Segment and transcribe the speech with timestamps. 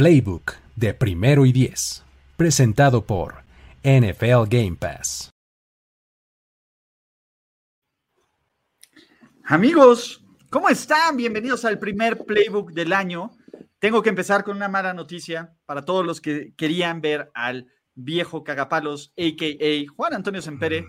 [0.00, 2.02] Playbook de primero y diez,
[2.38, 3.44] presentado por
[3.82, 5.28] NFL Game Pass.
[9.44, 11.18] Amigos, ¿cómo están?
[11.18, 13.32] Bienvenidos al primer Playbook del año.
[13.78, 18.42] Tengo que empezar con una mala noticia para todos los que querían ver al viejo
[18.42, 19.92] cagapalos, a.k.a.
[19.94, 20.86] Juan Antonio Sempere.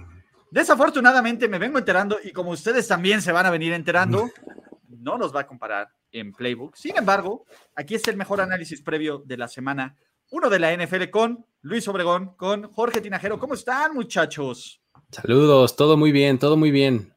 [0.52, 4.30] Desafortunadamente me vengo enterando y como ustedes también se van a venir enterando,
[4.88, 6.76] no nos va a comparar en Playbook.
[6.76, 9.96] Sin embargo, aquí está el mejor análisis previo de la semana
[10.32, 13.38] uno de la NFL con Luis Obregón, con Jorge Tinajero.
[13.38, 14.82] ¿Cómo están, muchachos?
[15.12, 17.14] Saludos, todo muy bien, todo muy bien.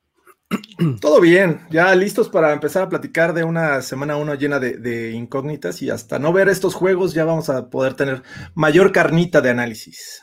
[1.00, 5.80] Todo bien, ya listos para empezar a platicar de una semana uno llena de, incógnitas
[5.82, 8.22] y hasta no ver estos juegos ya vamos a poder tener
[8.54, 10.22] mayor carnita de análisis.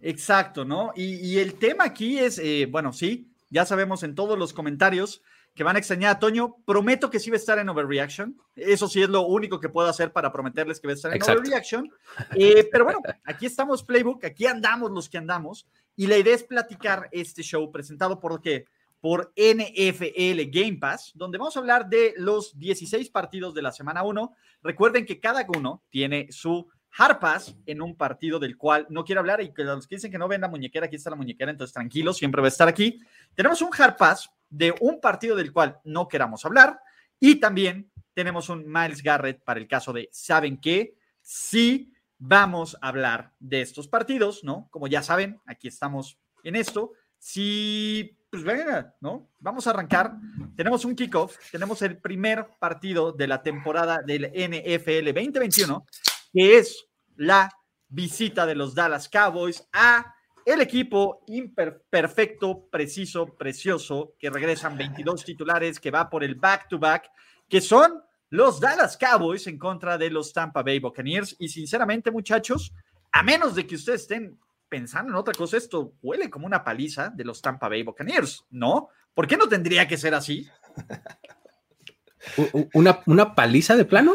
[0.00, 0.92] Exacto, ¿no?
[0.94, 5.22] Y, el tema aquí es, eh, bueno, sí, ya sabemos en todos los comentarios
[5.56, 6.58] que van a extrañar a Toño.
[6.66, 8.38] Prometo que sí va a estar en Overreaction.
[8.54, 11.22] Eso sí es lo único que puedo hacer para prometerles que va a estar en
[11.22, 11.90] Overreaction.
[12.34, 15.66] Eh, pero bueno, aquí estamos Playbook, aquí andamos los que andamos.
[15.96, 18.66] Y la idea es platicar este show presentado por qué?
[19.00, 24.02] Por NFL Game Pass, donde vamos a hablar de los 16 partidos de la semana
[24.02, 24.34] 1.
[24.62, 29.20] Recuerden que cada uno tiene su Hard Pass en un partido del cual no quiero
[29.20, 31.50] hablar y que los que dicen que no ven la muñequera, aquí está la muñequera,
[31.50, 33.00] entonces tranquilo, siempre va a estar aquí.
[33.34, 36.80] Tenemos un Hard Pass de un partido del cual no queramos hablar.
[37.18, 40.96] Y también tenemos un Miles Garrett para el caso de, ¿saben qué?
[41.20, 44.68] Sí, vamos a hablar de estos partidos, ¿no?
[44.70, 46.92] Como ya saben, aquí estamos en esto.
[47.18, 49.30] Si, pues venga, ¿no?
[49.38, 50.14] Vamos a arrancar.
[50.56, 55.86] Tenemos un kickoff, tenemos el primer partido de la temporada del NFL 2021,
[56.32, 57.50] que es la
[57.88, 60.15] visita de los Dallas Cowboys a
[60.46, 67.10] el equipo imperfecto, preciso, precioso, que regresan 22 titulares, que va por el back-to-back,
[67.48, 71.34] que son los Dallas Cowboys en contra de los Tampa Bay Buccaneers.
[71.40, 72.72] Y sinceramente, muchachos,
[73.10, 77.08] a menos de que ustedes estén pensando en otra cosa, esto huele como una paliza
[77.08, 78.88] de los Tampa Bay Buccaneers, ¿no?
[79.14, 80.48] ¿Por qué no tendría que ser así?
[82.72, 84.14] ¿Una, una paliza de plano?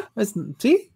[0.58, 0.94] ¿Sí?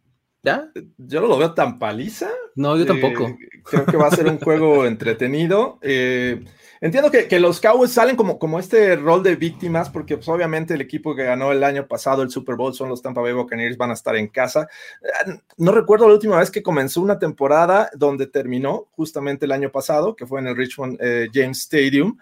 [0.97, 2.29] Yo no lo veo tan paliza.
[2.55, 3.27] No, yo tampoco.
[3.27, 5.77] Eh, creo que va a ser un juego entretenido.
[5.81, 6.43] Eh,
[6.81, 10.81] Entiendo que, los Cowboys salen como, como este rol de víctimas, porque pues, obviamente el
[10.81, 13.91] equipo que ganó el año pasado el Super Bowl son los Tampa Bay Buccaneers, van
[13.91, 14.67] a estar en casa.
[15.01, 19.71] Eh, no recuerdo la última vez que comenzó una temporada donde terminó justamente el año
[19.71, 22.17] pasado, que fue en el Richmond eh, James Stadium,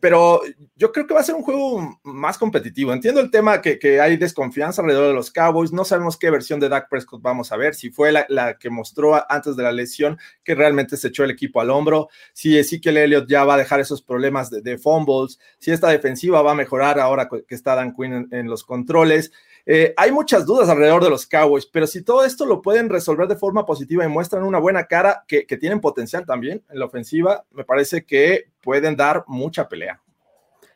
[0.00, 0.42] pero
[0.76, 2.92] yo creo que va a ser un juego más competitivo.
[2.92, 6.60] Entiendo el tema que, que, hay desconfianza alrededor de los Cowboys, no sabemos qué versión
[6.60, 9.71] de Dak Prescott vamos a ver, si fue la, la que mostró antes de la
[9.72, 13.58] lesión que realmente se echó el equipo al hombro, si Ezekiel Elliott ya va a
[13.58, 17.94] dejar esos problemas de, fumbles, si esta defensiva va a mejorar ahora que está Dan
[17.94, 19.32] Quinn en, los controles.
[19.64, 23.28] Eh, hay muchas dudas alrededor de los Cowboys, pero si todo esto lo pueden resolver
[23.28, 27.44] de forma positiva y muestran una buena cara que, tienen potencial también en la ofensiva,
[27.52, 30.00] me parece que pueden dar mucha pelea.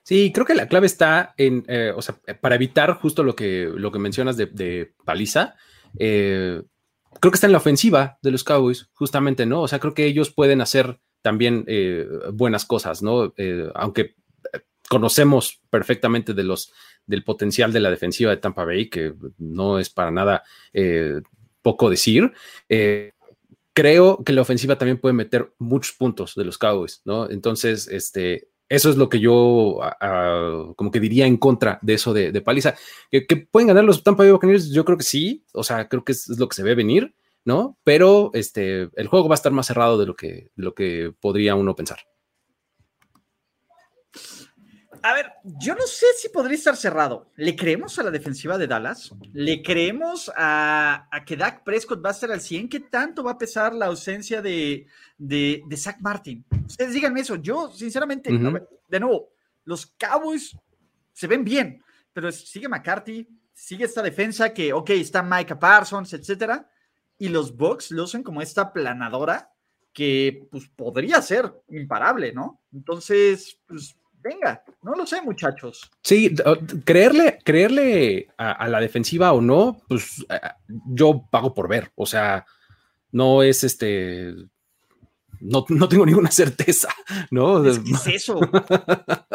[0.03, 3.69] Sí, creo que la clave está en, eh, o sea, para evitar justo lo que,
[3.75, 5.57] lo que mencionas de, paliza,
[5.99, 6.63] eh,
[7.21, 9.63] creo que está en la ofensiva de los Cowboys, justamente, ¿no?
[9.63, 13.33] O sea, creo que ellos pueden hacer también eh, buenas cosas, ¿no?
[13.37, 14.15] Eh, aunque
[14.89, 16.73] conocemos perfectamente de los,
[17.07, 21.21] del potencial de la defensiva de Tampa Bay, que no es para nada eh,
[21.63, 22.33] poco decir.
[23.73, 27.29] creo que la ofensiva también puede meter muchos puntos de los Cowboys, ¿no?
[27.29, 29.81] Entonces, este, eso es lo que yo
[30.77, 32.75] como que diría en contra de eso de, paliza.
[33.11, 34.71] ¿Que, pueden ganar los Tampa Bay Buccaneers?
[34.71, 37.15] Yo creo que sí, o sea, creo que es lo que se ve venir.
[37.47, 37.79] ¿no?
[37.85, 41.55] Pero este, el juego va a estar más cerrado de lo que, lo que podría
[41.55, 42.01] uno pensar.
[45.07, 47.31] A ver, yo no sé si podría estar cerrado.
[47.37, 49.15] ¿Le creemos a la defensiva de Dallas?
[49.33, 52.69] ¿Le creemos a, que Dak Prescott va a estar al 100?
[52.69, 56.45] ¿Qué tanto va a pesar la ausencia de, de, Zach Martin?
[56.67, 57.37] Ustedes díganme eso.
[57.37, 59.31] Yo, sinceramente, de nuevo,
[59.65, 60.57] los Cowboys
[61.13, 61.81] se ven bien,
[62.13, 66.69] pero sigue McCarthy, sigue esta defensa que, ok, está Micah Parsons, etcétera
[67.19, 69.53] y los Bucks lucen como esta planadora
[69.93, 72.61] que pues podría ser imparable, ¿no?
[72.73, 73.97] Entonces, pues
[74.27, 75.91] venga, no lo sé, muchachos.
[76.03, 76.35] Sí,
[76.85, 80.27] creerle, creerle a, la defensiva o no, pues
[80.87, 81.93] yo pago por ver.
[81.95, 82.45] O sea,
[83.13, 84.35] no es este
[85.41, 86.89] no, tengo ninguna certeza,
[87.31, 87.65] ¿no?
[87.65, 88.39] Es, eso.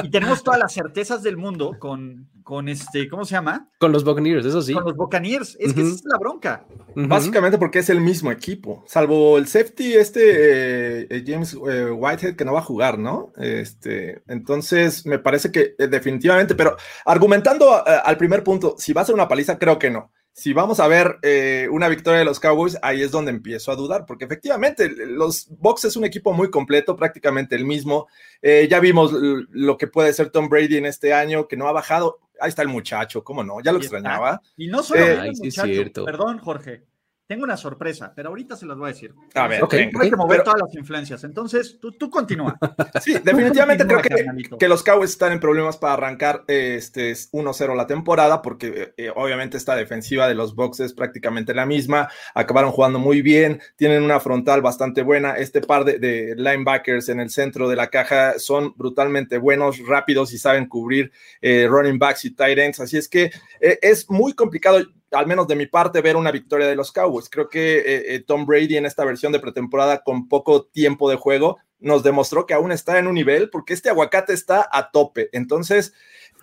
[0.03, 3.69] y tenemos todas las certezas del mundo con, con este, ¿cómo se llama?
[3.79, 4.73] Con los Buccaneers, eso sí.
[4.73, 6.65] Con los Buccaneers, es que esa es la bronca.
[6.95, 12.45] Básicamente porque es el mismo equipo, salvo el safety, este eh, James eh, Whitehead, que
[12.45, 13.31] no va a jugar, ¿no?
[13.37, 16.75] Este, entonces, me parece que eh, definitivamente, pero
[17.05, 20.11] argumentando al primer punto, si va a ser una paliza, creo que no.
[20.33, 23.75] Si vamos a ver eh, una victoria de los Cowboys, ahí es donde empiezo a
[23.75, 28.07] dudar, porque efectivamente los Bucks es un equipo muy completo, prácticamente el mismo.
[28.41, 31.73] Eh, ya vimos lo que puede ser Tom Brady en este año, que no ha
[31.73, 32.19] bajado.
[32.39, 33.61] Ahí está el muchacho, ¿cómo no?
[33.61, 34.41] Ya lo extrañaba.
[34.57, 36.83] Y no solo el muchacho, perdón, Jorge.
[37.31, 39.15] Tengo una sorpresa, pero ahorita se las voy a decir.
[39.35, 41.23] A ver, okay, hay que mover todas las influencias.
[41.23, 42.59] Entonces, tú, tú continúa.
[43.01, 47.87] Sí, definitivamente creo que, que, los Cowboys están en problemas para arrancar este 1-0 la
[47.87, 52.09] temporada, porque eh, obviamente esta defensiva de los Bucks es prácticamente la misma.
[52.35, 55.35] Acabaron jugando muy bien, tienen una frontal bastante buena.
[55.35, 60.37] Este par de, linebackers en el centro de la caja son brutalmente buenos, rápidos y
[60.37, 62.81] saben cubrir eh, running backs y tight ends.
[62.81, 63.31] Así es que
[63.61, 64.79] eh, es muy complicado
[65.11, 67.29] al menos de mi parte, ver una victoria de los Cowboys.
[67.29, 71.17] Creo que eh, eh, Tom Brady en esta versión de pretemporada con poco tiempo de
[71.17, 75.29] juego nos demostró que aún está en un nivel porque este aguacate está a tope.
[75.33, 75.93] Entonces,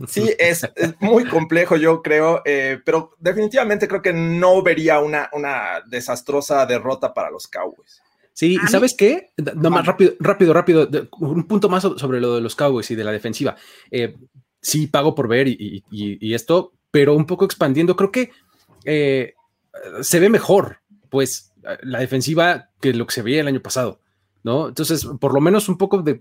[0.06, 0.68] sí, es,
[1.00, 7.14] muy complejo, yo creo, eh, pero definitivamente creo que no vería una, una desastrosa derrota
[7.14, 8.02] para los Cowboys.
[8.32, 9.32] Sí, ¿y sabes qué?
[9.56, 10.88] No más rápido, rápido, rápido.
[11.18, 13.56] Un punto más sobre lo de los Cowboys y de la defensiva.
[14.60, 18.30] sí, pago por ver y esto, pero un poco expandiendo, creo que
[18.84, 19.34] eh,
[20.02, 20.78] se ve mejor,
[21.08, 21.52] pues,
[21.82, 24.00] la defensiva que lo que se veía el año pasado,
[24.42, 24.68] ¿no?
[24.68, 26.20] Entonces, por lo menos un poco de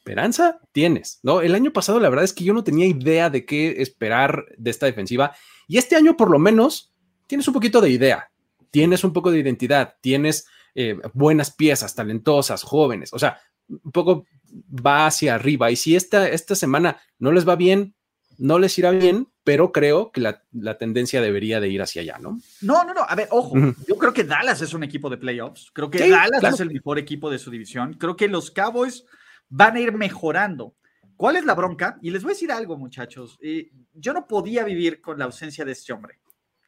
[0.00, 1.40] esperanza tienes, ¿no?
[1.40, 4.70] El año pasado, la verdad es que yo no tenía idea de qué esperar de
[4.70, 5.34] esta defensiva,
[5.68, 6.92] y este año, por lo menos,
[7.26, 8.30] tienes un poquito de idea,
[8.70, 14.26] tienes un poco de identidad, tienes eh, buenas piezas, talentosas, jóvenes, o sea, un poco
[14.64, 17.94] va hacia arriba, y si esta, esta semana no les va bien,
[18.38, 22.38] no les irá bien, pero creo que la, tendencia debería de ir hacia allá, ¿no?
[22.60, 23.02] No, no, no.
[23.08, 23.56] A ver, ojo,
[23.86, 25.70] yo creo que Dallas es un equipo de playoffs.
[25.72, 27.94] Creo que Dallas es el mejor equipo de su división.
[27.94, 29.04] Creo que los Cowboys
[29.48, 30.74] van a ir mejorando.
[31.16, 31.98] ¿Cuál es la bronca?
[32.02, 33.38] Y les voy a decir algo, muchachos.
[33.42, 36.18] Eh, yo no podía vivir con la ausencia de este hombre.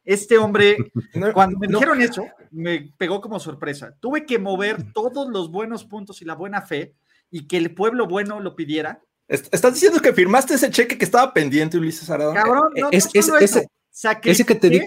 [0.03, 0.77] Este hombre,
[1.33, 3.95] cuando me dijeron eso, me pegó como sorpresa.
[3.99, 6.95] Tuve que mover todos los buenos puntos y la buena fe
[7.31, 11.33] y que el pueblo bueno lo pidiera ¿Estás diciendo que firmaste ese cheque que estaba
[11.33, 12.33] pendiente, Ulises Arada?
[12.33, 14.81] Cabrón, no, es, ese, que te di.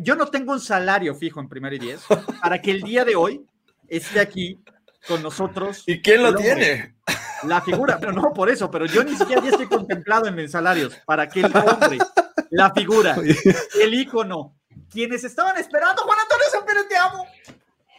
[0.00, 2.02] yo no tengo un salario fijo en primero y diez
[2.42, 3.44] para que el día de hoy
[3.88, 4.60] esté aquí
[5.06, 5.82] con nosotros.
[5.86, 6.96] ¿Y quién lo tiene?
[7.42, 10.50] La figura, pero no por eso, pero yo ni siquiera ya estoy contemplado en mis
[10.50, 11.98] salarios para que el hombre,
[12.50, 13.16] la figura,
[13.80, 14.56] el ícono,
[14.90, 17.26] quienes estaban esperando, Juan Antonio San te amo,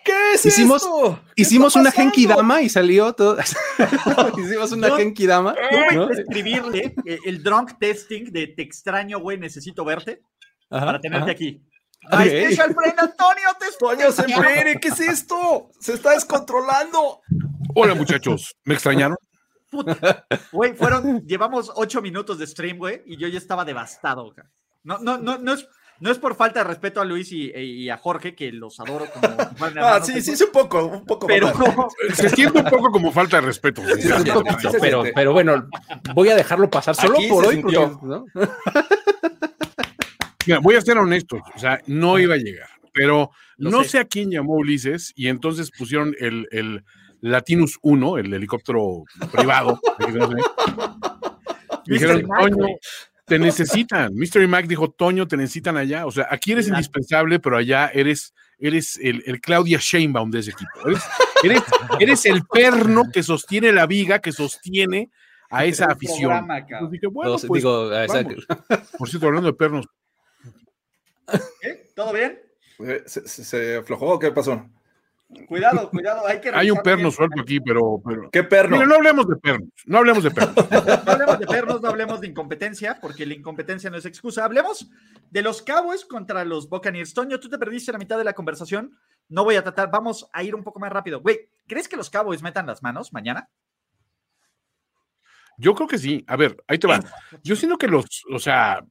[0.08, 1.20] ¿Qué es hicimos, esto?
[1.36, 3.38] Hicimos una Genki Dama y salió todo.
[4.38, 5.54] hicimos una Genki Dama.
[5.54, 10.22] Tuve que escribirle eh, el drunk testing de te extraño, güey, necesito verte
[10.70, 11.62] para tenerte aquí.
[12.10, 13.66] Ay, Special friend Antonio, te
[14.22, 15.72] Antonio, ¿qué es esto?
[15.78, 17.20] Se está descontrolando.
[17.76, 19.18] Hola, muchachos, ¿me extrañaron?
[20.54, 24.34] Güey, fueron, llevamos ocho minutos de stream, güey, y yo ya estaba devastado.
[24.84, 25.68] No, no, no, no es,
[26.00, 29.28] no es por falta de respeto a Luis y, a Jorge, que los adoro como.
[29.82, 31.28] ah, sí, sí, es un poco, un poco.
[31.28, 31.52] Pero
[32.14, 33.82] se siente un poco como falta de respeto.
[34.80, 35.68] pero, pero bueno,
[36.14, 37.64] voy a dejarlo pasar solo por hoy.
[40.46, 44.00] Mira, voy a ser honesto, o sea, no iba a llegar, pero no sé.
[44.00, 46.86] a quién llamó Ulises y entonces pusieron el, el
[47.20, 49.80] Latinus 1, el helicóptero privado.
[51.86, 52.68] Dijeron, coño,
[53.28, 54.16] te necesitan.
[54.16, 56.06] Mystery Mac dijo, Toño, te necesitan allá.
[56.06, 60.52] O sea, aquí eres indispensable, pero allá eres, eres el, el, Claudia Sheinbaum de ese
[60.52, 60.72] equipo.
[61.44, 61.62] Eres,
[62.00, 65.12] eres, el perno que sostiene la viga, que sostiene
[65.50, 66.48] a esa afición.
[67.12, 67.64] bueno, pues,
[68.98, 69.86] Por cierto, hablando de pernos.
[71.96, 72.40] ¿Todo bien?
[72.80, 74.18] Eh, ¿Se, se, se aflojó?
[74.20, 74.70] ¿Qué pasó?
[75.46, 78.86] Cuidado, cuidado, hay que Hay un perno suelto aquí, pero, ¿Qué perno?
[78.86, 80.56] no hablemos de pernos, no hablemos de pernos.
[81.06, 84.46] no hablemos de pernos, no hablemos de incompetencia, porque la incompetencia no es excusa.
[84.46, 84.90] Hablemos
[85.30, 87.14] de los Cowboys contra los Buccaneers.
[87.14, 88.98] Toño, tú te perdiste la mitad de la conversación.
[89.28, 91.20] No voy a tratar, vamos a ir un poco más rápido.
[91.20, 93.50] Güey, ¿crees que los Cowboys metan las manos mañana?
[95.58, 96.24] Yo creo que sí.
[96.28, 97.00] A ver, ahí te va.
[97.44, 98.86] Yo siento que los, o sea,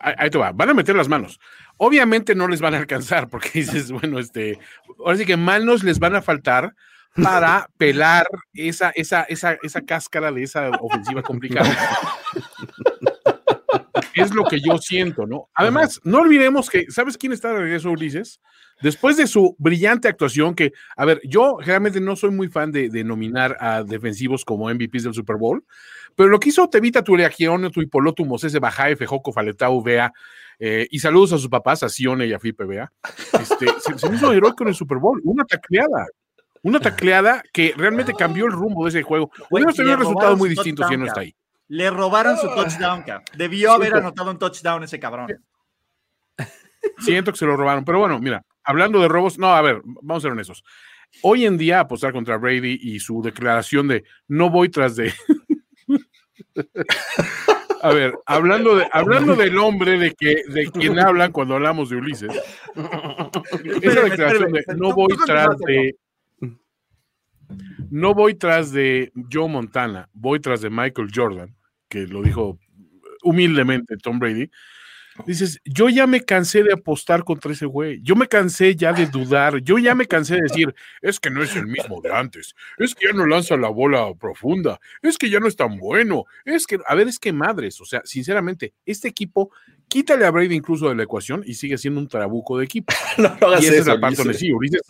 [0.00, 0.50] ahí te va.
[0.52, 1.38] Van a meter las manos.
[1.78, 4.58] Obviamente no les van a alcanzar porque dices, bueno, este,
[4.98, 6.74] ahora sí que manos les van a faltar
[7.22, 11.74] para pelar esa, esa, esa, esa cáscara de esa ofensiva complicada.
[14.14, 15.48] es lo que yo siento, ¿no?
[15.54, 18.40] Además, no olvidemos que, ¿sabes quién está de regreso, Ulises?
[18.82, 22.88] Después de su brillante actuación, que, a ver, yo realmente no soy muy fan de,
[22.90, 25.64] de nominar a defensivos como MVPs del Super Bowl,
[26.14, 30.12] pero lo que hizo Tevita Tureagione, tu Hipolotu, Moses Bajae, Fejoco, Faletau, Vea,
[30.58, 32.92] eh, y saludos a sus papás, a Sione y a Vea.
[33.38, 33.66] Este,
[33.98, 36.06] se, hizo heroico en el Super Bowl, una tacleada.
[36.62, 39.30] Una tacleada que realmente cambió el rumbo de ese juego.
[39.50, 41.34] Hubiera tenido un resultado muy distinto si no está ahí.
[41.68, 43.04] Le robaron su touchdown,
[43.36, 45.28] Debió haber anotado un touchdown ese cabrón.
[46.98, 47.84] Siento que se lo robaron.
[47.84, 50.64] Pero bueno, mira, hablando de robos, no, a ver, vamos a ser honestos.
[51.22, 55.12] Hoy en día apostar contra Brady y su declaración de no voy tras de.
[57.82, 61.96] a ver, hablando, de, hablando del hombre de, que, de quien hablan cuando hablamos de
[61.96, 62.32] Ulises.
[63.82, 65.96] Esa declaración de no voy tras de.
[67.90, 71.54] No voy tras de Joe Montana, voy tras de Michael Jordan,
[71.88, 72.58] que lo dijo
[73.22, 74.50] humildemente Tom Brady.
[75.24, 79.06] Dices, yo ya me cansé de apostar contra ese güey, yo me cansé ya de
[79.06, 82.54] dudar, yo ya me cansé de decir, es que no es el mismo de antes,
[82.78, 86.24] es que ya no lanza la bola profunda, es que ya no es tan bueno,
[86.44, 89.50] es que, a ver, es que madres, o sea, sinceramente, este equipo,
[89.88, 92.92] quítale a Brady incluso de la ecuación y sigue siendo un trabuco de equipo.
[93.18, 94.82] No, no hagas y esa es eso, la parte donde sí, Ulises,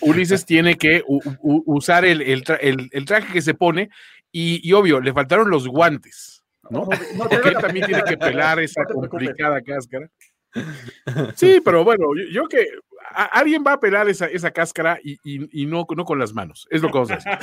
[0.00, 3.90] Ulises tiene que u- u- usar el, el tra- el- el traje que se pone
[4.32, 6.37] y, y obvio, le faltaron los guantes,
[6.70, 6.86] ¿no?
[7.16, 7.28] No
[7.60, 10.08] también tiene que pelar esa complicada cáscara.
[11.36, 12.66] Sí, pero bueno, yo, yo que
[13.14, 16.32] a- alguien va a pelar esa, esa cáscara y, y- y no, no con las
[16.32, 17.32] manos, es lo que vamos a decir.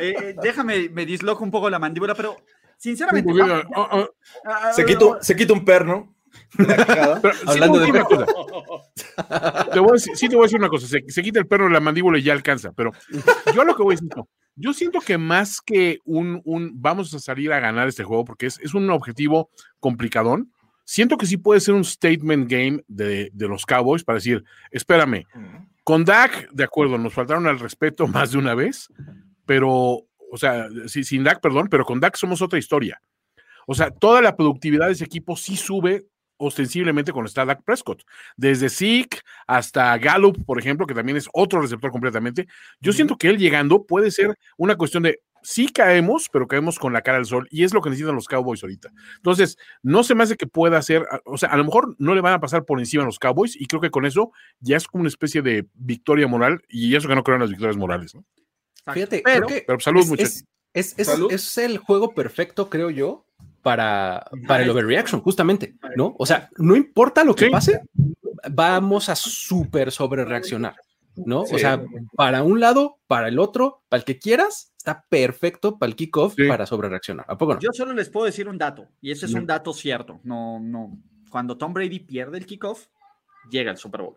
[0.00, 2.36] Eh, déjame, me disloco un poco la mandíbula, pero
[2.76, 3.32] sinceramente.
[4.84, 6.13] Quita, se quita un perno.
[6.56, 9.70] Pero sí Hablando te voy a de- decir una cosa.
[9.72, 11.46] Te voy a decir- sí te voy a decir una cosa, se, se quita el
[11.46, 12.90] perro de la mandíbula y ya alcanza, pero
[13.54, 14.28] yo lo que voy a decir, no.
[14.56, 18.46] yo siento que más que un, un vamos a salir a ganar este juego, porque
[18.46, 19.50] es, es un objetivo
[19.80, 20.52] complicadón,
[20.84, 25.24] siento que sí puede ser un statement game de, de los Cowboys para decir, espérame,
[25.82, 28.88] con Dak, de acuerdo, nos faltaron al respeto más de una vez,
[29.46, 29.72] pero,
[30.30, 33.00] o sea, sin Dak, perdón, pero con Dak somos otra historia.
[33.66, 36.04] O sea, toda la productividad de ese equipo sí sube
[36.46, 38.02] ostensiblemente cuando está Dak Prescott.
[38.36, 42.46] Desde Zeke hasta Gallup, por ejemplo, que también es otro receptor completamente.
[42.80, 46.94] Yo siento que él llegando puede ser una cuestión de sí caemos, pero caemos con
[46.94, 48.90] la cara al sol y es lo que necesitan los Cowboys ahorita.
[49.16, 52.22] Entonces, no se me hace que pueda hacer, o sea, a lo mejor no le
[52.22, 54.86] van a pasar por encima a los Cowboys y creo que con eso ya es
[54.86, 58.14] como una especie de victoria moral y eso que no creo en las victorias morales,
[58.14, 58.24] ¿no?
[58.92, 60.32] Fíjate, Pero- creo que Pero salud, es, muchachos.
[60.34, 61.30] es, es, es- Salud.
[61.32, 63.26] es el juego perfecto, creo yo,
[63.64, 66.14] para, para el overreaction, justamente, ¿no?
[66.18, 67.50] O sea, no importa lo que Sí.
[67.50, 67.80] pase,
[68.50, 70.76] vamos a súper sobre reaccionar,
[71.16, 71.44] ¿no?
[71.46, 71.54] Sí.
[71.56, 71.82] O sea,
[72.14, 76.34] para un lado, para el otro, para el que quieras, está perfecto para el kickoff
[76.36, 76.46] Sí.
[76.46, 77.24] para sobre reaccionar.
[77.28, 77.60] ¿A poco no?
[77.60, 79.40] Yo solo les puedo decir un dato, y ese es No.
[79.40, 80.20] un dato cierto.
[80.22, 80.98] No, no.
[81.30, 82.86] Cuando Tom Brady pierde el kickoff,
[83.50, 84.14] llega el Super Bowl.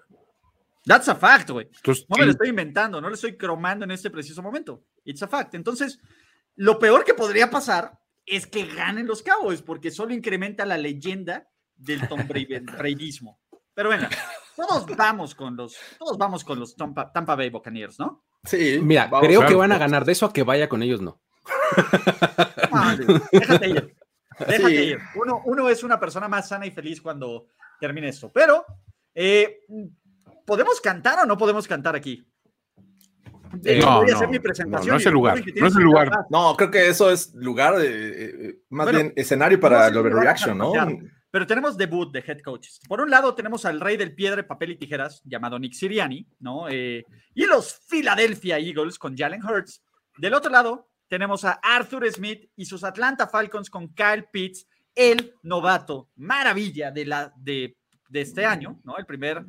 [0.85, 1.67] That's a fact, güey.
[2.09, 4.83] No me lo estoy inventando, no lo estoy cromando en este preciso momento.
[5.05, 5.55] It's a fact.
[5.55, 5.99] Entonces,
[6.55, 11.47] lo peor que podría pasar es que ganen los Cowboys, porque solo incrementa la leyenda
[11.75, 13.39] del Tom Brady- Bradyismo.
[13.73, 14.09] Pero venga,
[14.55, 18.23] todos vamos con los, todos vamos con los Tampa, Tampa Bay Buccaneers, ¿no?
[18.43, 18.79] Sí.
[18.81, 19.27] Mira, vamos.
[19.27, 21.21] creo que van a ganar de eso a que vaya con ellos, no.
[22.71, 23.95] Madre, déjate ir.
[24.39, 24.83] Déjate Sí.
[24.91, 24.99] ir.
[25.15, 27.47] Uno, uno es una persona más sana y feliz cuando
[27.79, 28.31] termine esto.
[28.31, 28.65] Pero,
[29.15, 29.61] eh,
[30.45, 32.27] ¿podemos cantar o no podemos cantar aquí?
[33.65, 34.89] Eh, No, voy a no, hacer mi no, presentación.
[34.91, 36.09] no es el lugar, no es tienen el que lugar.
[36.09, 36.25] cantar.
[36.29, 38.13] No, creo que eso es lugar de, eh,
[38.49, 40.71] eh, más Bueno, bien escenario para el overreaction, ¿no?
[41.29, 42.79] Pero tenemos debut de head coaches.
[42.87, 46.67] Por un lado tenemos al rey del piedra, papel y tijeras, llamado Nick Siriani, ¿no?
[46.69, 47.03] Eh,
[47.35, 49.83] y los Philadelphia Eagles con Jalen Hurts.
[50.17, 55.33] Del otro lado tenemos a Arthur Smith y sus Atlanta Falcons con Kyle Pitts, el
[55.43, 57.77] novato maravilla de, la, de,
[58.09, 58.97] de este año, ¿no?
[58.97, 59.43] El primer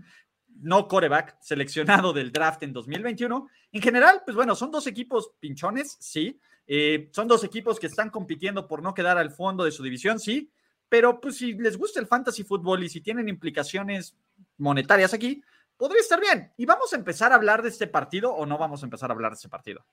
[0.61, 3.49] no coreback seleccionado del draft en 2021.
[3.73, 6.41] En general, pues bueno, son dos equipos pinchones, sí.
[6.67, 10.21] Eh, son dos equipos que están compitiendo por no quedar al fondo de su división,
[10.21, 10.51] sí.
[10.89, 14.17] Pero pues si les gusta el fantasy fútbol y si tienen implicaciones
[14.57, 15.43] monetarias aquí,
[15.77, 16.53] podría estar bien.
[16.57, 19.15] ¿Y vamos a empezar a hablar de este partido o no vamos a empezar a
[19.15, 19.85] hablar de este partido?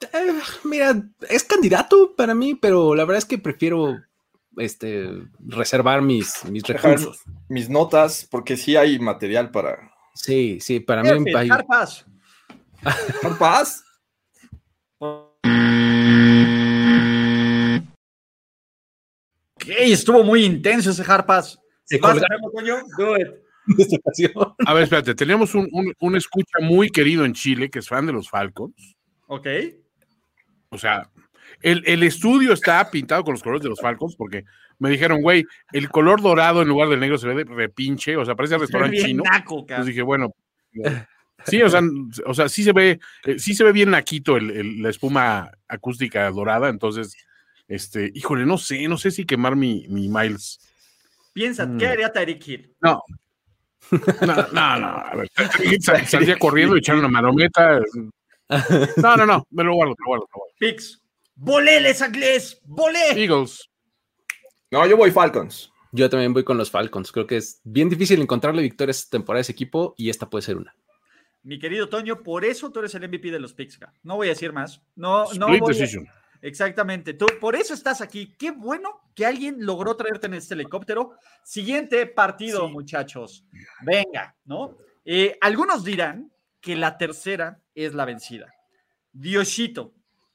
[0.00, 4.00] Eh, mira, es candidato para mí, pero la verdad es que prefiero
[4.58, 5.08] este,
[5.46, 7.22] reservar mis, mis Dejar recursos.
[7.48, 9.90] mis notas, porque sí hay material para.
[10.14, 12.04] Sí, sí, para mí hay- Harpas.
[13.38, 13.84] ¿Paz?
[19.56, 21.58] Ok, estuvo muy intenso ese Harpas.
[21.84, 21.98] Se.
[24.66, 28.06] A ver, espérate, tenemos un, un, un escucha muy querido en Chile que es fan
[28.06, 28.96] de los Falcons.
[29.26, 29.46] Ok.
[30.70, 31.10] O sea,
[31.62, 34.44] el, el estudio está pintado con los colores de los Falcons porque
[34.78, 38.24] me dijeron, güey, el color dorado en lugar del negro se ve de repinche, o
[38.24, 39.22] sea, parece restaurante Bien chino.
[39.24, 40.32] naco, Entonces dije, bueno,
[41.46, 41.80] sí, o sea,
[42.26, 45.50] o sea, sí se ve, eh, sí se ve bien naquito el- el- la espuma
[45.66, 47.14] acústica dorada, entonces,
[47.66, 50.60] este, híjole, no sé, no sé si quemar mi, mi Miles.
[51.32, 51.78] Piensa, Mm.
[51.78, 52.74] ¿qué haría Tyreek Hill?
[52.80, 53.02] No.
[53.90, 55.28] No, no, no, a ver,
[55.80, 57.80] sal- saldría corriendo y echar una marometa.
[58.96, 60.54] No, no, no, me lo guardo, me lo guardo, me lo guardo.
[60.58, 61.02] Pix.
[61.40, 62.60] ¡Volé, les inglés!
[62.64, 63.10] ¡Volé!
[63.12, 63.70] Eagles.
[64.72, 65.70] No, yo voy Falcons.
[65.92, 67.12] Yo también voy con los Falcons.
[67.12, 70.42] Creo que es bien difícil encontrarle victorias esta temporada a ese equipo y esta puede
[70.42, 70.74] ser una.
[71.44, 73.78] Mi querido Toño, por eso tú eres el MVP de los Picks.
[74.02, 74.82] No voy a decir más.
[74.96, 75.58] No, no a-.
[76.42, 77.14] Exactamente.
[77.14, 78.34] Tú, por eso estás aquí.
[78.36, 81.12] Qué bueno que alguien logró traerte en este helicóptero.
[81.44, 82.72] Siguiente partido, Sí.
[82.72, 83.44] muchachos.
[83.82, 84.76] Venga, ¿no?
[85.04, 88.52] Eh, algunos dirán que la tercera es la vencida.
[89.12, 89.94] Diosito,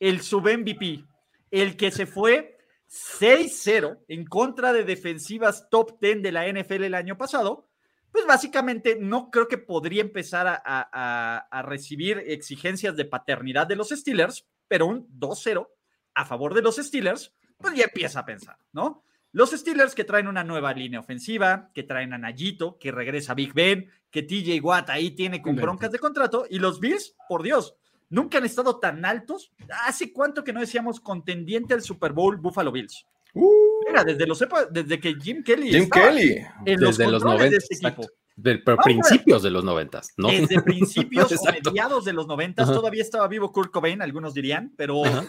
[0.09, 1.05] el sub-MVP,
[1.51, 2.57] el que se fue
[2.89, 7.69] 6-0 en contra de defensivas top 10 de la NFL el año pasado,
[8.11, 13.89] pues básicamente no creo que podría empezar a, a- recibir exigencias de paternidad de los
[13.89, 15.67] Steelers, pero un 2-0
[16.15, 19.03] a favor de los Steelers, pues ya empieza a pensar, ¿no?
[19.31, 23.53] Los Steelers que traen una nueva línea ofensiva, que traen a Nayito, que regresa Big
[23.53, 27.75] Ben, que TJ Watt ahí tiene con broncas de contrato, y los Bills, por Dios,
[28.13, 29.51] nunca han estado tan altos.
[29.85, 33.05] ¿Hace cuánto que no decíamos contendiente al Super Bowl Buffalo Bills?
[33.33, 33.49] Uh,
[33.87, 36.37] Mira, desde, los epa- desde que Jim Kelly Jim estaba Kelly.
[36.65, 37.49] en Desde los, los controles 90.
[37.49, 38.07] de este equipo.
[38.41, 40.27] Pero Vamos principios de los 90, ¿no?
[40.29, 42.73] Desde principios o mediados de los 90 Ajá.
[42.73, 45.25] todavía estaba vivo Kurt Cobain, algunos dirían, pero Ajá.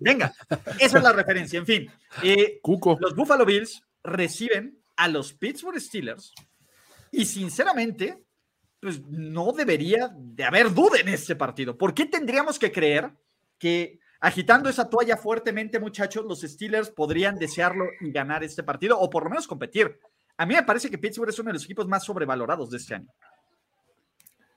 [0.00, 0.34] venga,
[0.80, 1.58] esa es la referencia.
[1.60, 1.90] En fin,
[2.24, 2.96] eh, Cuco.
[3.00, 6.32] los Buffalo Bills reciben a los Pittsburgh Steelers
[7.12, 8.24] y sinceramente,
[8.84, 11.78] pues no debería de haber duda en este partido.
[11.78, 13.10] ¿Por qué tendríamos que creer
[13.58, 19.08] que agitando esa toalla fuertemente, muchachos, los Steelers podrían desearlo y ganar este partido o
[19.08, 19.98] por lo menos competir?
[20.36, 22.96] A mí me parece que Pittsburgh es uno de los equipos más sobrevalorados de este
[22.96, 23.08] año.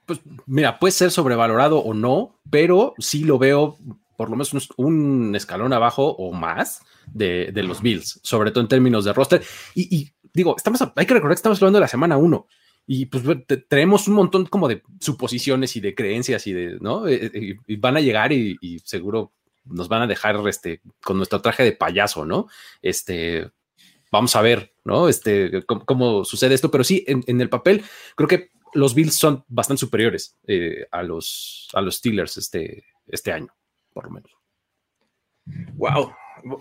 [0.04, 3.78] Pues mira, puede ser sobrevalorado o no, pero sí lo veo
[4.18, 9.06] por lo menos un, escalón abajo o más de, los Bills, sobre todo en términos
[9.06, 9.42] de roster.
[9.74, 12.46] Y, digo, estamos hay que recordar que estamos hablando de la semana 1
[12.90, 17.06] y pues te- tenemos un montón como de suposiciones y de creencias y de, ¿no?
[17.06, 19.34] Eh, eh, y van a llegar y, seguro
[19.66, 22.48] nos van a dejar este, con nuestro traje de payaso, ¿no?
[22.80, 23.50] Este,
[24.10, 25.06] vamos a ver, ¿no?
[25.10, 27.84] Este, cómo, cómo sucede esto, pero sí, en, en el papel,
[28.16, 33.32] creo que los Bills son bastante superiores eh, a, los, a los Steelers este, este
[33.32, 33.54] año,
[33.92, 34.32] por lo menos.
[35.74, 36.14] Wow.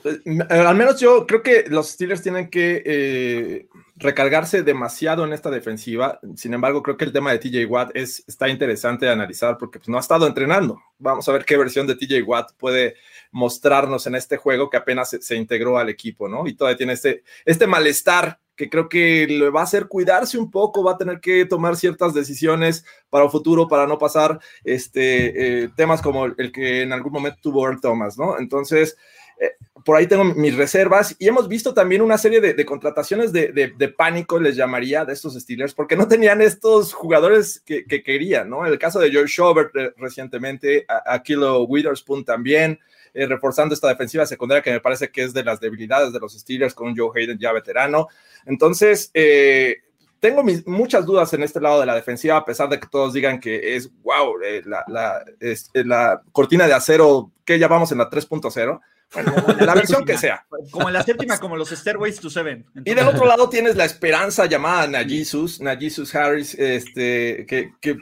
[0.03, 5.49] Eh, Al menos yo creo que los Steelers tienen que eh, recargarse demasiado en esta
[5.49, 6.19] defensiva.
[6.35, 9.79] Sin embargo, creo que el tema de TJ Watt es, está interesante de analizar porque
[9.79, 10.81] pues, no ha estado entrenando.
[10.99, 12.95] Vamos a ver qué versión de TJ Watt puede
[13.31, 16.47] mostrarnos en este juego que apenas se, integró al equipo, ¿no?
[16.47, 20.49] Y todavía tiene este, este malestar que creo que le va a hacer cuidarse un
[20.49, 25.63] poco, va a tener que tomar ciertas decisiones para el futuro, para no pasar este,
[25.63, 28.39] eh, temas como el que en algún momento tuvo Earl Thomas, ¿no?
[28.39, 28.97] Entonces,
[29.39, 33.93] eh, por ahí tengo mis reservas y hemos visto también una serie de, contrataciones de,
[33.95, 38.65] pánico, les llamaría, de estos Steelers, porque no tenían estos jugadores que, que querían, ¿no?
[38.65, 42.79] El caso de George Schobert eh, recientemente, a, a Kilo Witherspoon también,
[43.13, 46.33] eh, reforzando esta defensiva secundaria que me parece que es de las debilidades de los
[46.33, 48.09] Steelers con Joe Hayden ya veterano.
[48.45, 49.77] Entonces, eh,
[50.19, 53.39] tengo muchas dudas en este lado de la defensiva, a pesar de que todos digan
[53.39, 57.97] que es, wow, eh, la, la, es, la, cortina de acero que ya vamos en
[57.97, 58.79] la 3.0.
[59.13, 60.45] Bueno, la versión que sea.
[60.69, 62.65] Como en la séptima, como los Stairways to Seven.
[62.75, 67.97] Entonces, y del otro lado tienes la esperanza llamada Najisus, Najisus Harris, este, que, que,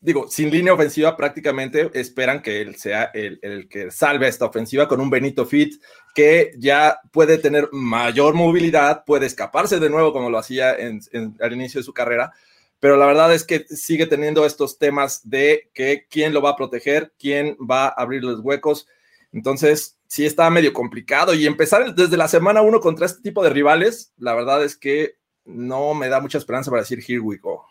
[0.00, 4.86] digo, sin línea ofensiva prácticamente esperan que él sea el, el, que salve esta ofensiva
[4.86, 5.82] con un Benito Fit
[6.14, 11.36] que ya puede tener mayor movilidad, puede escaparse de nuevo como lo hacía en, en,
[11.40, 12.32] al inicio de su carrera,
[12.78, 16.56] pero la verdad es que sigue teniendo estos temas de que quién lo va a
[16.56, 18.86] proteger, quién va a abrir los huecos.
[19.32, 23.50] Entonces, sí está medio complicado y empezar desde la semana uno contra este tipo de
[23.50, 27.66] rivales, la verdad es que no me da mucha esperanza para decir here we go.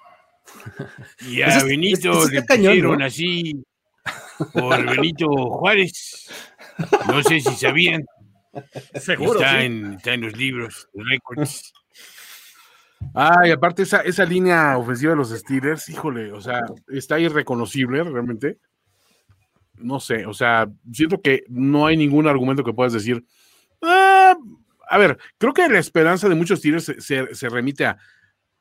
[1.25, 3.06] Y a pues Benito es, le pusieron ¿no?
[3.06, 3.63] así
[4.51, 6.29] por Benito Juárez.
[7.08, 8.03] No sé si sabían.
[8.95, 9.39] Seguro.
[9.39, 9.65] Está, sí.
[9.65, 11.73] en, está en los libros, los récords.
[13.13, 18.58] Ay, aparte esa, esa línea ofensiva de los Steelers, híjole, o sea, está irreconocible realmente
[19.84, 23.24] no sé, o sea, siento que no hay ningún argumento que puedas decir.
[23.82, 24.36] Ah,
[24.89, 27.98] a ver, creo que la esperanza de muchos tiros se, se, se, remite a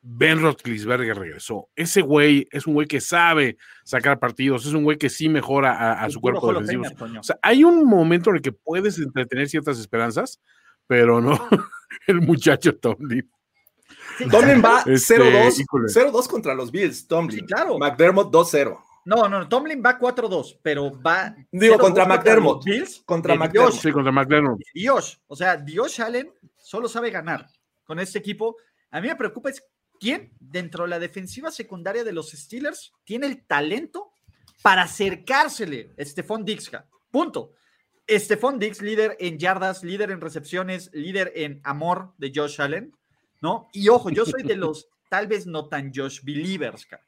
[0.01, 1.69] Ben Roethlisberger regresó.
[1.75, 5.73] Ese güey es un güey que sabe sacar partidos, es un güey que sí mejora
[5.73, 6.83] a, a su cuerpo defensivo.
[7.19, 10.41] O sea, hay un momento en el que puedes entretener ciertas esperanzas,
[10.87, 11.39] pero no
[12.07, 13.29] el muchacho Tomlin.
[14.17, 15.65] Sí, Tomlin va 0-2 este,
[16.29, 17.39] contra los Bills, Tomlin.
[17.39, 17.79] Sí, claro.
[17.79, 18.77] McDermott 2-0.
[19.05, 21.35] No, no, Tomlin va 4-2, pero va.
[21.51, 22.63] Digo, contra McDermott.
[22.63, 23.71] Contra Bills, contra McDermott.
[23.71, 24.61] Dios, sí, contra McDermott.
[24.73, 25.21] Dios.
[25.27, 27.47] O sea, Dios Allen solo sabe ganar
[27.83, 28.55] con este equipo.
[28.91, 29.63] A mí me preocupa es
[29.99, 34.11] quién dentro de la defensiva secundaria de los Steelers tiene el talento
[34.61, 36.71] para acercársele a Stephon Dix.
[37.11, 37.53] Punto.
[38.09, 42.93] Stephon Dix, líder en yardas, líder en recepciones, líder en amor de Josh Allen.
[43.43, 43.67] ¿no?
[43.73, 47.03] Y ojo, yo soy de los tal vez no tan Josh Believers, cara.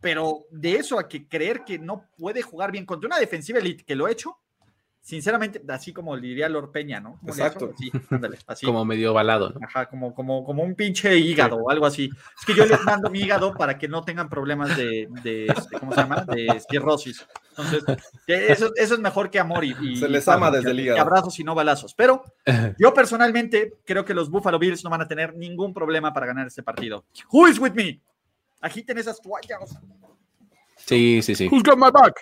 [0.00, 3.84] Pero de eso a que creer que no puede jugar bien contra una defensiva elite
[3.84, 4.36] que lo he hecho,
[5.02, 7.18] sinceramente, así como le diría Lord Peña, ¿no?
[7.20, 7.72] Como Exacto.
[7.74, 8.66] así, ándale, así.
[8.66, 9.60] Como medio balado, ¿no?
[9.66, 12.10] Ajá, como, como, como un pinche hígado o algo así.
[12.38, 15.78] Es que yo les mando mi hígado para que no tengan problemas de, de este,
[15.78, 16.24] ¿cómo se llama?
[16.26, 17.26] De cirrosis.
[17.50, 17.82] Entonces,
[18.26, 21.00] eso, eso es mejor que amor y, y- Se les ama desde el hígado.
[21.00, 21.94] abrazos y no balazos.
[21.94, 22.22] Pero
[22.78, 26.46] yo personalmente creo que los Buffalo Bills no van a tener ningún problema para ganar
[26.46, 27.04] este partido.
[27.32, 28.00] Who is with me?
[28.60, 29.78] Agiten esas toallas.
[30.76, 31.48] Sí, sí, sí.
[31.50, 32.14] Who's got my back?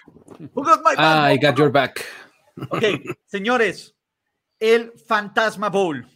[0.55, 1.33] Who got my back?
[1.33, 2.05] I got your back.
[2.71, 2.83] Ok,
[3.27, 3.95] señores,
[4.59, 6.07] el Fantasma Bowl.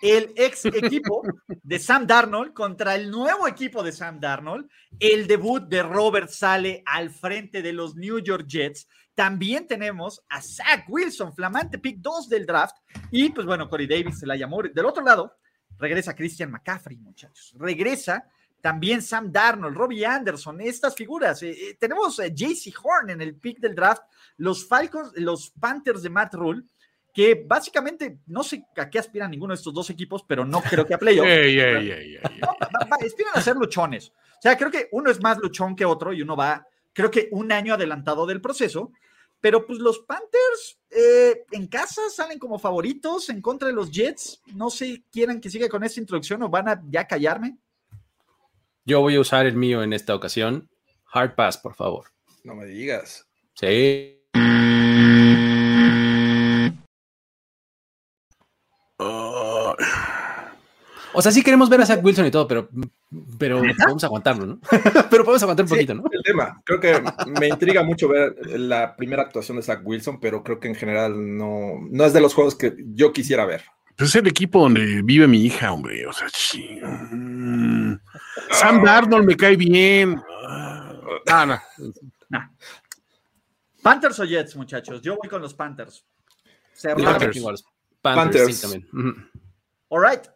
[0.00, 4.70] El ex equipo de Sam Darnold contra el nuevo equipo de Sam Darnold.
[5.00, 8.86] El debut de Robert Sale al frente de los New York Jets.
[9.16, 12.76] También tenemos a Zach Wilson, flamante pick 2 del draft.
[13.10, 14.62] Y pues bueno, Corey Davis se la llamó.
[14.62, 15.34] Del otro lado,
[15.76, 17.52] regresa Christian McCaffrey, muchachos.
[17.58, 21.42] Regresa también Sam Darnold, Robbie Anderson, estas figuras.
[21.42, 24.02] Eh, eh, tenemos a JC Horn en el pick del draft
[24.36, 26.62] los Falcons, los Panthers de Matt Rule,
[27.12, 30.86] que básicamente no sé a qué aspiran ninguno de estos dos equipos, pero no creo
[30.86, 31.26] que a playoff.
[31.28, 32.40] Ey, ey, ey, ey.
[32.40, 34.10] No, va- va- aspiran a ser luchones.
[34.10, 37.28] O sea, creo que uno es más luchón que otro y uno va, creo que
[37.32, 38.92] un año adelantado del proceso.
[39.40, 44.42] Pero pues los Panthers eh, en casa salen como favoritos en contra de los Jets.
[44.54, 47.56] No sé, quieran que siga con esta introducción o van a ya callarme.
[48.88, 50.70] Yo voy a usar el mío en esta ocasión.
[51.12, 52.06] Hard pass, por favor.
[52.42, 53.26] No me digas.
[53.52, 54.14] Sí.
[61.12, 62.68] O sea, sí queremos ver a Zach Wilson y todo, pero,
[63.38, 64.60] pero podemos aguantarlo, ¿no?
[65.10, 66.04] pero podemos aguantar un Sí, poquito, ¿no?
[66.10, 66.60] el tema.
[66.64, 67.02] Creo que
[67.40, 71.36] me intriga mucho ver la primera actuación de Zach Wilson, pero creo que en general
[71.36, 73.64] no, no es de los juegos que yo quisiera ver.
[73.96, 76.06] pues es el equipo donde vive mi hija, hombre.
[76.06, 76.28] O sea,
[77.10, 77.87] mm.
[78.50, 80.20] Sam Darnold me cae bien.
[81.28, 81.58] Ah, no.
[83.82, 85.00] Panthers o Jets, muchachos.
[85.02, 86.04] Yo voy con los Panthers.
[86.82, 87.42] Panthers.
[87.42, 87.64] Panthers,
[88.02, 88.56] Panthers.
[88.56, 89.30] sí, también.
[89.88, 90.26] All right.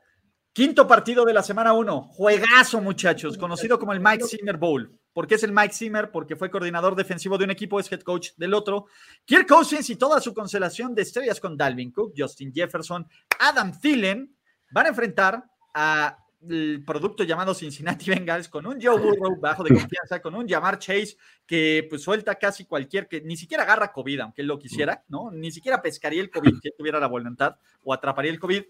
[0.53, 2.03] Quinto partido de la semana 1.
[2.03, 4.99] Juegazo, muchachos, conocido como el Mike Zimmer Bowl.
[5.13, 6.11] ¿Por qué es el Mike Zimmer?
[6.11, 8.87] Porque fue coordinador defensivo de un equipo, es head coach del otro.
[9.25, 13.07] Kirk Cousins y toda su constelación de estrellas con Dalvin Cook, Justin Jefferson,
[13.39, 14.35] Adam Thielen
[14.73, 16.19] van a enfrentar a
[16.49, 20.79] el producto llamado Cincinnati Bengals con un Joe Burrow bajo de confianza, con un Jamar
[20.79, 25.05] Chase que pues suelta casi cualquier, que ni siquiera agarra COVID, aunque él lo quisiera,
[25.09, 25.31] ¿no?
[25.31, 28.63] Ni siquiera pescaría el COVID si él tuviera la voluntad o atraparía el COVID.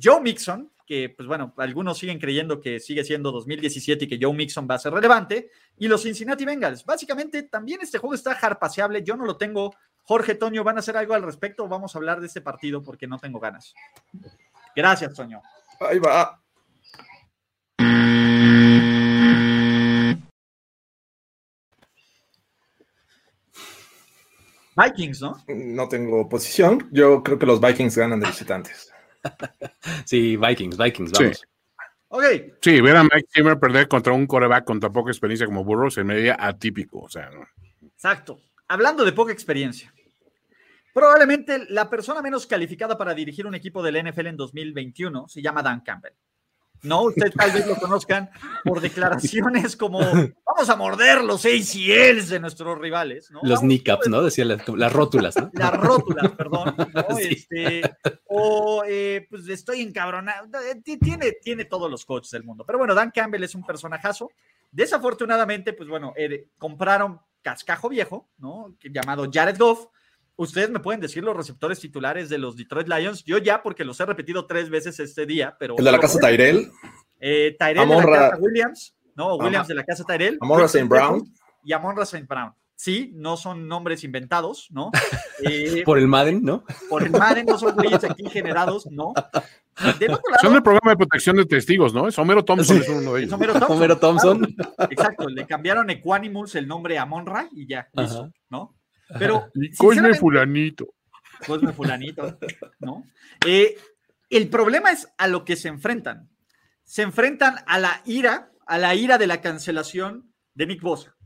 [0.00, 4.34] Joe Mixon, que pues bueno, algunos siguen creyendo que sigue siendo 2017 y que Joe
[4.34, 6.84] Mixon va a ser relevante, y los Cincinnati Bengals.
[6.84, 9.74] Básicamente también este juego está harpaseable, yo no lo tengo.
[10.02, 11.64] Jorge, Toño, ¿van a hacer algo al respecto?
[11.64, 13.74] o Vamos a hablar de este partido porque no tengo ganas.
[14.74, 15.42] Gracias, Toño.
[15.80, 16.40] Ahí va.
[24.84, 25.36] Vikings, ¿no?
[25.48, 26.88] No tengo posición.
[26.92, 28.92] Yo creo que los Vikings ganan de visitantes.
[30.04, 31.24] Sí, Vikings, Vikings, Sí.
[31.24, 31.44] vamos.
[32.10, 32.24] Ok,
[32.62, 35.90] Sí, ver a Mike Zimmer perder contra un coreback con tan poca experiencia como Burrow
[35.90, 37.00] se me veía atípico.
[37.00, 37.46] O sea, ¿no?
[37.86, 38.40] exacto.
[38.68, 39.92] Hablando de poca experiencia.
[40.94, 45.62] Probablemente la persona menos calificada para dirigir un equipo del NFL en 2021 se llama
[45.62, 46.14] Dan Campbell.
[46.82, 48.30] No, ustedes tal vez lo conozcan
[48.64, 53.30] por declaraciones como vamos a morder los ACLs de nuestros rivales.
[53.30, 53.40] ¿no?
[53.42, 54.22] Los kneecaps, ¿no?
[54.22, 55.50] Decía las, las rótulas, ¿no?
[55.54, 56.74] Las rótulas, perdón.
[56.94, 57.16] ¿no?
[57.16, 57.28] Sí.
[57.30, 57.82] Este,
[58.26, 60.46] o eh, pues estoy encabronado.
[60.60, 62.64] Eh, ti- Tiene, tiene todos los coaches del mundo.
[62.66, 64.30] Pero bueno, Dan Campbell es un personajazo.
[64.70, 68.74] Desafortunadamente, pues bueno, eh, compraron cascajo viejo, ¿no?
[68.82, 69.86] Llamado Jared Goff.
[70.40, 73.24] Ustedes me pueden decir los receptores titulares de los Detroit Lions.
[73.24, 75.74] Yo ya, porque los he repetido tres veces este día, pero.
[75.76, 76.70] El de la casa Tyrell,
[77.20, 79.34] Eh, Tyrell de Amon-Ra- la casa Williams, ¿no?
[79.34, 80.38] Williams de la casa Tyrell.
[80.40, 80.84] Amon-Ra St.
[80.86, 81.24] Brown.
[81.64, 82.24] Y Amon St.
[82.28, 82.52] Brown.
[82.76, 84.90] Sí, no son nombres inventados, ¿no?
[85.40, 86.64] Eh, Por el Madden, ¿no?
[86.88, 89.12] por el Madden no son güeyes aquí generados, no.
[90.00, 92.08] Del otro Son del programa de protección de testigos, ¿no?
[92.08, 92.82] Es Homero Thompson, Sí.
[92.82, 93.34] es uno de es ellos.
[93.34, 93.76] Homero Thompson.
[93.76, 94.40] Homero Thompson.
[94.56, 98.30] Claro, exacto, le cambiaron Equanimals el nombre a Monra y ya, listo.
[98.50, 98.74] ¿no?
[99.18, 100.94] Pero, Y Cosme Fulanito.
[101.46, 102.38] Cosme Fulanito,
[102.80, 103.04] ¿no?
[103.46, 103.76] Eh,
[104.30, 106.28] el problema es a lo que se enfrentan.
[106.84, 111.16] Se enfrentan a la ira, a la ira de la cancelación de Nick Bosa.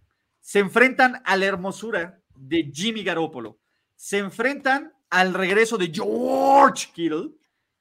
[0.41, 3.59] Se enfrentan a la hermosura de Jimmy Garoppolo.
[3.97, 7.31] Se enfrentan al regreso de George Kittle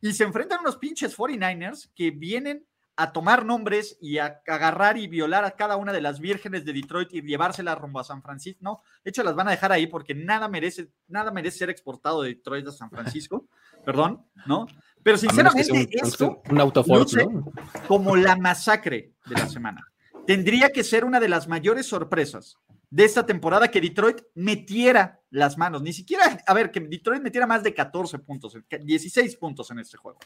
[0.01, 4.97] y se enfrentan a unos pinches 49ers que vienen a tomar nombres y a agarrar
[4.97, 8.21] y violar a cada una de las vírgenes de Detroit y llevárselas rumbo a San
[8.21, 8.59] Francisco.
[8.61, 12.21] No, de hecho las van a dejar ahí porque nada merece, nada merece ser exportado
[12.21, 13.45] de Detroit a San Francisco.
[13.85, 14.67] perdón, ¿no?
[15.03, 17.53] Pero sinceramente, un, esto un
[17.87, 19.87] como la masacre de la semana.
[20.27, 22.57] Tendría que ser una de las mayores sorpresas
[22.89, 25.81] de esta temporada que Detroit metiera las manos.
[25.81, 29.97] Ni siquiera, a ver, que Detroit metiera más de 14 puntos, 16 puntos en este
[29.97, 30.19] juego.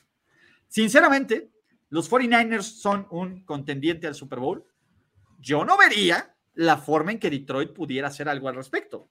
[0.67, 1.49] Sinceramente,
[1.95, 4.65] los 49ers son un contendiente al Super Bowl.
[5.39, 9.08] Yo no vería la forma en que Detroit pudiera hacer algo al respecto.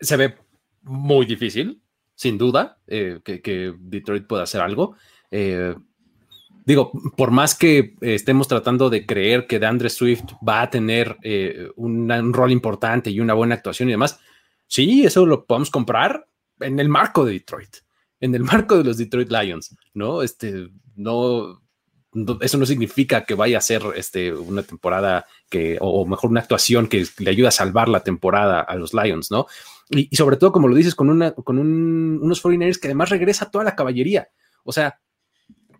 [0.00, 0.38] Se ve
[0.80, 1.82] muy difícil,
[2.14, 4.96] sin duda, eh, que, Detroit pueda hacer algo.
[5.30, 5.74] Eh,
[6.64, 11.68] digo, por más que estemos tratando de creer que DeAndre Swift va a tener eh,
[11.76, 14.18] un, rol importante y una buena actuación y demás,
[14.66, 16.26] sí, eso lo podemos comprar
[16.58, 17.76] en el marco de Detroit,
[18.18, 20.22] en el marco de los Detroit Lions, ¿no?
[20.22, 21.62] Este, no,
[22.40, 26.88] eso no significa que vaya a ser este, una temporada que, o mejor una actuación
[26.88, 29.46] que le ayude a salvar la temporada a los Lions, ¿no?
[29.90, 33.64] Y, sobre todo, como lo dices, con, una, con unos 49ers que además regresa toda
[33.64, 34.28] la caballería.
[34.64, 34.98] O sea,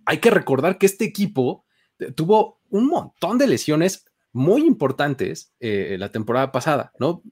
[0.05, 1.65] hay que recordar que este equipo
[1.99, 7.23] eh, tuvo un montón de lesiones muy importantes eh, la temporada pasada, ¿no?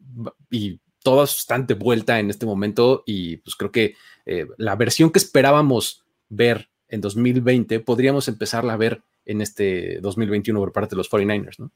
[0.50, 3.94] Y todas están de vuelta en este momento y pues creo que
[4.24, 10.58] eh, la versión que esperábamos ver en 2020 podríamos empezarla a ver en este 2021
[10.60, 11.70] por parte de los 49ers, ¿no?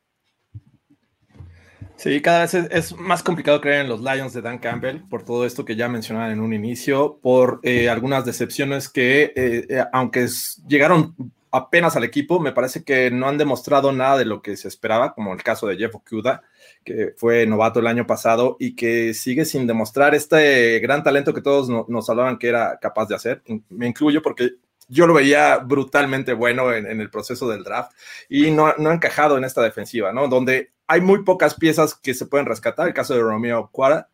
[1.96, 5.44] Sí, cada vez es, más complicado creer en los Lions de Dan Campbell por todo
[5.44, 10.28] esto que ya mencionaban en un inicio, por eh, algunas decepciones que, eh, eh, aunque
[10.68, 11.16] llegaron
[11.50, 15.12] apenas al equipo, me parece que no han demostrado nada de lo que se esperaba,
[15.12, 16.42] como el caso de Jeff Okuda,
[16.84, 21.42] que fue novato el año pasado y que sigue sin demostrar este gran talento que
[21.42, 23.42] todos nos hablaban que era capaz de hacer.
[23.70, 24.50] Me incluyo porque
[24.88, 27.92] yo lo veía brutalmente bueno en, el proceso del draft
[28.28, 30.28] y no, no, ha encajado en esta defensiva, ¿no?
[30.28, 34.08] Donde hay muy pocas piezas que se pueden rescatar, el caso de Romeo Cuara,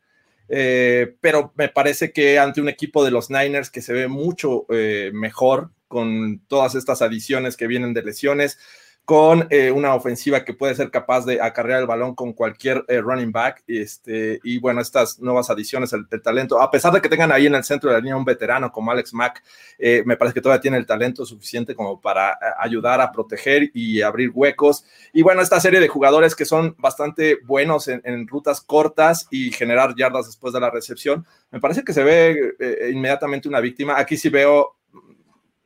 [0.48, 4.66] eh, pero me parece que ante un equipo de los Niners que se ve mucho
[4.68, 8.58] eh, mejor con todas estas adiciones que vienen de lesiones,
[9.05, 13.01] con eh, una ofensiva que puede ser capaz de acarrear el balón con cualquier eh,
[13.01, 13.62] running back.
[13.67, 17.55] Este, y bueno, estas nuevas adiciones, el, talento, a pesar de que tengan ahí en
[17.55, 19.43] el centro de la línea un veterano como Alex Mack,
[19.79, 24.01] eh, me parece que todavía tiene el talento suficiente como para ayudar a proteger y
[24.01, 24.87] abrir huecos.
[25.12, 29.51] Y bueno, esta serie de jugadores que son bastante buenos en, en rutas cortas y
[29.53, 32.55] generar yardas después de la recepción, me parece que se ve
[32.90, 33.99] inmediatamente una víctima.
[33.99, 34.77] Aquí sí veo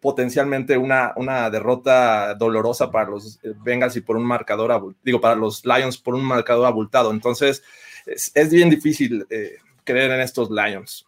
[0.01, 5.35] potencialmente una, una derrota dolorosa para los eh, Bengals y por un marcador, digo, para
[5.35, 7.11] los Lions por un marcador abultado.
[7.11, 7.63] Entonces,
[8.07, 11.05] es, bien difícil eh, creer en estos Lions.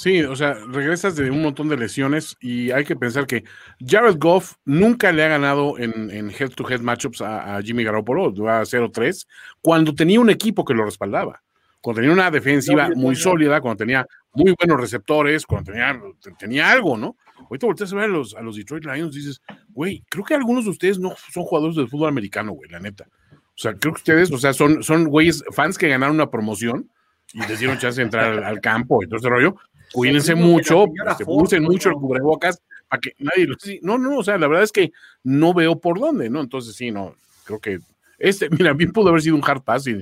[0.00, 3.44] Sí, o sea, regresas de un montón de lesiones y hay que pensar que
[3.86, 9.26] Jared Goff nunca le ha ganado en, head-to-head matchups a, Jimmy Garoppolo, a 0-3,
[9.60, 11.42] cuando tenía un equipo que lo respaldaba,
[11.82, 16.00] cuando tenía una defensiva muy sólida, cuando tenía muy buenos receptores, cuando tenía,
[16.38, 17.16] tenía algo, ¿no?
[17.48, 20.64] Ahorita volteas a ver a los, a los Detroit Lions, dices, güey, creo que algunos
[20.64, 23.06] de ustedes no son jugadores del fútbol americano, güey, la neta.
[23.32, 26.90] O sea, creo que ustedes, o sea, son, son güeyes, fans que ganaron una promoción
[27.32, 29.56] y les dieron chance de entrar al, campo y todo ese rollo.
[29.92, 30.86] Cuídense mucho,
[31.18, 33.56] se usen mucho el cubrebocas para que nadie lo...
[33.82, 34.92] No, no, o sea, la verdad es que
[35.24, 36.40] no veo por dónde, ¿no?
[36.40, 37.14] Entonces, sí, no,
[37.44, 37.80] creo que
[38.20, 40.00] este, mira, bien pudo haber sido un hard pass y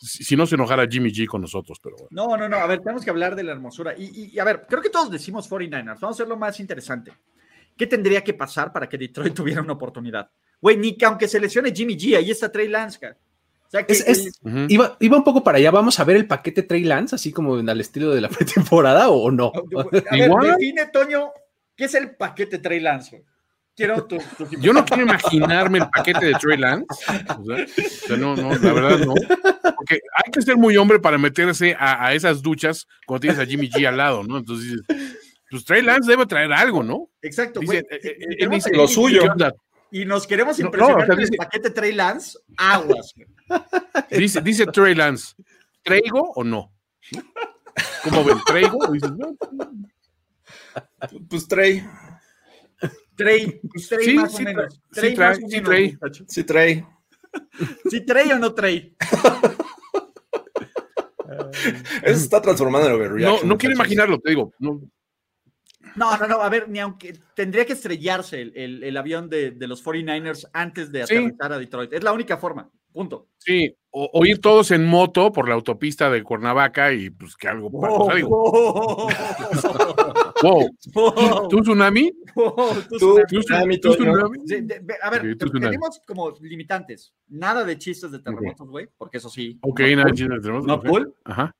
[0.00, 2.08] si, no se enojara Jimmy G con nosotros, pero bueno.
[2.10, 3.94] No, no, no, a ver, tenemos que hablar de la hermosura.
[3.96, 7.12] Y, a ver, creo que todos decimos 49ers, vamos a hacerlo más interesante.
[7.76, 10.30] ¿Qué tendría que pasar para que Detroit tuviera una oportunidad?
[10.60, 13.94] Güey, ni que aunque se lesione Jimmy G, ahí está Trey Lance, O sea, que,
[14.68, 17.68] iba, un poco para allá, vamos a ver el paquete Trey Lance, así como en
[17.68, 19.52] el estilo de la pretemporada, o no.
[19.54, 21.30] A ver, define, Toño,
[21.76, 23.24] ¿qué es el paquete Trey Lance?
[24.60, 26.86] Yo no quiero imaginarme el paquete de Trey Lance.
[28.18, 29.14] no, no, la verdad no.
[29.76, 33.70] Porque hay que ser muy hombre para meterse a, esas duchas cuando tienes a Jimmy
[33.70, 34.38] G al lado, ¿no?
[34.38, 34.82] Entonces
[35.50, 37.10] pues Trey Lance debe traer algo, ¿no?
[37.20, 37.58] Exacto.
[37.58, 39.22] Dice, eh, eh, él dice, lo suyo.
[39.90, 43.12] Y nos queremos impresionar con el paquete Trey Lance, aguas.
[44.10, 45.34] Dice, dice Trey Lance,
[45.82, 46.72] ¿traigo o no?
[48.04, 48.38] ¿Cómo ven?
[48.46, 48.78] ¿Traigo?
[48.92, 49.36] Dices, no.
[51.28, 51.84] Pues Trey.
[53.20, 54.80] Trey, Trey sí, más sí, o menos.
[54.90, 55.98] Trey sí, o sí, Trey.
[56.26, 56.84] Sí, Trey.
[57.90, 58.96] ¿Sí, Trey o no Trey?
[62.02, 63.42] Eso está transformando en overreaction.
[63.42, 64.54] No, no quiero imaginarlo, te digo.
[64.58, 64.80] No.
[65.96, 69.50] No, no, no, a ver, ni aunque tendría que estrellarse el, el, el avión de,
[69.50, 71.92] de, los 49ers antes de aterrizar a Detroit.
[71.92, 73.28] Es la única forma, punto.
[73.38, 77.70] Sí, o, ir todos en moto por la autopista de Cuernavaca y pues que algo
[77.70, 78.02] wow.
[78.02, 79.10] o
[79.60, 79.70] sea,
[80.42, 81.48] wow.
[81.48, 82.12] ¿Tú tsunami?
[82.34, 83.80] ¿Tú, tsunami?
[83.80, 84.38] ¿Tú tsunami?
[85.02, 87.12] A ver, tenemos como limitantes.
[87.28, 89.58] Nada de chistes de terremotos, güey, porque eso sí.
[89.62, 90.66] Ok, nada de chistes de terremotos.
[90.66, 91.04] No, okay.
[91.24, 91.54] Ajá.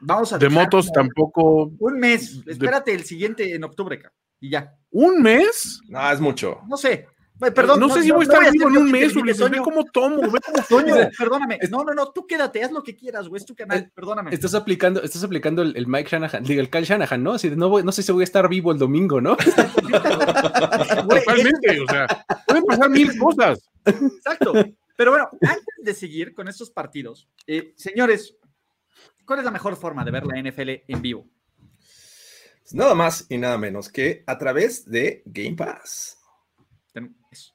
[0.00, 1.72] Vamos a De motos tampoco.
[1.78, 2.42] Un mes.
[2.46, 4.76] Espérate el siguiente en octubre, ca, y ya.
[4.90, 5.80] ¿Un mes?
[5.88, 6.60] No, es mucho.
[6.68, 7.08] No sé.
[7.38, 9.50] Perdón, no, sé si voy a estar vivo en un mes, Ulises.
[9.50, 10.86] Ve cómo tomo, ve cómo
[11.18, 11.58] perdóname.
[11.70, 14.32] No, no, no, tú quédate, haz lo que quieras, güey, es tu canal, perdóname.
[14.32, 17.32] Estás aplicando, estás aplicando el, el Mike Shanahan, digo, el Kyle Shanahan, ¿no?
[17.32, 19.36] Así de, no, voy- no sé si voy a estar vivo el domingo, ¿no?
[21.06, 22.06] Güey, Totalmente, o sea,
[22.46, 23.70] pueden pasar mil cosas.
[23.84, 24.52] Exacto.
[24.96, 28.36] Pero bueno, antes de seguir con estos partidos, eh, señores,
[29.26, 31.26] ¿cuál es la mejor forma de ver la NFL en vivo?
[32.72, 36.15] Nada más y nada menos que a través de Game Pass.
[36.96, 37.52] Ten- eso.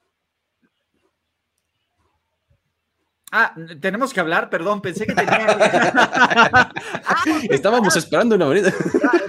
[3.32, 5.47] Ah, tenemos que hablar, perdón, pensé que tenía.
[5.49, 8.71] Ah, Estábamos esperando una manera.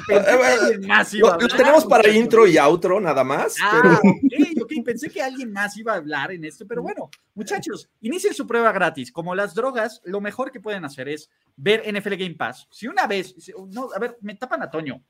[0.07, 3.57] pensé que alguien más iba a Lo, tenemos para intro y outro nada más.
[3.63, 7.89] Ah, ok, ok, pensé que alguien más iba a hablar en esto, pero bueno, muchachos,
[8.03, 9.11] inicien su prueba gratis.
[9.13, 12.67] Como las drogas, lo mejor que pueden hacer es ver NFL Game Pass.
[12.71, 15.03] Si una vez, si- no, a ver, me tapan a Toño.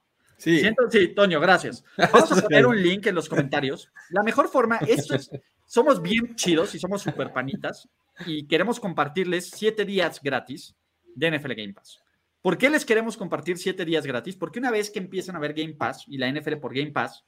[0.43, 0.59] Sí.
[0.59, 1.85] Siento- sí, Toño, gracias.
[2.13, 3.93] Vamos a poner un link en los comentarios.
[4.11, 5.31] La mejor forma, esto es,
[5.67, 7.89] somos bien chidos y somos super panitas
[8.27, 10.75] y queremos compartirles siete días gratis
[11.15, 12.03] de NFL Game Pass.
[12.41, 14.35] ¿Por qué les queremos compartir siete días gratis?
[14.35, 17.25] Porque una vez que empiezan a ver Game Pass y la NFL por Game Pass,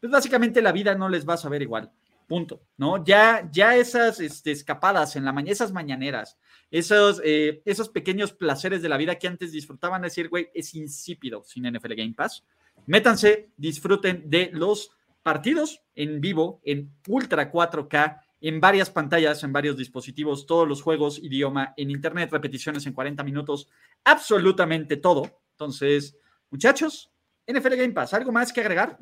[0.00, 1.92] pues básicamente la vida no les va a saber igual.
[2.26, 2.62] Punto.
[2.78, 3.04] ¿No?
[3.04, 6.38] Ya, ya esas este, escapadas en la mañana, esas mañaneras,
[6.74, 11.44] esos, eh, esos pequeños placeres de la vida que antes disfrutaban, decir, güey, es insípido
[11.44, 12.42] sin NFL Game Pass.
[12.86, 14.90] Métanse, disfruten de los
[15.22, 21.20] partidos en vivo, en Ultra 4K, en varias pantallas, en varios dispositivos, todos los juegos,
[21.22, 23.68] idioma, en internet, repeticiones en 40 minutos,
[24.02, 25.30] absolutamente todo.
[25.52, 26.16] Entonces,
[26.50, 27.12] muchachos,
[27.46, 28.98] NFL Game Pass, ¿algo más que agregar?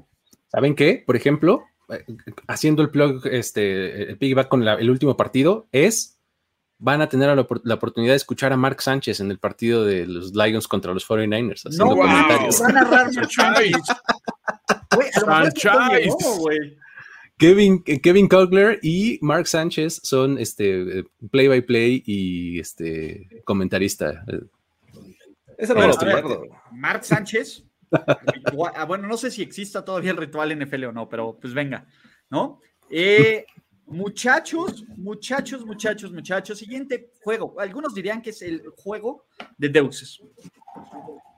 [0.49, 1.03] ¿Saben qué?
[1.07, 2.05] Por ejemplo, eh,
[2.49, 6.19] haciendo el plug, este, el piggyback con el último partido, es
[6.85, 10.05] van a tener la, la oportunidad de escuchar a Mark Sánchez en el partido de
[10.05, 12.61] los Lions contra los 49ers, haciendo No, comentarios.
[12.61, 13.11] va a narrar.
[17.39, 23.29] Kevin, eh, Kevin Kogler y Mark Sánchez son este eh, play by play y este
[23.45, 24.25] comentarista.
[25.57, 26.43] Ese no lo.
[26.73, 27.65] Mark Sánchez.
[28.75, 31.87] ah, bueno, no sé si exista todavía el ritual NFL o no, pero pues venga,
[32.29, 32.61] ¿no?
[32.91, 33.47] Eh,
[33.93, 37.61] muchachos, muchachos, muchachos, muchachos, siguiente juego.
[37.61, 39.27] Algunos dirían que es el juego
[39.59, 40.21] de deuses.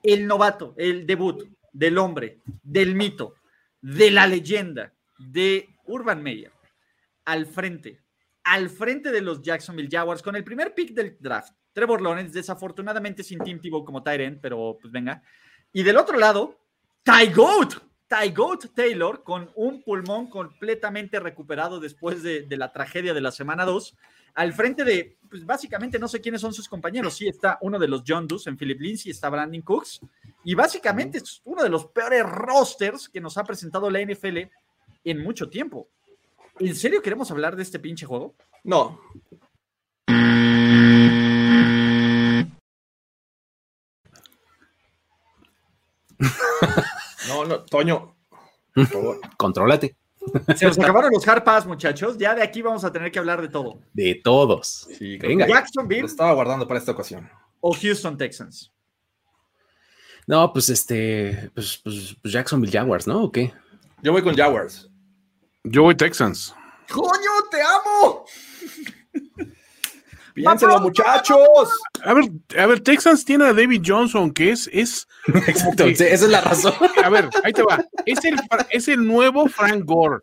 [0.02, 3.34] El novato, el debut del hombre, del mito,
[3.80, 6.52] de la leyenda, de Urban Meyer,
[7.24, 8.00] al frente,
[8.44, 11.52] al frente de los Jacksonville Jaguars, con el primer pick del draft.
[11.72, 15.22] Trevor Lawrence, desafortunadamente sin Tim como Tyrant, pero pues venga.
[15.72, 16.60] Y del otro lado,
[17.02, 17.74] Ty Goat,
[18.14, 23.32] Ty Goat Taylor, con un pulmón completamente recuperado después de, de la tragedia de la
[23.32, 23.96] semana 2,
[24.34, 27.16] al frente de, pues básicamente no sé quiénes son sus compañeros.
[27.16, 30.00] Sí, está uno de los John Does en Philip Lindsay, está Brandon Cooks,
[30.44, 34.38] y básicamente es uno de los peores rosters que nos ha presentado la NFL
[35.04, 35.88] en mucho tiempo.
[36.60, 38.36] ¿En serio queremos hablar de este pinche juego?
[38.62, 39.00] No.
[47.28, 48.16] No, no, Toño.
[48.74, 49.20] Por favor.
[49.36, 49.96] contrólate.
[50.56, 52.16] Se nos acabaron los hard pass, muchachos.
[52.16, 53.80] Ya de aquí vamos a tener que hablar de todo.
[53.92, 54.88] De todos.
[54.98, 55.46] Sí, Venga.
[55.46, 57.28] Jacksonville Lo estaba guardando para esta ocasión.
[57.60, 58.72] o Houston Texans.
[60.26, 63.24] No, pues este, pues, pues, pues Jacksonville Jaguars, ¿no?
[63.24, 63.52] ¿O qué?
[64.02, 64.90] Yo voy con Jaguars.
[65.62, 66.54] Yo voy Texans.
[66.90, 68.24] ¡Coño, te amo!
[70.34, 71.70] Piénsenlo, muchachos.
[72.02, 72.24] A ver,
[72.58, 75.06] a ver, Texans tiene a David Johnson, que es, es,
[75.46, 76.74] Exacto, esa es la razón.
[77.04, 77.84] A ver, ahí te va.
[78.06, 78.36] Es el,
[78.70, 80.22] es el nuevo Frank Gore.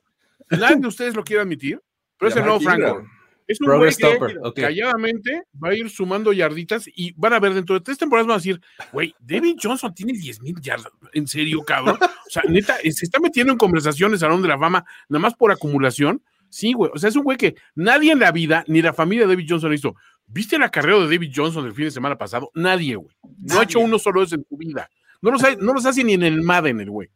[0.50, 1.82] Nadie de ustedes lo quiere admitir,
[2.18, 3.06] pero es el nuevo Frank Gore.
[3.48, 7.76] Es un güey que calladamente va a ir sumando yarditas y van a ver dentro
[7.76, 8.62] de tres temporadas van a decir,
[8.94, 10.92] güey, David Johnson tiene 10 mil yardas.
[11.14, 11.98] ¿En serio, cabrón?
[12.02, 15.36] O sea, neta, eh, se está metiendo en conversaciones Salón de la Fama, nada más
[15.36, 16.24] por acumulación.
[16.48, 16.92] Sí, güey.
[16.94, 19.48] O sea, es un güey que nadie en la vida, ni la familia de David
[19.50, 19.96] Johnson hizo.
[20.28, 22.52] ¿Viste el acarreo de David Johnson el fin de semana pasado?
[22.54, 23.14] Nadie, güey.
[23.40, 24.90] No ha hecho uno solo eso en su vida.
[25.22, 27.10] No los, ha- no los hace ni en el Madden, el güey.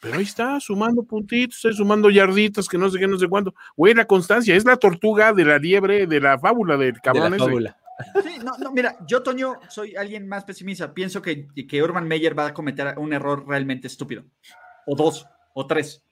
[0.00, 3.54] Pero ahí está, sumando puntitos, eh, sumando yarditas, que no sé qué, no sé cuánto.
[3.76, 7.30] Güey, la constancia, es la tortuga de la liebre, de la fábula del De cabrón
[7.30, 7.44] la ese.
[7.46, 7.76] fábula.
[8.22, 10.92] Sí, no, no, mira, yo, Toño, soy alguien más pesimista.
[10.92, 14.22] Pienso que, que Urban Meyer va a cometer un error realmente estúpido.
[14.86, 16.02] O dos, o tres.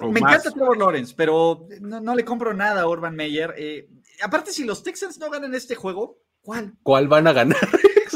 [0.00, 0.34] O Me más.
[0.34, 3.54] encanta Trevor Lawrence, pero no, no le compro nada a Urban Meyer.
[3.58, 3.88] Eh,
[4.22, 6.74] aparte, si los Texans no ganan este juego, ¿cuál?
[6.84, 7.58] ¿Cuál van a ganar?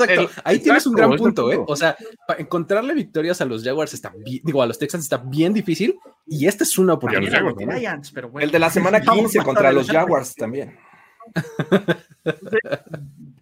[0.05, 0.31] Exacto.
[0.37, 1.61] El- Ahí tienes un gran punto, ¿eh?
[1.67, 1.97] O sea,
[2.27, 5.99] para encontrarle victorias a los Jaguars está bien, digo, a los Texans está bien difícil
[6.27, 7.35] y esta es una oportunidad.
[7.35, 7.79] a los Jaguars, ¿no?
[7.79, 8.45] Giants, pero bueno.
[8.45, 9.89] El de la semana Vamos 15 más contra los.
[9.89, 10.77] Jaguars también.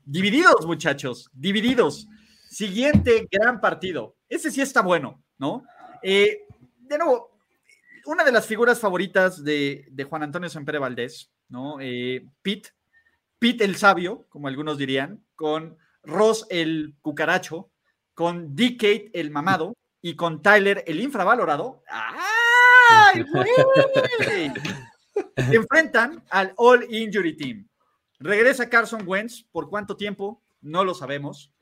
[0.05, 2.09] Divididos, muchachos, divididos.
[2.49, 4.17] Siguiente gran partido.
[4.29, 5.63] Ese sí está bueno, ¿no?
[6.03, 6.41] Eh,
[6.81, 7.39] de nuevo,
[8.07, 11.77] una de las figuras favoritas de, Juan Antonio Sempere Valdés, ¿no?
[11.81, 12.71] Eh, Pete,
[13.39, 17.71] Pete el sabio, como algunos dirían, con Ross el cucaracho,
[18.15, 21.83] con DK el mamado y con Tyler el infravalorado.
[21.89, 24.53] ¡Ay, güey!
[25.37, 27.69] Enfrentan al All Injury Team.
[28.19, 29.45] Regresa Carson Wentz.
[29.51, 30.43] ¿Por cuánto tiempo?
[30.61, 31.53] No lo sabemos.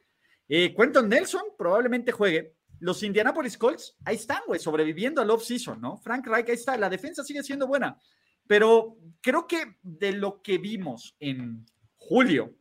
[0.48, 2.54] Eh, Quentin Nelson probablemente juegue.
[2.80, 5.96] Los Indianapolis Colts, ahí están, güey, sobreviviendo al off-season, ¿no?
[5.98, 6.76] Frank Reich, ahí está.
[6.76, 7.98] La defensa sigue siendo buena.
[8.46, 11.66] Pero creo que de lo que vimos en
[11.96, 12.54] julio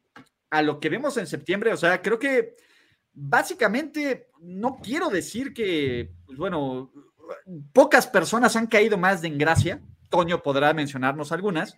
[0.49, 2.55] a lo que vemos en septiembre, o sea, creo que
[3.13, 6.91] básicamente no quiero decir que, pues, bueno,
[7.73, 9.81] pocas personas han caído más de en gracia.
[10.09, 11.75] Toño podrá mencionarnos algunas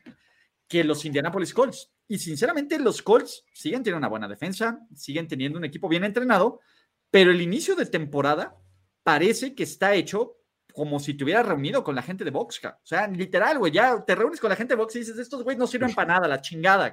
[0.67, 1.91] que los Indianapolis Colts.
[2.07, 6.59] Y sinceramente, los Colts siguen teniendo una buena defensa, siguen teniendo un equipo bien entrenado,
[7.09, 8.55] pero el inicio de temporada
[9.03, 10.35] parece que está hecho
[10.73, 12.79] como si te hubieras reunido con la gente de Boxca.
[12.83, 15.43] O sea, literal, güey, ya te reúnes con la gente de Box y dices, estos
[15.43, 16.91] güeyes no sirven para nada, la chingada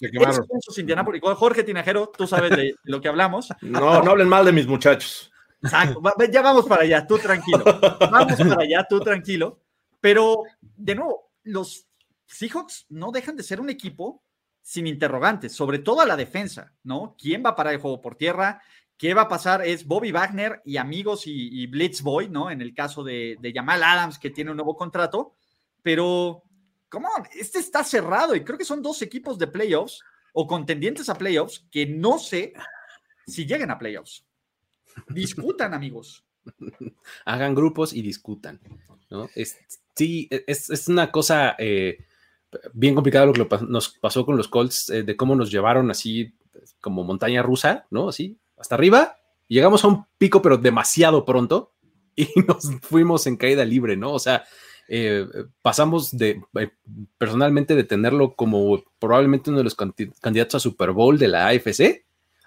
[0.00, 1.22] Esos Indianapolis.
[1.22, 3.48] Jorge Tinajero, tú sabes de lo que hablamos.
[3.62, 5.30] No, no hablen mal de mis muchachos.
[5.62, 7.64] Exacto, ya vamos para allá, tú tranquilo.
[8.10, 9.60] Vamos para allá, tú tranquilo.
[10.00, 11.86] Pero, de nuevo, los
[12.26, 14.22] Seahawks no dejan de ser un equipo
[14.60, 17.16] sin interrogantes, sobre todo a la defensa, ¿no?
[17.18, 18.60] ¿Quién va a parar el juego por tierra?
[18.96, 19.66] ¿Qué va a pasar?
[19.66, 22.50] Es Bobby Wagner y amigos y, Blitz Boy, ¿no?
[22.50, 25.34] En el caso de, de, Jamal Adams, que tiene un nuevo contrato.
[25.82, 26.42] Pero,
[26.88, 27.08] ¿cómo?
[27.34, 30.00] Este está cerrado y creo que son dos equipos de playoffs
[30.32, 32.52] o contendientes a playoffs que no sé
[33.26, 34.24] si lleguen a playoffs.
[35.08, 36.24] Discutan, amigos.
[37.24, 38.60] Hagan grupos y discutan,
[39.10, 39.28] ¿no?
[39.94, 42.04] sí, es, una cosa eh,
[42.72, 46.34] bien complicada lo que nos pasó con los Colts, eh, de cómo nos llevaron así
[46.80, 48.08] como montaña rusa, ¿no?
[48.08, 49.16] Así, hasta arriba,
[49.48, 51.74] llegamos a un pico, pero demasiado pronto,
[52.16, 54.12] y nos fuimos en caída libre, ¿no?
[54.12, 54.44] O sea,
[54.88, 55.26] eh,
[55.62, 56.70] pasamos de eh,
[57.18, 62.04] personalmente de tenerlo como probablemente uno de los candidatos a Super Bowl de la AFC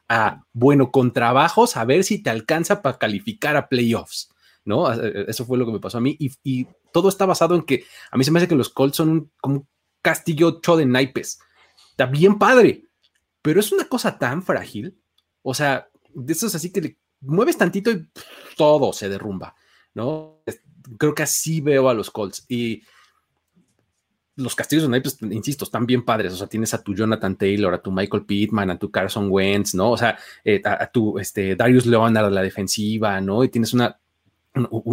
[0.08, 4.30] a, bueno, con trabajos, a ver si te alcanza para calificar a playoffs,
[4.66, 4.92] ¿no?
[4.92, 7.86] Eh, eso fue lo que me pasó a mí y, todo está basado en que
[8.10, 9.68] a mí se me hace que los Colts son un, como un
[10.02, 11.40] castillo de naipes.
[11.92, 12.86] Está bien padre,
[13.44, 14.98] pero es una cosa tan frágil.
[15.44, 18.10] O sea, de esos así que mueves tantito y
[18.58, 19.56] todo se derrumba,
[19.94, 20.42] ¿no?
[20.98, 22.84] Creo que así veo a los Colts y
[24.40, 26.34] los castillos de naipes, insisto, están bien padres.
[26.34, 29.76] O sea, tienes a tu Jonathan Taylor, a tu Michael Pittman, a tu Carson Wentz,
[29.76, 29.92] ¿no?
[29.92, 33.44] O sea, eh, a, tu este, Darius Leonard a la defensiva, ¿no?
[33.44, 34.00] Y tienes una,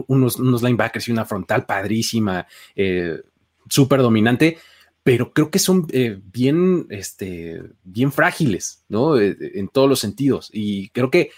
[0.09, 3.23] unos, linebackers y una frontal padrísima, eh,
[3.69, 4.59] súper dominante
[5.03, 9.17] pero creo que son eh, bien, este, bien frágiles, ¿no?
[9.21, 10.51] En todos los sentidos.
[10.53, 11.31] Y creo que,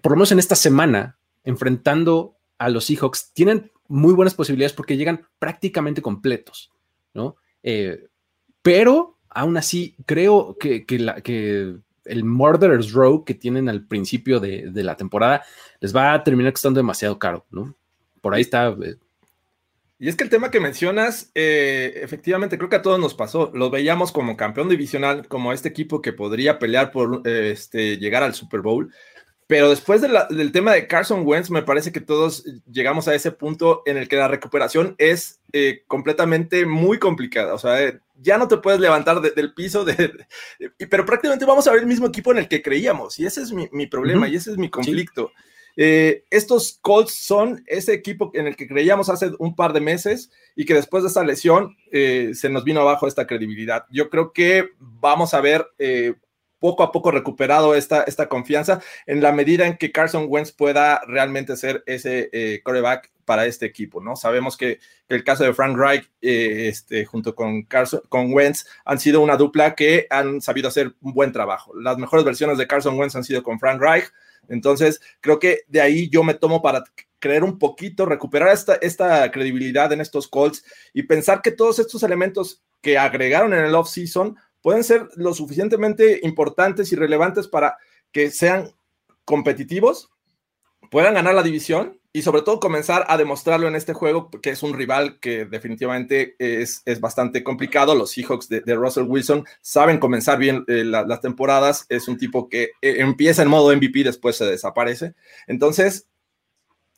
[0.00, 4.96] por lo menos en esta semana, enfrentando a los Seahawks, tienen muy buenas posibilidades porque
[4.96, 6.72] llegan prácticamente completos,
[7.14, 7.36] ¿no?
[8.62, 14.84] pero aún así, creo que, que el Murderer's Row que tienen al principio de, de,
[14.84, 15.44] la temporada
[15.80, 17.74] les va a terminar costando demasiado caro, ¿no?
[18.20, 18.76] Por ahí está
[19.98, 23.50] y es que el tema que mencionas, eh, efectivamente, creo que a todos nos pasó.
[23.54, 28.22] Lo veíamos como campeón divisional, como este equipo que podría pelear por eh, este, llegar
[28.22, 28.92] al Super Bowl.
[29.46, 33.82] Pero después del tema de Carson Wentz, me parece que todos llegamos a ese punto
[33.86, 37.54] en el que la recuperación es eh, completamente muy complicada.
[37.54, 40.26] O sea, ya no te puedes levantar del piso, de,
[40.90, 43.20] pero prácticamente vamos a ver el mismo equipo en el que creíamos.
[43.20, 45.30] Y ese es mi, problema y ese es mi conflicto.
[45.76, 50.30] Eh, estos Colts son ese equipo en el que creíamos hace un par de meses
[50.56, 53.84] y que después de esa lesión eh, se nos vino abajo esta credibilidad.
[53.90, 56.14] Yo creo que vamos a ver eh,
[56.58, 61.00] poco a poco recuperado esta, esta confianza en la medida en que Carson Wentz pueda
[61.06, 64.16] realmente ser ese coreback para este equipo, ¿no?
[64.16, 64.78] Sabemos que,
[65.08, 69.74] el caso de Frank Reich este, junto con, Carson, con Wentz han sido una dupla
[69.74, 71.72] que han sabido hacer un buen trabajo.
[71.78, 74.10] Las mejores versiones de Carson Wentz han sido con Frank Reich,
[74.48, 76.84] entonces, creo que de ahí yo me tomo para
[77.18, 82.02] creer un poquito, recuperar esta, esta credibilidad en estos Colts y pensar que todos estos
[82.02, 84.36] elementos que agregaron en el off-season
[84.66, 87.78] pueden ser lo suficientemente importantes y relevantes para
[88.10, 88.72] que sean
[89.24, 90.10] competitivos,
[90.90, 94.64] puedan ganar la división y sobre todo comenzar a demostrarlo en este juego, que es
[94.64, 97.94] un rival que definitivamente es, es bastante complicado.
[97.94, 101.86] Los Seahawks de, Russell Wilson saben comenzar bien eh, las temporadas.
[101.88, 105.14] Es un tipo que eh, empieza en modo MVP, después se desaparece.
[105.46, 106.08] Entonces,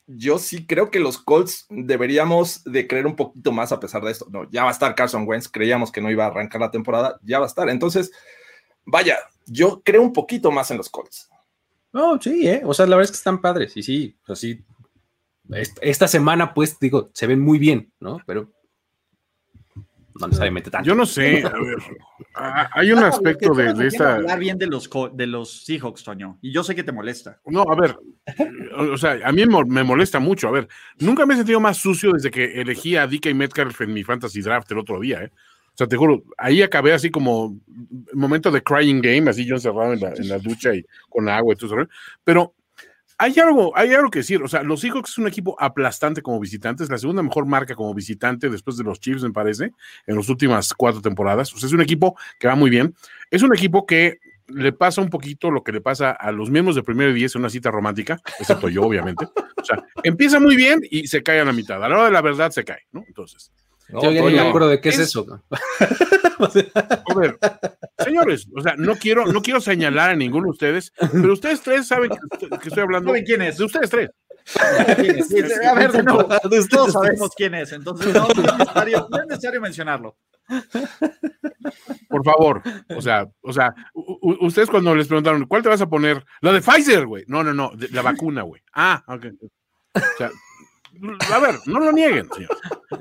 [0.09, 4.11] yo sí creo que los Colts deberíamos de creer un poquito más a pesar de
[4.11, 4.27] esto.
[4.31, 7.21] No, ya va a estar Carson Wentz, creíamos que no iba a arrancar la temporada,
[7.23, 7.69] ya va a estar.
[7.69, 8.11] Entonces,
[8.87, 11.29] vaya, yo creo un poquito más en los Colts.
[11.93, 12.63] No, sí, ¿eh?
[12.65, 13.77] O sea, la verdad es que están padres.
[13.77, 14.65] Y sí, así.
[15.81, 18.21] Esta semana, pues, digo, se ven muy bien, ¿no?
[18.27, 18.51] Pero
[20.19, 20.87] no necesariamente tanto.
[20.87, 21.79] Yo no sé, a ver,
[22.73, 24.17] hay un aspecto de, de esta...
[24.17, 27.41] hablar bien de los, de los Seahawks, Toño, y yo sé que te molesta.
[27.47, 27.97] No, a ver,
[28.77, 32.13] o sea, a mí me molesta mucho, a ver, nunca me he sentido más sucio
[32.13, 35.31] desde que elegí a DK Metcalf en mi fantasy draft el otro día, ¿eh?
[35.33, 37.57] O sea, te juro, ahí acabé así como
[38.13, 41.55] momento de crying game, así yo encerrado en la, en la ducha y con agua
[41.55, 41.91] y todo eso,
[42.25, 42.53] pero
[43.19, 44.43] hay algo, hay algo que decir.
[44.43, 47.93] O sea, los Seahawks es un equipo aplastante como visitantes, la segunda mejor marca como
[47.93, 49.73] visitante después de los Chiefs, me parece,
[50.07, 51.53] en las últimas cuatro temporadas.
[51.53, 52.95] O sea, es un equipo que va muy bien.
[53.31, 56.75] Es un equipo que le pasa un poquito lo que le pasa a los miembros
[56.77, 59.27] de primero y en una cita romántica, excepto yo, obviamente.
[59.27, 61.83] O sea, empieza muy bien y se cae a la mitad.
[61.85, 63.05] A la hora de la verdad se cae, ¿no?
[63.07, 63.53] Entonces.
[63.89, 65.27] No, yo ya me acuerdo de qué es, eso.
[66.39, 67.39] A ver,
[67.99, 71.89] señores, o sea, no quiero, no quiero señalar a ninguno de ustedes, pero ustedes tres
[71.89, 73.09] saben que, estoy hablando.
[73.09, 73.59] ¿Saben quién es?
[73.59, 74.11] De ustedes tres.
[75.67, 76.29] A ver, de nuevo,
[76.71, 80.17] todos sabemos quién es, entonces no, no, es necesario, no, es necesario, mencionarlo.
[82.09, 82.63] Por favor,
[82.97, 83.75] o sea, o sea,
[84.41, 86.25] ustedes cuando les preguntaron, ¿cuál te vas a poner?
[86.41, 87.25] La de Pfizer, güey.
[87.27, 88.63] No, no, no, la vacuna, güey.
[88.73, 89.27] Ah, ok.
[89.95, 90.31] O sea,
[91.33, 92.57] a ver, no lo nieguen, señor.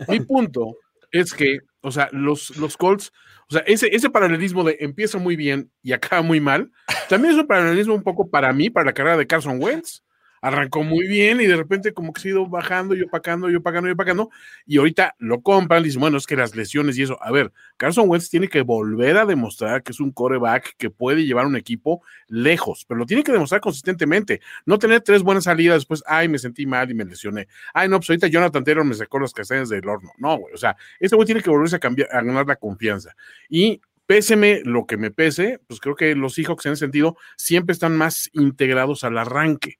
[0.07, 0.75] Mi punto
[1.11, 3.11] es que, o sea, los, los Colts,
[3.49, 6.71] o sea, ese, ese paralelismo de empieza muy bien y acaba muy mal,
[7.09, 10.03] también es un paralelismo un poco para mí, para la carrera de Carson Wentz
[10.41, 13.55] arrancó muy bien y de repente como que se ha ido bajando y opacando y
[13.55, 14.29] opacando y opacando
[14.65, 17.17] y ahorita lo compran y dicen, bueno, es que las lesiones y eso.
[17.21, 21.25] A ver, Carson Wentz tiene que volver a demostrar que es un coreback que puede
[21.25, 24.41] llevar un equipo lejos, pero lo tiene que demostrar consistentemente.
[24.65, 27.47] No tener tres buenas salidas después, ay, me sentí mal y me lesioné.
[27.73, 30.11] Ay, no, pues ahorita Jonathan Taylor me sacó las castañas del horno.
[30.17, 33.15] No, güey, o sea, este güey tiene que volverse a, cambiar, a ganar la confianza.
[33.49, 37.73] Y péseme lo que me pese, pues creo que los Seahawks en ese sentido siempre
[37.73, 39.79] están más integrados al arranque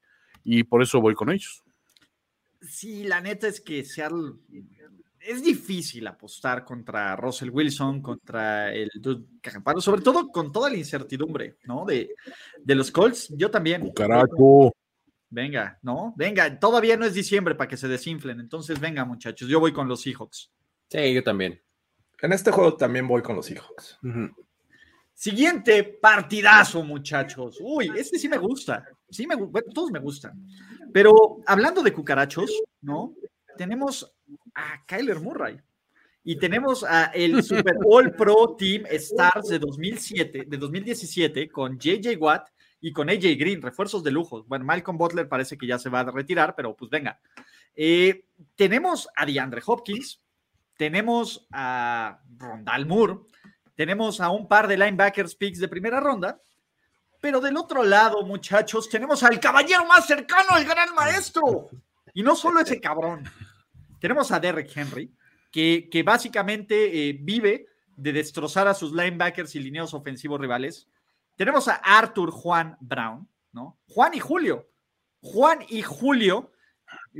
[0.50, 1.62] y por eso voy con ellos.
[2.62, 4.32] Sí, la neta es que Seattle
[5.20, 9.26] es difícil apostar contra Russell Wilson, contra el Dude
[9.80, 11.84] sobre todo con toda la incertidumbre, ¿no?
[11.84, 12.14] De,
[12.62, 13.92] de los Colts, yo también.
[13.92, 14.74] Carajo.
[15.28, 16.14] Venga, ¿no?
[16.16, 19.86] Venga, todavía no es diciembre para que se desinflen, entonces venga, muchachos, yo voy con
[19.86, 20.50] los Seahawks.
[20.88, 21.60] Sí, yo también.
[22.22, 23.98] En este juego también voy con los Seahawks.
[25.18, 27.58] Siguiente partidazo, muchachos.
[27.60, 28.84] Uy, este sí me gusta.
[29.10, 29.36] Sí, me,
[29.74, 30.46] todos me gustan.
[30.92, 33.14] Pero hablando de cucarachos, ¿no?
[33.56, 34.14] Tenemos
[34.54, 35.60] a Kyler Murray
[36.22, 42.16] y tenemos a el Super All Pro Team Stars de 2007, de 2017 con JJ
[42.16, 42.50] Watt
[42.80, 44.44] y con AJ Green, refuerzos de lujo.
[44.44, 47.18] Bueno, Malcolm Butler parece que ya se va a retirar, pero pues venga.
[47.74, 50.20] Eh, tenemos a DeAndre Hopkins,
[50.76, 53.18] tenemos a Rondal Moore,
[53.78, 56.42] tenemos a un par de linebackers picks de primera ronda,
[57.20, 61.70] pero del otro lado, muchachos, tenemos al caballero más cercano al gran maestro.
[62.12, 63.22] Y no solo ese cabrón.
[64.00, 65.14] Tenemos a Derrick Henry,
[65.52, 70.88] que, que básicamente eh, vive de destrozar a sus linebackers y lineos ofensivos rivales.
[71.36, 73.78] Tenemos a Arthur Juan Brown, ¿no?
[73.86, 74.68] Juan y Julio.
[75.20, 76.50] Juan y Julio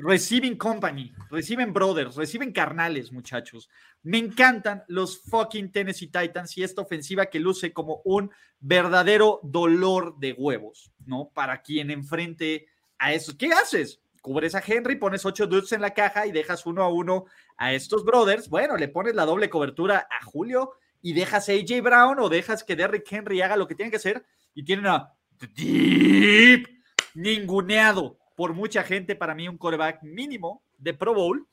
[0.00, 3.68] Receiving Company, reciben brothers, reciben carnales, muchachos.
[4.04, 8.30] Me encantan los fucking Tennessee Titans y esta ofensiva que luce como un
[8.60, 11.30] verdadero dolor de huevos, ¿no?
[11.34, 13.36] Para quien enfrente a eso.
[13.36, 14.00] ¿Qué haces?
[14.22, 17.24] Cubres a Henry, pones ocho dudes en la caja y dejas uno a uno
[17.56, 18.48] a estos brothers.
[18.48, 22.62] Bueno, le pones la doble cobertura a Julio y dejas a AJ Brown o dejas
[22.62, 24.24] que Derrick Henry haga lo que tiene que hacer
[24.54, 25.12] y tienen a
[25.56, 26.68] Deep
[27.14, 31.44] ninguneado por mucha gente, para mí un coreback mínimo de Pro Bowl.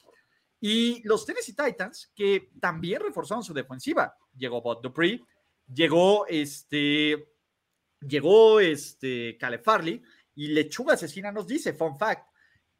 [0.61, 4.15] Y los Tennessee Titans, que también reforzaron su defensiva.
[4.37, 5.19] Llegó Bob Dupree,
[5.73, 7.27] llegó este,
[8.01, 10.03] llegó este Caleb Farley
[10.35, 12.27] y Lechuga Asesina nos dice, fun fact,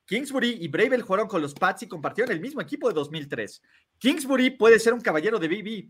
[0.06, 3.60] Kingsbury y Bravel jugaron con los Pats y compartieron el mismo equipo de 2003.
[3.98, 5.90] Kingsbury puede ser un caballero de BB,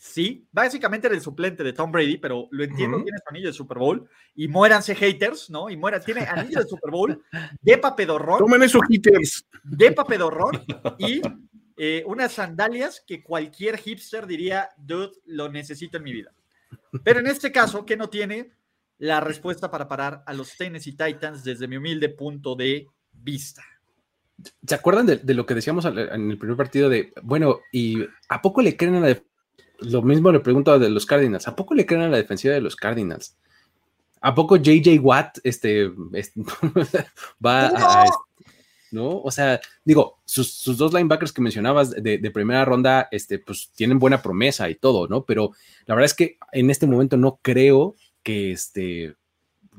[0.00, 3.52] Sí, básicamente era el suplente de Tom Brady, pero lo entiendo, tiene su anillo de
[3.52, 5.68] Super Bowl y muéranse haters, ¿no?
[5.68, 7.24] Y muera, tiene anillo de Super Bowl,
[7.60, 8.38] de papedorrón.
[8.38, 9.44] Tomen esos haters.
[9.64, 10.64] De papedorrón
[10.98, 11.20] y
[11.76, 16.32] eh, unas sandalias que cualquier hipster diría, dude, lo necesito en mi vida.
[17.02, 18.52] Pero en este caso, ¿qué no tiene?
[18.98, 23.64] La respuesta para parar a los Tennessee Titans desde mi humilde punto de vista.
[24.64, 28.62] ¿Se acuerdan de, lo que decíamos en el primer partido de, bueno, ¿y a poco
[28.62, 29.08] le creen a la
[29.78, 31.48] lo mismo le pregunto a de los Cardinals.
[31.48, 33.36] ¿A poco le creen a la defensiva de los Cardinals?
[34.20, 35.88] ¿A poco JJ Watt este,
[37.44, 38.04] va a,
[38.90, 39.20] ¿no?
[39.20, 44.22] O sea, digo, sus, dos linebackers que mencionabas de, primera ronda, este, pues tienen buena
[44.22, 45.24] promesa y todo, ¿no?
[45.24, 45.52] Pero
[45.86, 49.14] la verdad es que en este momento no creo que este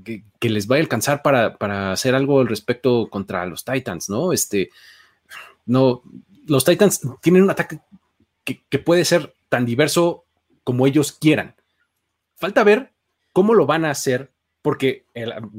[0.04, 4.32] que, les vaya a alcanzar para, para, hacer algo al respecto contra los Titans, ¿no?
[4.32, 4.70] Este,
[5.66, 6.02] no,
[6.47, 7.80] los Titans tienen un ataque
[8.44, 10.26] que, puede ser tan diverso
[10.64, 11.56] como ellos quieran.
[12.36, 12.92] Falta ver
[13.34, 14.32] cómo lo van a hacer,
[14.62, 15.06] porque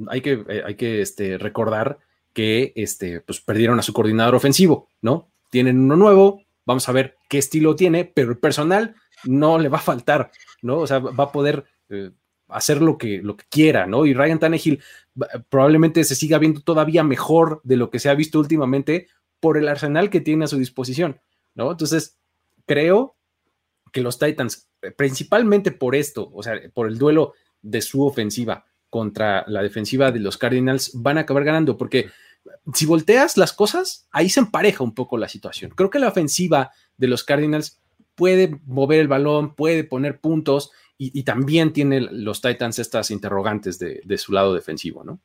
[0.09, 1.99] hay que, eh, hay que este, recordar
[2.33, 5.31] que este, pues, perdieron a su coordinador ofensivo, ¿no?
[5.51, 9.79] Tienen uno nuevo, vamos a ver qué estilo tiene, pero el personal no le va
[9.79, 10.31] a faltar,
[10.63, 10.79] ¿no?
[10.79, 12.11] O sea, va a poder eh,
[12.49, 14.07] hacer lo que, lo que quiera, ¿no?
[14.07, 14.83] Y Ryan Tannehill
[15.49, 19.09] probablemente se siga viendo todavía mejor de lo que se ha visto últimamente
[19.41, 21.21] por el arsenal que tiene a su disposición,
[21.55, 21.71] ¿no?
[21.71, 22.19] Entonces,
[22.71, 23.17] creo
[23.91, 29.45] que los Titans, principalmente por esto, o sea, por el duelo de su ofensiva contra
[29.49, 32.11] la defensiva de los Cardinals, van a acabar ganando, porque
[32.73, 35.73] si volteas las cosas, ahí se empareja un poco la situación.
[35.75, 37.81] Creo que la ofensiva de los Cardinals
[38.15, 44.19] puede mover el balón, puede poner puntos y, también tiene los Titans estas interrogantes de,
[44.19, 45.19] su lado defensivo, ¿no?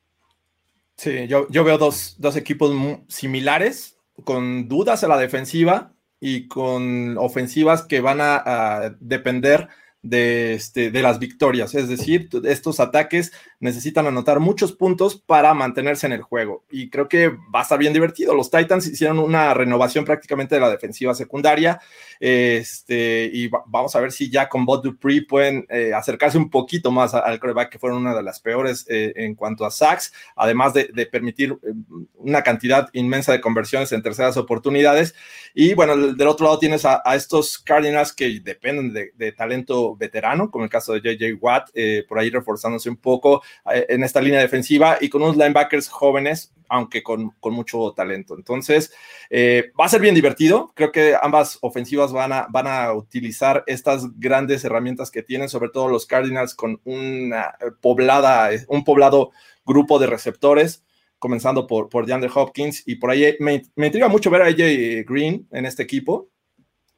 [0.96, 2.74] Sí, yo, veo dos, dos equipos
[3.06, 9.68] similares, con dudas a la defensiva y con ofensivas que van a, depender
[10.08, 11.74] de, este, de las victorias.
[11.74, 16.64] Es decir, estos ataques necesitan anotar muchos puntos para mantenerse en el juego.
[16.70, 18.34] Y creo que va a estar bien divertido.
[18.34, 21.80] Los Titans hicieron una renovación prácticamente de la defensiva secundaria.
[22.20, 26.90] Este, y vamos a ver si ya con Bot Dupree pueden eh, acercarse un poquito
[26.90, 30.74] más al coreback, que fueron una de las peores eh, en cuanto a sacks, además
[30.74, 31.72] de, permitir eh,
[32.16, 35.14] una cantidad inmensa de conversiones en terceras oportunidades.
[35.54, 40.50] Y bueno, del otro lado tienes a, estos Cardinals que dependen de, de, talento veterano,
[40.50, 41.70] como el caso de JJ Watt,
[42.08, 47.02] por ahí reforzándose un poco en esta línea defensiva y con unos linebackers jóvenes aunque
[47.02, 48.34] con, mucho talento.
[48.36, 48.92] Entonces,
[49.30, 50.72] eh, va a ser bien divertido.
[50.74, 55.70] Creo que ambas ofensivas van a, van a utilizar estas grandes herramientas que tienen, sobre
[55.70, 59.30] todo los Cardinals, con una poblada, un poblado
[59.64, 60.84] grupo de receptores,
[61.18, 62.82] comenzando por, por DeAndre Hopkins.
[62.86, 66.28] Y por ahí me, me intriga mucho ver a AJ Green en este equipo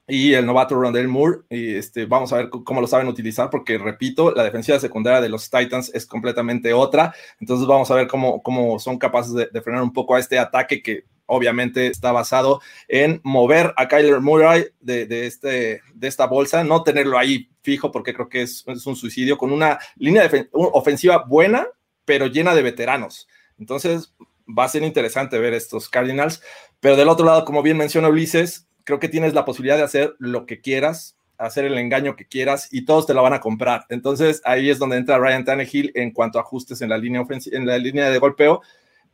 [0.08, 1.40] y el novato Rondell Moore.
[1.50, 5.28] Y este, vamos a ver cómo lo saben utilizar, porque repito, la defensiva secundaria de
[5.28, 7.14] los Titans es completamente otra.
[7.38, 10.82] Entonces vamos a ver cómo, cómo son capaces de, frenar un poco a este ataque
[10.82, 16.82] que obviamente está basado en mover a Kyler Murray de, este, de esta bolsa, no
[16.82, 21.66] tenerlo ahí fijo, porque creo que es, un suicidio, con una línea ofensiva buena,
[22.06, 23.28] pero llena de veteranos.
[23.58, 24.14] Entonces
[24.48, 26.42] va a ser interesante ver estos Cardinals.
[26.80, 30.16] Pero del otro lado, como bien menciona Ulises, creo que tienes la posibilidad de hacer
[30.18, 33.84] lo que quieras, hacer el engaño que quieras y todos te la van a comprar.
[33.90, 37.66] Entonces ahí es donde entra Ryan Tannehill en cuanto a ajustes en la línea en
[37.66, 38.62] la línea de golpeo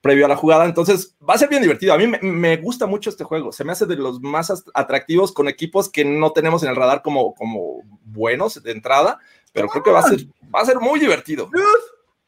[0.01, 0.64] previo a la jugada.
[0.64, 1.93] Entonces va a ser bien divertido.
[1.93, 3.51] A mí me, gusta mucho este juego.
[3.51, 7.03] Se me hace de los más atractivos con equipos que no tenemos en el radar
[7.03, 9.18] como, como buenos de entrada,
[9.53, 10.20] pero creo que va a ser,
[10.55, 11.51] va a ser muy divertido.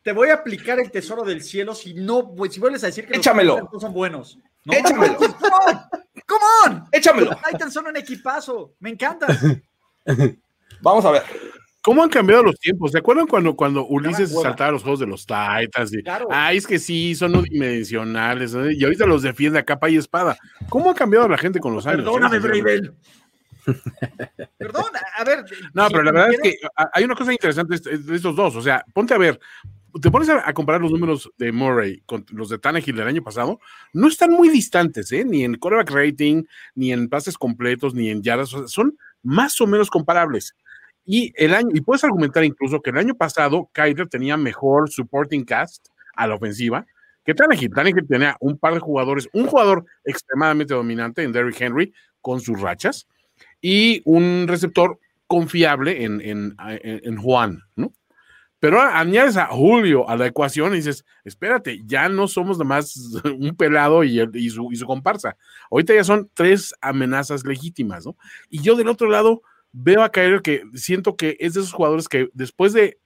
[0.02, 3.16] Te voy a aplicar el tesoro del cielo si no, si vuelves a decir que
[3.18, 3.68] Échamelo.
[3.72, 4.36] los son buenos.
[4.64, 5.16] Échamelo.
[6.26, 6.84] ¡Come on!
[6.92, 7.30] Échamelo.
[7.30, 8.74] Los Titans son un equipazo.
[8.80, 9.26] Me encanta.
[10.82, 11.22] Vamos a ver.
[11.86, 12.90] ¿Cómo han cambiado los tiempos?
[12.90, 15.92] ¿Se acuerdan cuando, cuando Ulises saltaba los juegos de los Titans?
[15.92, 18.56] Y, Ay, es que sí, son unidimensionales.
[18.72, 20.36] Y ahorita los defiende a capa y espada.
[20.68, 22.02] ¿Cómo ha cambiado la gente con los años?
[22.02, 22.92] Perdóname, Bravel.
[24.58, 24.84] Perdón,
[25.16, 25.44] a ver.
[25.74, 26.56] No, pero la verdad es que
[26.92, 28.56] hay una cosa interesante de estos dos.
[28.56, 29.38] O sea, ponte a ver,
[30.00, 33.60] te pones a, comparar los números de Murray con los de Tannehill del año pasado,
[33.92, 35.24] no están muy distantes, ¿eh?
[35.24, 36.44] ni en quarterback rating,
[36.74, 40.56] ni en pases completos, ni en yardas, son más o menos comparables.
[41.04, 45.44] Y el año, y puedes argumentar incluso que el año pasado Kyler tenía mejor supporting
[45.44, 46.84] cast a la ofensiva
[47.24, 47.70] que Tannehill.
[47.70, 52.60] Tannehill tenía un par de jugadores, un jugador extremadamente dominante en Derrick Henry con sus
[52.60, 53.06] rachas
[53.60, 57.92] y un receptor confiable en, en, en Juan, ¿no?
[58.58, 62.96] Pero añades a Julio a la ecuación y dices, espérate, ya no somos nada más
[63.24, 65.36] un pelado y, su, comparsa.
[65.70, 68.16] Ahorita ya son tres amenazas legítimas, ¿no?
[68.48, 69.42] Y yo del otro lado
[69.72, 72.98] veo a Kyler que siento que es de esos jugadores que después de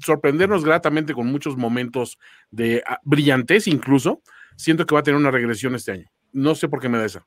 [0.00, 2.18] sorprendernos gratamente con muchos momentos
[2.50, 4.22] de ah, brillantez incluso,
[4.56, 6.10] siento que va a tener una regresión este año.
[6.32, 7.26] No sé por qué me da esa.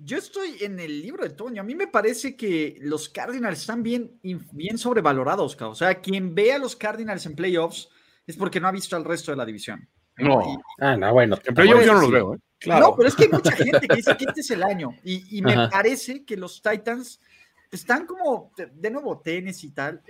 [0.00, 1.60] Yo estoy en el libro de Toño.
[1.60, 5.60] A mí me parece que los Cardinals están bien, bien sobrevalorados.
[5.60, 7.88] O sea, quien ve a los Cardinals en playoffs
[8.24, 9.88] es porque no ha visto al resto de la división.
[10.16, 10.62] No.
[10.78, 11.36] ah, no, bueno.
[11.44, 12.34] En playoffs yo no los veo.
[12.34, 12.38] ¿eh?
[12.66, 14.90] No, pero es que hay mucha gente que dice que este es el año.
[15.02, 17.20] Y, me parece que los Titans
[17.68, 20.00] están como, de nuevo, tenis y tal.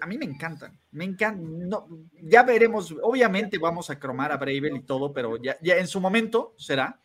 [0.00, 0.76] A mí me encantan.
[0.90, 1.68] Me encantan.
[1.68, 1.86] No,
[2.22, 2.92] ya veremos.
[3.02, 6.98] Obviamente vamos a cromar a Bravel y todo, pero ya, ya en su momento será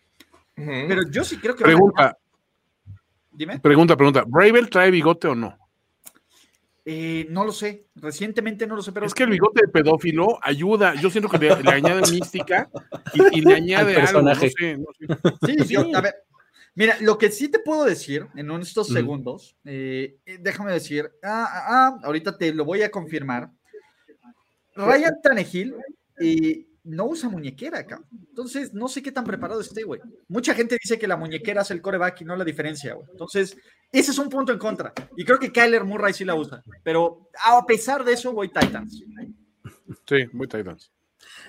[0.56, 1.64] pero yo sí creo que.
[1.64, 2.18] Pregunta.
[3.32, 3.60] Dime.
[3.60, 4.24] Pregunta, pregunta.
[4.26, 5.58] ¿Bravel trae bigote o no?
[6.88, 9.08] Eh, no lo sé, recientemente no lo sé, pero...
[9.08, 12.70] Es que el bigote de pedófilo ayuda, yo siento que le, añade mística
[13.12, 14.78] y, le añade algo, no sé, Sí,
[15.68, 16.14] Yo, a ver,
[16.76, 21.47] mira, lo que sí te puedo decir en estos segundos, eh, eh, déjame decir, ah,
[21.49, 23.49] ah, ah, ahorita te lo voy a confirmar.
[24.76, 25.76] Ryan Tannehill
[26.22, 28.01] y no usa muñequera acá.
[28.29, 29.99] Entonces, no sé qué tan preparado esté, güey.
[30.27, 33.07] Mucha gente dice que la muñequera es el coreback y no la diferencia, güey.
[33.11, 33.57] Entonces,
[33.91, 34.93] ese es un punto en contra.
[35.17, 36.63] Y creo que Kyler Murray sí la usa.
[36.83, 39.03] Pero a pesar de eso, voy Titans.
[40.07, 40.91] Sí, voy Titans.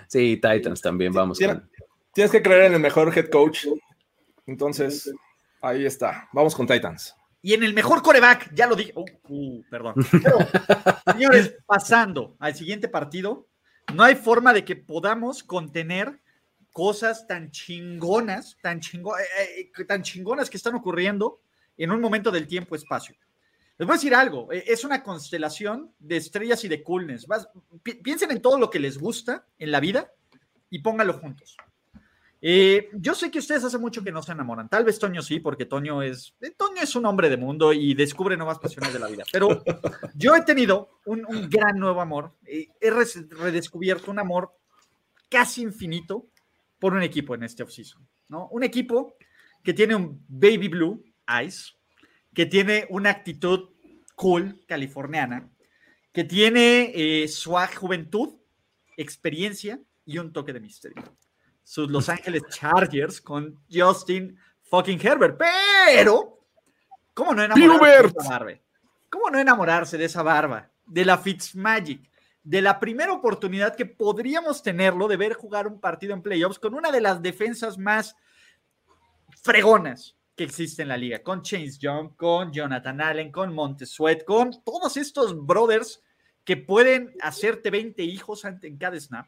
[0.09, 1.39] Sí, Titans también, vamos.
[1.39, 3.67] Tienes, que creer en el mejor head coach.
[4.47, 5.13] Entonces,
[5.61, 6.29] ahí está.
[6.33, 7.15] Vamos con Titans.
[7.43, 8.93] Y en el mejor coreback, ya lo dije.
[8.97, 9.95] Uh, uh, perdón.
[11.13, 13.47] señores, pasando al siguiente partido,
[13.95, 16.21] no hay forma de que podamos contener
[16.73, 21.41] cosas tan chingonas, tan, chingo, eh, eh, tan chingonas que están ocurriendo
[21.77, 23.17] en un momento del tiempo-espacio.
[23.79, 27.27] Les voy a decir algo, eh, es una constelación de estrellas y de coolness.
[27.83, 30.13] piensen en todo lo que les gusta en la vida
[30.69, 31.57] y pónganlo juntos.
[32.41, 34.69] Eh, yo sé que ustedes hace mucho que no se enamoran.
[34.69, 37.95] Tal vez Toño sí, porque Toño es, eh, Toño es un hombre de mundo y
[37.95, 39.25] descubre nuevas pasiones de la vida.
[39.33, 39.63] Pero
[40.15, 42.35] yo he tenido un, gran nuevo amor.
[42.47, 44.53] he redescubierto un amor
[45.29, 46.27] casi infinito
[46.79, 48.07] por un equipo en este offseason.
[48.29, 48.49] ¿no?
[48.49, 49.17] Un equipo
[49.63, 51.77] que tiene un baby blue eyes,
[52.35, 53.71] que tiene una actitud
[54.15, 55.51] cool californiana,
[56.13, 58.37] que tiene eh, swag juventud,
[58.97, 61.03] experiencia y un toque de misterio
[61.67, 65.37] sus Los Ángeles Chargers con Justin fucking Herbert.
[65.37, 66.39] Pero,
[67.13, 68.53] ¿cómo no enamorarse de esa barba?
[69.11, 70.71] ¿Cómo no enamorarse de esa barba?
[70.87, 72.09] De la Fitzmagic,
[72.45, 76.73] de la primera oportunidad que podríamos tenerlo de ver jugar un partido en playoffs con
[76.73, 78.15] una de las defensas más
[79.43, 84.63] fregonas que existe en la liga, con Chase Young, con Jonathan Allen, con Montesuet, con
[84.63, 86.01] todos estos brothers
[86.45, 89.27] que pueden hacerte 20 hijos en cada snap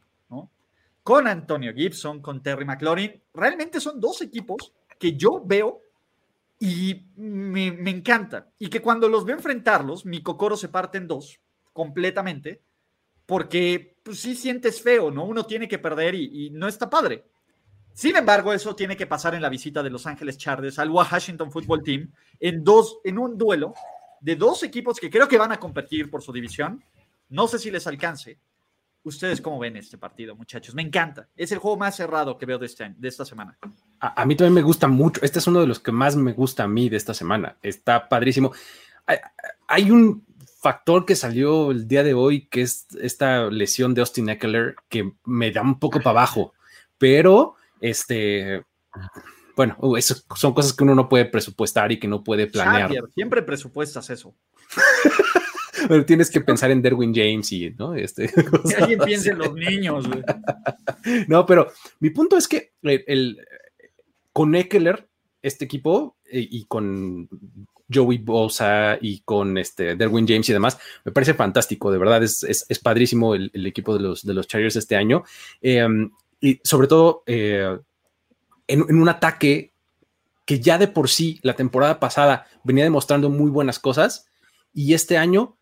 [1.08, 3.18] con Antonio Gibson, con Terry McLaurin.
[3.32, 5.80] Realmente son dos equipos que yo veo
[6.60, 8.50] y me, me encanta.
[8.58, 11.40] Y que cuando los veo enfrentarlos, mi cocoro se parte en dos
[11.72, 12.60] completamente,
[13.24, 15.24] porque pues, sí sientes feo, ¿no?
[15.24, 17.24] Uno tiene que perder y, no está padre.
[17.94, 21.50] Sin embargo, eso tiene que pasar en la visita de Los Ángeles Chargers al Washington
[21.50, 23.72] Football Team en, dos, en un duelo
[24.20, 26.84] de dos equipos que creo que van a competir por su división.
[27.30, 28.38] No sé si les alcance,
[29.08, 30.74] ¿Ustedes cómo ven este partido, muchachos?
[30.74, 31.28] Me encanta.
[31.34, 33.56] Es el juego más cerrado que veo de, este de esta semana.
[34.00, 35.22] A, mí también me gusta mucho.
[35.24, 37.56] Este es uno de los que más me gusta a mí de esta semana.
[37.62, 38.52] Está padrísimo.
[39.66, 40.26] Hay, un
[40.60, 45.10] factor que salió el día de hoy, que es esta lesión de Austin Eckler, que
[45.24, 46.52] me da un poco para abajo.
[46.98, 48.62] Pero, este,
[49.56, 52.92] bueno, uh, eso son cosas que uno no puede presupuestar y que no puede planear.
[53.14, 54.34] siempre presupuestas eso.
[55.88, 57.94] pero tienes que pensar en Derwin James y, ¿no?
[57.94, 58.28] Este,
[58.68, 60.08] que alguien piense en los niños,
[61.28, 61.70] No, pero
[62.00, 63.38] mi punto es que el,
[64.32, 65.08] con Eckler,
[65.42, 67.28] este equipo, eh, y, con
[67.92, 72.42] Joey Bosa y con este Derwin James y demás, me parece fantástico, de verdad, es,
[72.44, 75.24] es, padrísimo el, equipo de los, de los Chargers este año.
[75.60, 76.10] Em,
[76.40, 77.78] y sobre todo eh,
[78.66, 79.72] en, en un ataque
[80.44, 84.28] que ya de por sí la temporada pasada venía demostrando muy buenas cosas
[84.72, 85.57] y este año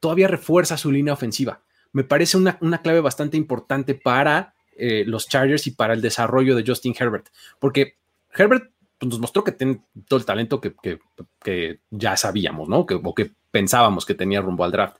[0.00, 1.62] todavía refuerza su línea ofensiva.
[1.92, 6.64] Me parece una, clave bastante importante para eh, los Chargers y para el desarrollo de
[6.66, 7.28] Justin Herbert,
[7.58, 7.96] porque
[8.34, 12.86] Herbert pues, nos mostró que tiene todo el talento que, ya sabíamos, ¿no?
[12.86, 14.96] Que, o que pensábamos que tenía rumbo al draft.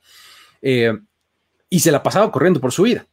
[0.63, 0.93] Eh,
[1.69, 3.07] y se la pasaba corriendo por su vida.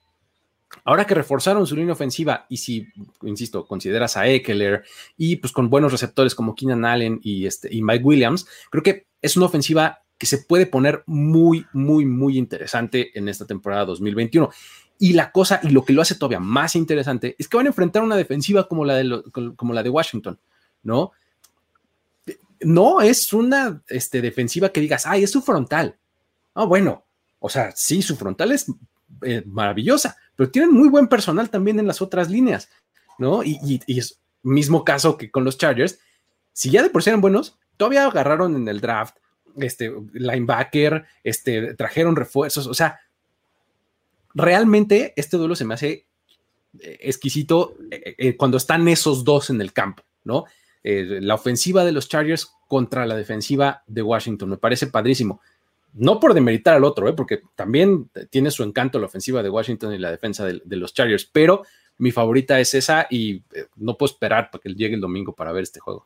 [0.83, 2.88] Ahora que reforzaron su línea ofensiva y si,
[3.21, 4.83] insisto, consideras a Eckler
[5.15, 9.07] y pues con buenos receptores como Keenan Allen y, este, y Mike Williams, creo que
[9.21, 14.49] es una ofensiva que se puede poner muy, muy, muy interesante en esta temporada 2021.
[14.99, 17.70] Y la cosa, y lo que lo hace todavía más interesante, es que van a
[17.70, 19.24] enfrentar una defensiva como la de,
[19.55, 20.39] como la de Washington,
[20.84, 21.11] ¿no?
[22.61, 25.95] No es una este, defensiva que digas, ay, es su frontal.
[26.55, 27.05] Ah, bueno,
[27.39, 28.65] o sea, sí, su frontal es
[29.22, 32.70] eh, maravillosa, pero tienen muy buen personal también en las otras líneas,
[33.20, 33.43] ¿no?
[33.43, 35.99] Y, y, y, es mismo caso que con los Chargers,
[36.53, 39.18] si ya de por sí eran buenos, todavía agarraron en el draft
[39.58, 42.99] este, linebacker, este, trajeron refuerzos, o sea,
[44.34, 46.05] realmente este duelo se me hace
[46.80, 50.45] eh, exquisito eh, eh, cuando están esos dos en el campo, ¿no?
[50.84, 55.41] la ofensiva de los Chargers contra la defensiva de Washington, me parece padrísimo.
[55.91, 59.97] No por demeritar al otro, porque también tiene su encanto la ofensiva de Washington y
[59.97, 61.64] la defensa de, de los Chargers, pero
[61.97, 63.43] mi favorita es esa y
[63.76, 66.05] no puedo esperar para que llegue el domingo para ver este juego.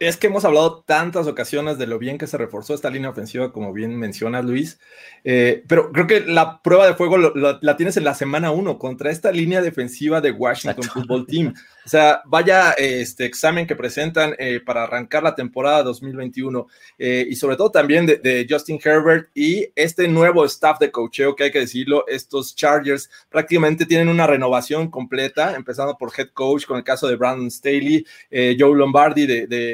[0.00, 3.52] Es que hemos hablado tantas ocasiones de lo bien que se reforzó esta línea ofensiva,
[3.52, 4.80] como bien menciona Luis,
[5.22, 9.12] eh, pero creo que la prueba de fuego la tienes en la semana uno contra
[9.12, 11.54] esta línea defensiva de Washington Football Team.
[11.86, 16.66] O sea, vaya este examen que presentan eh, para arrancar la temporada 2021
[16.98, 21.44] eh, y sobre todo también de, Justin Herbert y este nuevo staff de cocheo que
[21.44, 26.76] hay que decirlo, estos Chargers prácticamente tienen una renovación completa, empezando por head coach con
[26.76, 29.67] el caso de Brandon Staley, Joe Lombardi de,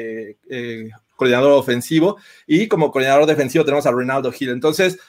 [1.15, 4.49] coordinador ofensivo y como coordinador defensivo tenemos a Ronaldo Hill.
[4.49, 4.99] Entonces,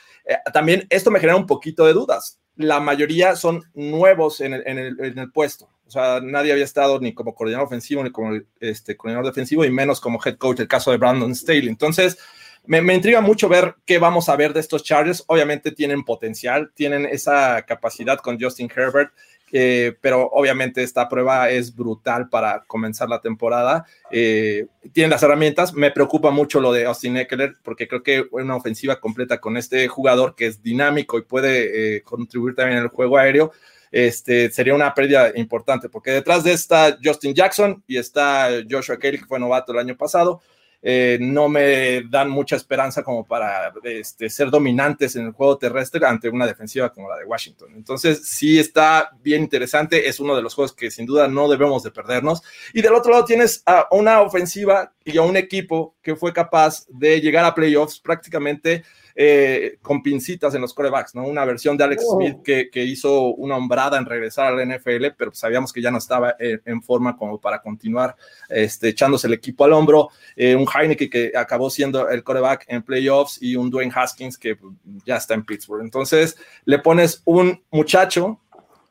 [0.52, 2.40] también esto me genera un poquito de dudas.
[2.56, 7.66] La mayoría son nuevos en el puesto o sea, nadie había estado ni como coordinador
[7.66, 11.34] ofensivo ni como este, coordinador defensivo y menos como head coach, el caso de Brandon
[11.34, 11.68] Staley.
[11.68, 12.18] Entonces,
[12.64, 15.22] me, intriga mucho ver qué vamos a ver de estos Chargers.
[15.28, 19.12] Obviamente tienen potencial, tienen esa capacidad con Justin Herbert,
[19.58, 23.86] eh, pero obviamente esta prueba es brutal para comenzar la temporada.
[24.10, 25.72] Eh, tienen las herramientas.
[25.72, 29.88] Me preocupa mucho lo de Austin Eckler, porque creo que una ofensiva completa con este
[29.88, 33.50] jugador que es dinámico y puede eh, contribuir también en el juego aéreo
[33.90, 39.20] este, sería una pérdida importante, porque detrás de está Justin Jackson y está Joshua Kelly,
[39.20, 40.42] que fue novato el año pasado.
[40.88, 46.06] Eh, no me dan mucha esperanza como para este, ser dominantes en el juego terrestre
[46.06, 47.72] ante una defensiva como la de Washington.
[47.74, 51.82] Entonces, sí está bien interesante, es uno de los juegos que sin duda no debemos
[51.82, 52.40] de perdernos.
[52.72, 56.86] Y del otro lado tienes a una ofensiva y a un equipo que fue capaz
[56.88, 58.84] de llegar a playoffs prácticamente
[59.18, 61.24] eh, con pincitas en los corebacks, ¿no?
[61.26, 62.16] Una versión de Alex oh.
[62.16, 66.36] Smith que, hizo una hombrada en regresar al NFL, pero sabíamos que ya no estaba
[66.38, 68.14] en, forma como para continuar
[68.50, 70.10] este, echándose el equipo al hombro.
[70.36, 74.58] Eh, un Heineken que acabó siendo el coreback en playoffs y un Dwayne Haskins que
[75.06, 75.82] ya está en Pittsburgh.
[75.82, 76.36] Entonces
[76.66, 78.40] le pones un muchacho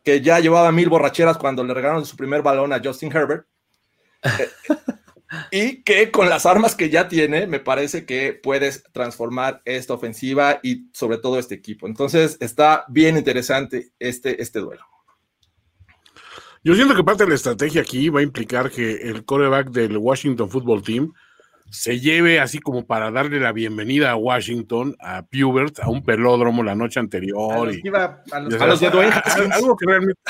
[0.04, 3.46] que ya llevaba mil borracheras cuando le regalaron su primer balón a Justin Herbert.
[5.52, 10.60] y que con las armas que ya tiene, me parece que puedes transformar esta ofensiva
[10.64, 11.88] y sobre todo este equipo.
[11.88, 14.84] Entonces está bien interesante este, este duelo.
[16.64, 19.98] Yo siento que parte de la estrategia aquí va a implicar que el coreback del
[19.98, 21.14] Washington Football Team
[21.70, 26.64] se lleve así como para darle la bienvenida a Washington, a Pubert, a un pelódromo
[26.64, 27.72] la noche anterior.
[27.74, 30.22] y, a los, de Algo que realmente.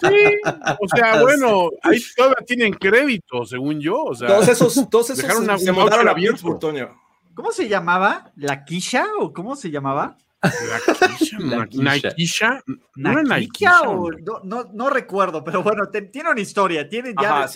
[0.00, 0.40] sí,
[0.80, 4.04] o sea, bueno, ahí todavía tienen crédito, según yo.
[4.04, 6.58] O sea, todos esos, todos esos dejaron se, se abierto.
[7.34, 8.32] ¿Cómo se llamaba?
[8.36, 10.16] ¿La Quisha o cómo se llamaba?
[11.74, 12.62] Naikisha,
[12.96, 14.10] ¿No Naikisha o
[14.44, 17.46] no, no, recuerdo, pero bueno, tiene una historia, tiene ya.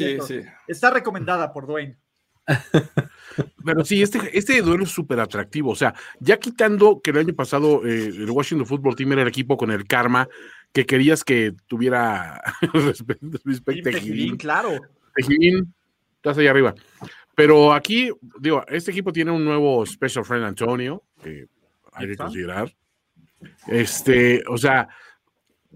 [0.69, 1.99] Está recomendada por Dwayne.
[3.65, 5.71] Pero sí, este, este duelo es súper atractivo.
[5.71, 9.29] O sea, ya quitando que el año pasado eh, el Washington Football Team era el
[9.29, 10.29] equipo con el karma
[10.73, 12.43] que querías que tuviera
[12.75, 14.81] respecto a claro.
[15.17, 16.75] estás ahí arriba.
[17.37, 21.47] Pero aquí, digo, este equipo tiene un nuevo Special Friend Antonio, que
[21.95, 22.75] hay que considerar.
[23.67, 24.89] Este, o sea,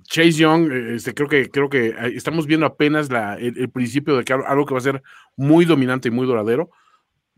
[0.05, 4.33] Chase Young, este, creo que, creo que estamos viendo apenas la, el, principio de que
[4.33, 5.03] algo que va a ser
[5.37, 6.71] muy dominante y muy duradero,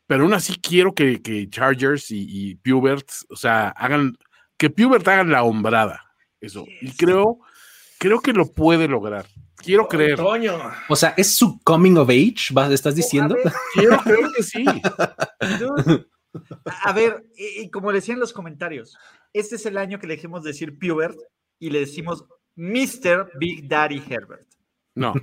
[0.06, 4.16] pero aún así quiero que, que Chargers y, y, Pubert, o sea, hagan,
[4.56, 6.04] que Pubert haga la hombrada,
[6.40, 6.64] eso.
[6.80, 7.38] Y creo,
[7.98, 9.26] creo que lo puede lograr.
[9.56, 10.18] Quiero creer.
[10.88, 12.52] O sea, ¿es su coming of age?
[12.72, 13.36] ¿Estás diciendo?
[13.74, 14.64] Quiero creer que sí.
[16.84, 18.96] A ver, y, como decía en los comentarios,
[19.32, 21.16] este es el año que le dejemos decir Pubert
[21.58, 22.24] y le decimos
[22.56, 23.32] Mr.
[23.38, 24.46] Big Daddy Herbert.
[24.94, 25.14] No,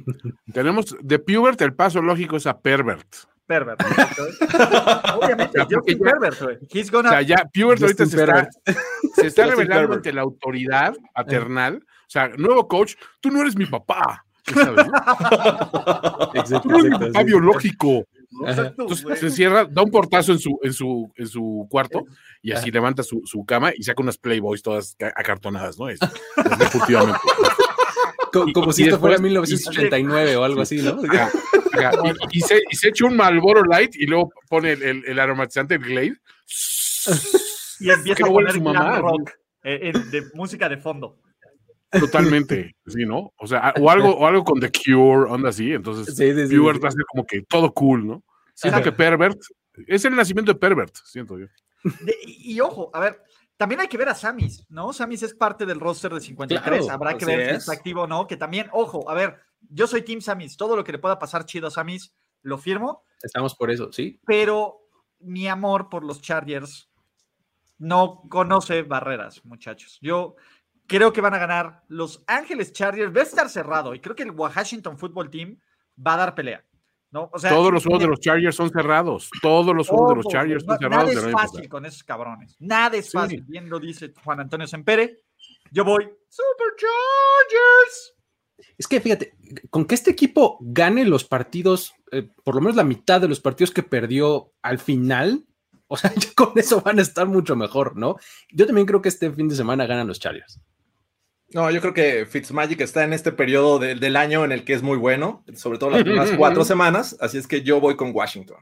[0.54, 3.08] tenemos de Pubert el paso lógico es a Pervert.
[3.46, 3.82] Pervert.
[5.16, 7.10] Obviamente, yo soy Pervert, He's gonna...
[7.10, 8.50] O sea, ya Pubert ahorita se está,
[9.16, 11.78] se está revelando ante la autoridad paternal.
[11.78, 14.26] O sea, nuevo coach, tú no eres mi papá.
[14.54, 14.86] ¿sabes?
[16.34, 18.06] Exacto, tú no eres mi papá biológico.
[18.46, 22.06] Entonces se cierra, da un portazo en su, en su, en su cuarto
[22.42, 25.90] y así levanta su, su, cama y saca unas Playboys todas acartonadas, ¿no?
[25.90, 26.00] Es,
[28.54, 31.00] como, si esto fuera 1989 o algo así, ¿no?
[32.32, 35.82] y, se, y, se, echa un Malboro Light y luego pone el, el, aromatizante, el
[35.82, 36.18] Glade.
[37.80, 39.32] Y empieza a poner su mamá, rock,
[39.64, 41.18] eh, de música de fondo.
[41.92, 43.34] Totalmente, sí, ¿no?
[43.38, 46.92] O sea, o algo, o algo con The Cure, onda así, entonces sí, va a
[46.92, 48.24] ser como que todo cool, ¿no?
[48.54, 49.40] Siento que Pervert,
[49.86, 51.46] es el nacimiento de Pervert, siento yo.
[52.26, 53.22] y, ojo, a ver,
[53.56, 54.92] también hay que ver a Samis, ¿no?
[54.94, 58.28] Samis es parte del roster de 53, habrá que ver si está activo o no,
[58.28, 61.46] que también, ojo, a ver, yo soy Team Samis, todo lo que le pueda pasar
[61.46, 63.04] chido a Samis, lo firmo.
[63.22, 64.20] Estamos por eso, sí.
[64.26, 64.82] Pero
[65.20, 66.90] mi amor por los Chargers
[67.78, 70.00] no conoce barreras, muchachos.
[70.02, 70.36] Yo
[70.88, 73.16] Creo que van a ganar Los Ángeles Chargers.
[73.16, 75.60] Va a estar cerrado y creo que el Washington Football Team
[76.06, 76.64] va a dar pelea.
[77.10, 77.30] ¿no?
[77.32, 79.30] O sea, Todos los juegos de los Chargers son cerrados.
[79.42, 81.14] Todos los juegos de los Chargers son cerrados.
[81.16, 82.56] Nada es fácil con esos cabrones.
[82.60, 83.12] Nada es Sí.
[83.18, 83.44] fácil.
[83.48, 85.18] Bien lo dice Juan Antonio Sempere.
[85.72, 88.14] Yo voy Superchargers.
[88.78, 89.34] Es que fíjate,
[89.70, 93.40] con que este equipo gane los partidos, eh, por lo menos la mitad de los
[93.40, 95.46] partidos que perdió al final,
[95.88, 98.18] o sea, ya con eso van a estar mucho mejor, ¿no?
[98.52, 100.60] Yo también creo que este fin de semana ganan los Chargers.
[101.54, 104.74] No, yo creo que Fitzmagic está en este periodo de- del año en el que
[104.74, 108.12] es muy bueno, sobre todo las primeras cuatro semanas, así es que yo voy con
[108.14, 108.58] Washington.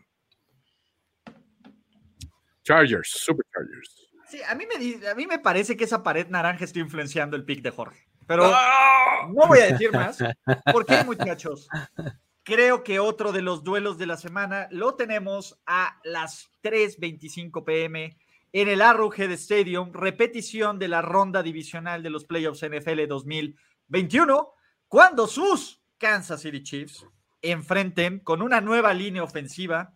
[2.63, 4.01] Chargers, Super Chargers.
[4.27, 7.45] Sí, a mí, me, a mí me parece que esa pared naranja está influenciando el
[7.45, 8.07] pick de Jorge.
[8.27, 10.17] Pero no voy a decir más.
[10.71, 11.67] ¿Por qué, muchachos?
[12.43, 18.17] Creo que otro de los duelos de la semana lo tenemos a las 3:25 pm
[18.57, 24.53] en el Arrowhead Stadium, repetición de la ronda divisional de los playoffs NFL 2021,
[24.87, 27.05] cuando sus Kansas City Chiefs
[27.41, 29.93] enfrenten con una nueva línea ofensiva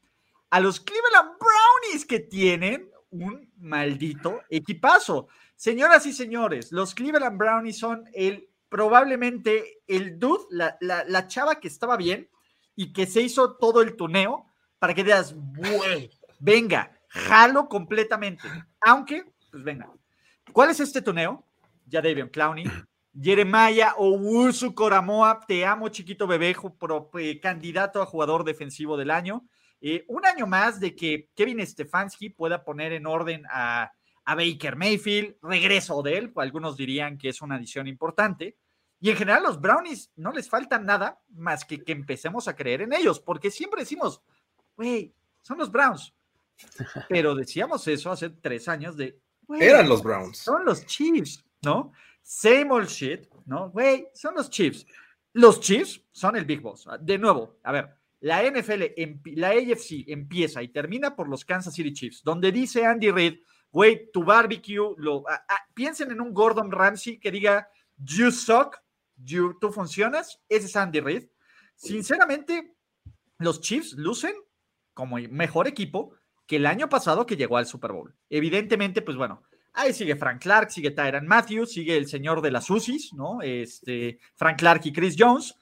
[0.49, 5.30] a los Cleveland Brownies que tienen un maldito equipazo.
[5.55, 11.62] Señoras y señores, los Cleveland Brownies son el probablemente el dude, la, la- la chava
[11.62, 12.30] que estaba bien
[12.76, 14.47] y que se hizo todo el tuneo
[14.80, 15.34] para que digas,
[16.39, 18.47] venga, jalo completamente.
[18.82, 19.91] Aunque, pues venga.
[20.53, 21.45] ¿Cuál es este tuneo?
[21.86, 22.64] Ya Davion Clowney,
[23.22, 29.45] Jeremiah Owusu Coramoa, te amo, chiquito bebejo, pro- eh, candidato a jugador defensivo del año.
[29.82, 33.91] Eh, un año más de que Kevin Stefanski pueda poner en orden a,
[34.26, 38.57] a Baker Mayfield, regreso de él, algunos dirían que es una adición importante.
[38.99, 42.82] Y en general los Brownies no les falta nada más que que empecemos a creer
[42.82, 44.22] en ellos, porque siempre decimos,
[44.76, 46.14] güey, son los Browns.
[47.07, 49.20] Pero decíamos eso hace tres años de,
[49.60, 50.38] Eran los Browns.
[50.39, 51.91] son los Chiefs, ¿no?
[52.22, 53.70] Same old shit, ¿no?
[53.72, 54.86] Güey, son los Chiefs.
[55.34, 56.88] Los Chiefs son el Big Boss.
[57.01, 57.89] De nuevo, a ver,
[58.22, 58.84] la NFL,
[59.36, 63.39] la AFC empieza y termina por los Kansas City Chiefs, donde dice Andy Reid,
[63.72, 68.78] güey, tu barbecue, lo, a- a- piensen en un Gordon Ramsay que diga, you suck,
[69.18, 71.28] you, tú funcionas, ese es Andy Reid.
[71.76, 72.76] Sinceramente,
[73.38, 74.36] los Chiefs lucen
[74.93, 76.14] como el mejor equipo
[76.50, 78.16] que el año pasado que llegó al Super Bowl.
[78.28, 82.72] Evidentemente, pues bueno, ahí sigue Frank Clark, sigue Tyran Matthews, sigue el señor de las
[82.72, 83.43] UCIs, ¿no?
[83.43, 85.56] Este, Frank Clark y Chris Jones.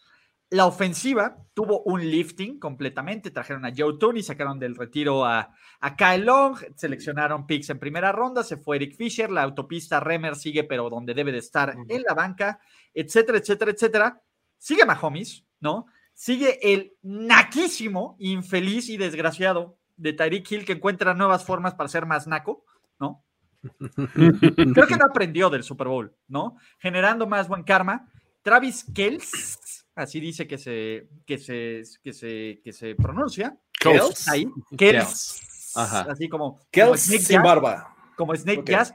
[0.50, 3.32] La ofensiva tuvo un lifting completamente.
[3.32, 8.14] Trajeron a Joe Tooney, sacaron del retiro a, a Kyle Long, seleccionaron picks en primera
[8.14, 12.04] ronda, se fue Eric Fisher, la autopista Remer sigue, pero donde debe de estar en
[12.08, 12.62] la banca,
[12.94, 14.22] etcétera, etcétera, etcétera.
[14.58, 15.88] Sigue Mahomes, ¿no?
[16.14, 22.06] Sigue el naquísimo, infeliz y desgraciado de Tyreek Hill que encuentra nuevas formas para ser
[22.06, 22.64] más naco,
[23.00, 23.24] ¿no?
[24.74, 26.58] Creo que no aprendió del Super Bowl, ¿no?
[26.80, 28.08] Generando más buen karma.
[28.44, 33.58] Travis Kells, así dice que se, que se, que se, que se pronuncia.
[33.80, 34.28] Kells.
[34.30, 34.46] Ahí.
[34.78, 34.78] Kells.
[34.78, 35.74] Kells.
[35.76, 36.02] Ajá.
[36.10, 37.96] Así como, como Kells Snake sin Jazz, barba.
[38.16, 38.70] como Snake Ok.
[38.70, 38.94] Jazz.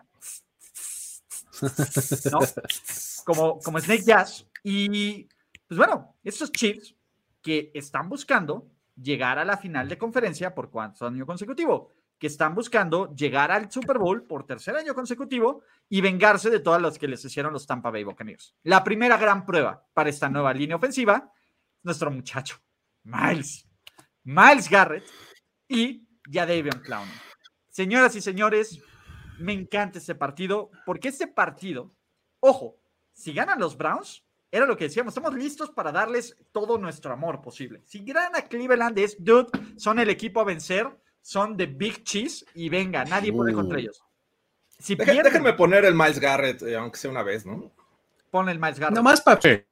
[2.33, 2.39] ¿no?
[3.25, 4.47] Como, como Snake Jazz.
[4.65, 5.29] Y
[5.69, 6.95] pues bueno, estos Chiefs
[7.43, 12.55] que están buscando llegar a la final de conferencia por cuánto año consecutivo, que están
[12.55, 17.09] buscando llegar al Super Bowl por tercer año consecutivo y vengarse de todas las que
[17.09, 18.55] les hicieron los Tampa Bay Buccaneers.
[18.63, 21.33] La primera gran prueba para esta nueva línea ofensiva,
[21.83, 22.59] nuestro muchacho,
[23.03, 23.69] Miles,
[24.23, 25.05] Miles Garrett
[25.67, 27.15] y Jadavion Clowney.
[27.69, 28.81] Señoras y señores,
[29.39, 31.97] me encanta este partido porque este partido,
[32.39, 32.79] ojo,
[33.13, 34.25] si ganan los Browns,
[34.55, 37.81] era lo que decíamos, estamos listos para darles todo nuestro amor posible.
[37.87, 39.49] Si ganan a Cleveland es, dude,
[39.79, 40.89] son el equipo a vencer,
[41.23, 43.57] son de Big Cheese y venga, nadie puede Uh.
[43.57, 44.05] contra ellos.
[44.79, 47.73] Si Deja- pierden, déjenme poner el Miles Garrett, eh, aunque sea una vez, ¿no?
[48.31, 48.97] pon el Miles Garrett.
[48.97, 49.63] Nomás para Sí.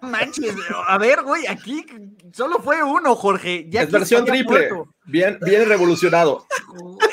[0.00, 0.54] manches,
[0.86, 1.84] a ver, güey, aquí
[2.32, 3.66] solo fue uno, Jorge.
[3.68, 4.70] Ya es versión triple.
[4.70, 4.94] muerto.
[5.08, 6.46] Bien, bien revolucionado.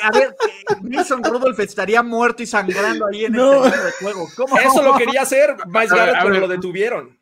[0.02, 0.36] A ver,
[0.82, 3.64] Mason Rudolph estaría muerto y sangrando ahí en No.
[3.64, 4.28] el de juego.
[4.36, 4.58] ¿Cómo?
[4.58, 7.18] Eso lo quería hacer Miles ver, Garrett, pero lo detuvieron.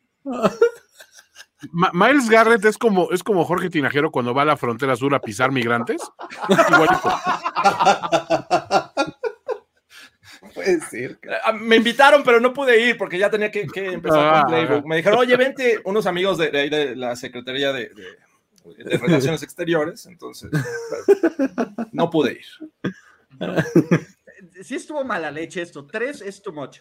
[1.71, 5.15] Ma- Miles Garrett es como, es como Jorge Tinajero cuando va a la frontera sur
[5.15, 6.01] a pisar migrantes.
[6.49, 7.13] Igualito.
[10.53, 11.19] Puede ser.
[11.43, 14.51] Ah, Me invitaron, pero no pude ir porque ya tenía que, que empezar Ah, con
[14.51, 14.85] Playbook.
[14.85, 18.17] Me dijeron, oye, vente, unos amigos de, de ahí de la Secretaría de, de-
[18.73, 20.05] de Relaciones Exteriores.
[20.05, 20.49] Entonces,
[21.91, 22.45] no pude ir.
[24.63, 25.85] Sí estuvo mala leche esto.
[25.85, 26.79] Tres es too much.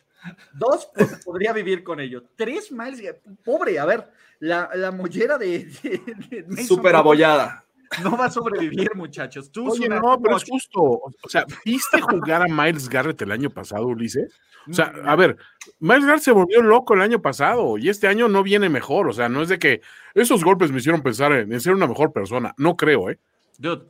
[0.53, 2.25] Dos, pues, podría vivir con ello.
[2.37, 3.15] Tres Miles,
[3.45, 5.65] Pobre, a ver, la, la mollera de...
[5.83, 7.65] de- de Mason Súper Rudolph abollada.
[8.03, 9.51] No va a sobrevivir, muchachos.
[9.51, 10.81] Tú Oye, una- no, pero es justo.
[10.83, 14.33] O sea, ¿viste jugar a Miles Garrett el año pasado, Ulises?
[14.69, 15.37] O sea, a ver,
[15.81, 19.09] Miles Garrett se volvió loco el año pasado y este año no viene mejor.
[19.09, 19.83] O sea, no es de que
[20.15, 22.55] esos golpes me hicieron pensar en, en ser una mejor persona.
[22.57, 23.19] No creo, ¿eh?
[23.59, 23.85] Dude.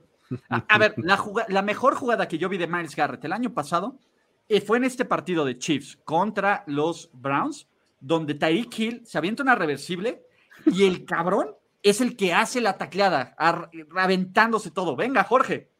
[0.48, 3.52] A, a ver, la, la mejor jugada que yo vi de Miles Garrett el año
[3.54, 3.98] pasado
[4.48, 7.68] eh, fue en este partido de Chiefs contra los Browns,
[8.00, 10.22] donde Tyreek Hill se avienta una reversible
[10.66, 11.50] y el cabrón
[11.84, 13.36] es el que hace la tacleada,
[13.94, 14.96] aventándose todo.
[14.96, 15.70] Venga, Jorge.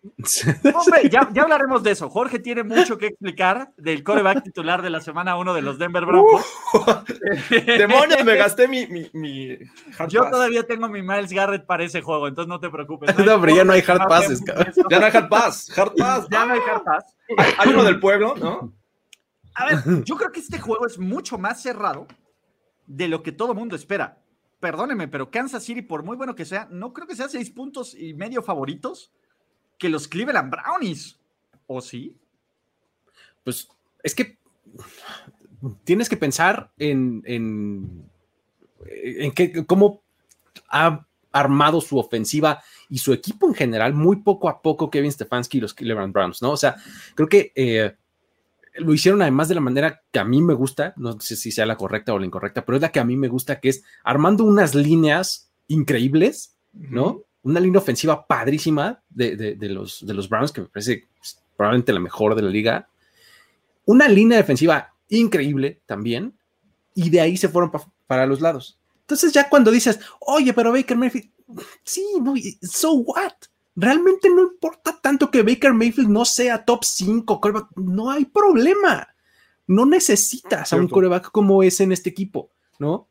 [0.74, 2.10] Hombre, ya, ya hablaremos de eso.
[2.10, 6.04] Jorge tiene mucho que explicar del coreback titular de la semana 1 de los Denver
[6.04, 6.44] Broncos.
[7.50, 9.56] Demonios, me gasté mi, mi, mi
[9.98, 10.30] hard Yo pass.
[10.30, 13.16] todavía tengo mi Miles Garrett para ese juego, entonces no te preocupes.
[13.24, 14.74] No, pero ya no hay hard passes, cabrón.
[14.90, 16.26] Ya no hay hard pass, hard pass.
[16.30, 17.16] Ya no hay hard pass.
[17.38, 18.74] Hay, hay uno del pueblo, ¿no?
[19.54, 22.06] A ver, yo creo que este juego es mucho más cerrado
[22.86, 24.18] de lo que todo mundo espera.
[24.64, 27.94] Perdóneme, pero Kansas City, por muy bueno que sea, no creo que sea seis puntos
[27.94, 29.12] y medio favoritos
[29.76, 31.20] que los Cleveland Brownies.
[31.66, 32.16] ¿O sí?
[33.42, 33.68] Pues
[34.02, 34.38] es que
[35.84, 38.10] tienes que pensar en, en,
[38.86, 40.02] en cómo
[40.70, 45.58] ha armado su ofensiva y su equipo en general, muy poco a poco Kevin Stefanski
[45.58, 46.52] y los Cleveland Browns, ¿no?
[46.52, 46.76] O sea,
[47.14, 47.96] creo que eh,
[48.76, 51.66] lo hicieron además de la manera que a mí me gusta, no sé si sea
[51.66, 53.84] la correcta o la incorrecta, pero es la que a mí me gusta, que es
[54.02, 57.22] armando unas líneas increíbles, ¿no?
[57.42, 61.38] Una línea ofensiva padrísima de, de- de los, de los Browns, que me parece pues,
[61.56, 62.88] probablemente la mejor de la liga.
[63.84, 66.34] Una línea defensiva increíble también,
[66.94, 68.78] y de ahí se fueron pa- para los lados.
[69.02, 71.30] Entonces ya cuando dices, oye, pero Baker Mayfield,
[71.84, 73.32] sí, no, so what?
[73.76, 79.08] Realmente no importa tanto que Baker Mayfield no sea top 5, quarterback, no hay problema.
[79.66, 83.08] No necesitas a un coreback como ese en este equipo, ¿no?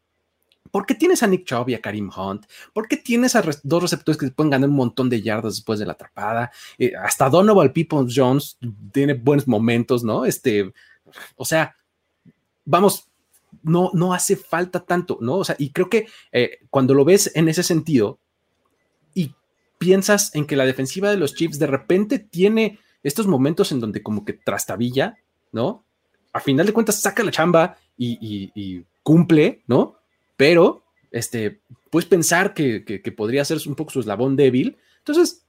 [0.72, 4.28] Porque tienes a Nick Chubb y a Karim Hunt, porque tienes a dos receptores que
[4.28, 8.14] te pueden ganar un montón de yardas después de la atrapada, eh, hasta Donovan Peoples
[8.16, 8.58] Jones
[8.92, 10.26] tiene buenos momentos, ¿no?
[10.26, 10.72] Este,
[11.36, 11.76] o sea,
[12.66, 13.08] vamos,
[13.62, 15.38] no, no hace falta tanto, ¿no?
[15.38, 18.20] O sea, y creo que eh, cuando lo ves en ese sentido
[19.84, 24.02] piensas en que la defensiva de los Chiefs de repente tiene estos momentos en donde
[24.02, 25.18] como que trastabilla,
[25.52, 25.84] ¿no?
[26.32, 29.98] A final de cuentas saca la chamba y, y- y cumple, ¿no?
[30.38, 31.60] Pero, este,
[31.90, 34.78] puedes pensar que, que- podría ser un poco su eslabón débil.
[35.00, 35.44] Entonces,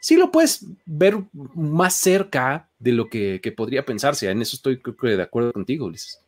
[0.00, 1.18] sí lo puedes ver
[1.54, 4.28] más cerca de lo que, podría pensarse.
[4.30, 6.20] En eso estoy creo de acuerdo contigo, Ulises.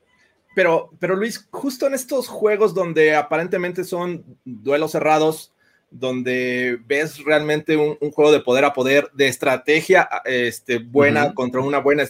[0.54, 5.52] Pero, pero Luis, justo en estos juegos donde aparentemente son duelos cerrados,
[5.98, 11.60] donde ves realmente un, un juego de poder a poder, de estrategia este, buena contra
[11.60, 12.04] una buena,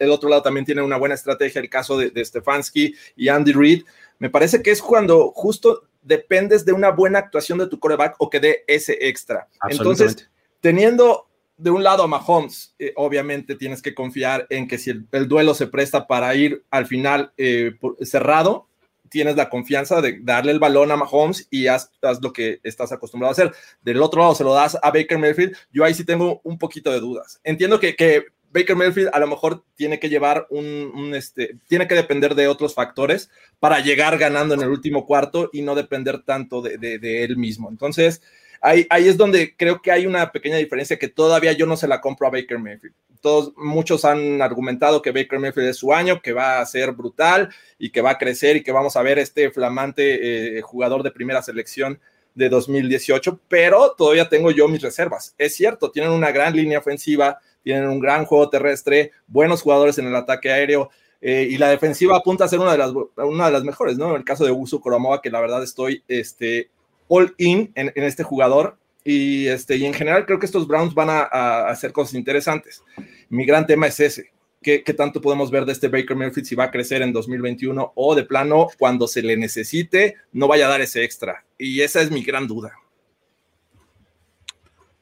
[0.00, 3.52] el otro lado también tiene una buena estrategia, el caso de, de Stefanski y Andy
[3.52, 3.84] Reid,
[4.18, 8.30] me parece que es cuando justo dependes de una buena actuación de tu coreback o
[8.30, 9.48] que dé ese extra.
[9.68, 10.28] Entonces,
[10.60, 15.06] teniendo de un lado a Mahomes, eh, obviamente tienes que confiar en que si el,
[15.12, 18.68] el duelo se presta para ir al final eh, por- cerrado,
[19.08, 22.92] tienes la confianza de darle el balón a Mahomes y haz, haz lo que estás
[22.92, 23.52] acostumbrado a hacer.
[23.82, 26.90] Del otro lado se lo das a Baker Mayfield, yo ahí sí tengo un poquito
[26.90, 27.40] de dudas.
[27.44, 31.86] Entiendo que, que Baker Mayfield a lo mejor tiene que llevar un, un, este, tiene
[31.86, 33.28] que depender de otros factores
[33.58, 37.36] para llegar ganando en el último cuarto y no depender tanto de, de- de él
[37.36, 37.68] mismo.
[37.68, 38.22] Entonces,
[38.66, 42.00] ahí, es donde creo que hay una pequeña diferencia que todavía yo no se la
[42.00, 42.94] compro a Baker Mayfield.
[43.20, 47.48] Todos, muchos han argumentado que Baker Mayfield es su año, que va a ser brutal
[47.78, 51.10] y que va a crecer y que vamos a ver este flamante eh, jugador de
[51.10, 52.00] primera selección
[52.34, 55.34] de 2018, pero todavía tengo yo mis reservas.
[55.38, 60.06] Es cierto, tienen una gran línea ofensiva, tienen un gran juego terrestre, buenos jugadores en
[60.06, 60.90] el ataque aéreo,
[61.20, 64.10] eh, y la defensiva apunta a ser una de las, una de las mejores, ¿no?
[64.10, 66.70] En el caso de Uso Koromoa, que la verdad estoy este,
[67.08, 70.94] all in en, en este jugador, y, este, y en general creo que estos Browns
[70.94, 72.82] van a, a hacer cosas interesantes.
[73.28, 74.32] Mi gran tema es ese.
[74.60, 77.92] ¿Qué, ¿Qué, tanto podemos ver de este Baker Mayfield si va a crecer en 2021
[77.94, 81.44] o de plano cuando se le necesite no vaya a dar ese extra?
[81.56, 82.72] Y esa es mi gran duda.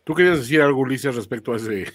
[0.05, 1.87] ¿Tú querías decir algo, Ulises, respecto a ese?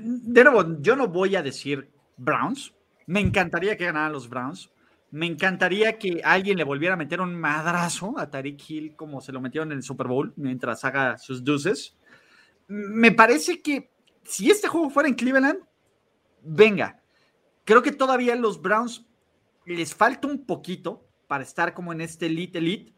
[0.00, 2.74] De nuevo, yo no voy a decir Browns.
[3.06, 4.68] Me encantaría que ganaran los Browns.
[5.10, 9.32] Me encantaría que alguien le volviera a meter un madrazo a Tariq Hill como se
[9.32, 11.96] lo metieron en el Super Bowl mientras haga sus deuces.
[12.68, 13.90] Me parece que
[14.24, 15.60] si este juego fuera en Cleveland,
[16.42, 17.00] venga.
[17.64, 19.06] Creo que todavía los Browns
[19.64, 22.94] les falta un poquito para estar como en este elite elite.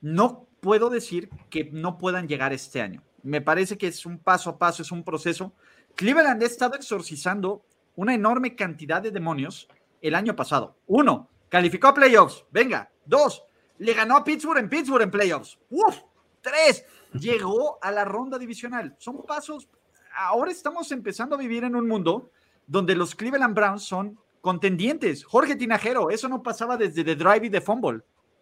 [0.00, 3.02] No puedo decir que no puedan llegar este año.
[3.22, 5.54] Me parece que es un paso a paso, es un proceso.
[5.94, 7.64] Cleveland ha estado exorcizando
[7.94, 9.68] una enorme cantidad de demonios
[10.00, 10.76] el año pasado.
[10.86, 12.46] Uno, calificó a playoffs.
[12.50, 12.90] Venga.
[13.04, 13.44] Dos,
[13.76, 15.58] le ganó a Pittsburgh en Pittsburgh en playoffs.
[15.68, 15.98] Uf.
[16.40, 18.96] Tres, llegó a la ronda divisional.
[18.98, 19.68] Son pasos.
[20.16, 22.30] Ahora estamos empezando a vivir en un mundo
[22.66, 25.24] donde los Cleveland Browns son contendientes.
[25.24, 28.00] Jorge Tinajero, eso no pasaba desde The Drive y The Fumble.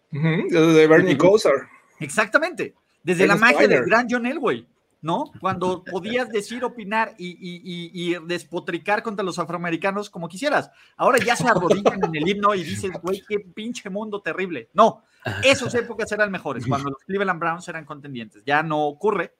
[0.09, 1.67] de Bernie Kosar.
[1.99, 2.75] Exactamente.
[3.03, 4.65] Desde la magia del gran John Elway.
[5.01, 5.31] ¿No?
[5.39, 10.71] Cuando podías decir, opinar y, despotricar contra los afroamericanos como quisieras.
[10.95, 14.69] Ahora ya se arrodillan en el himno y dices, güey, qué pinche mundo terrible.
[14.73, 15.03] No,
[15.43, 18.43] esas épocas eran mejores, cuando los Cleveland Browns eran contendientes.
[18.45, 19.35] Ya no ocurre.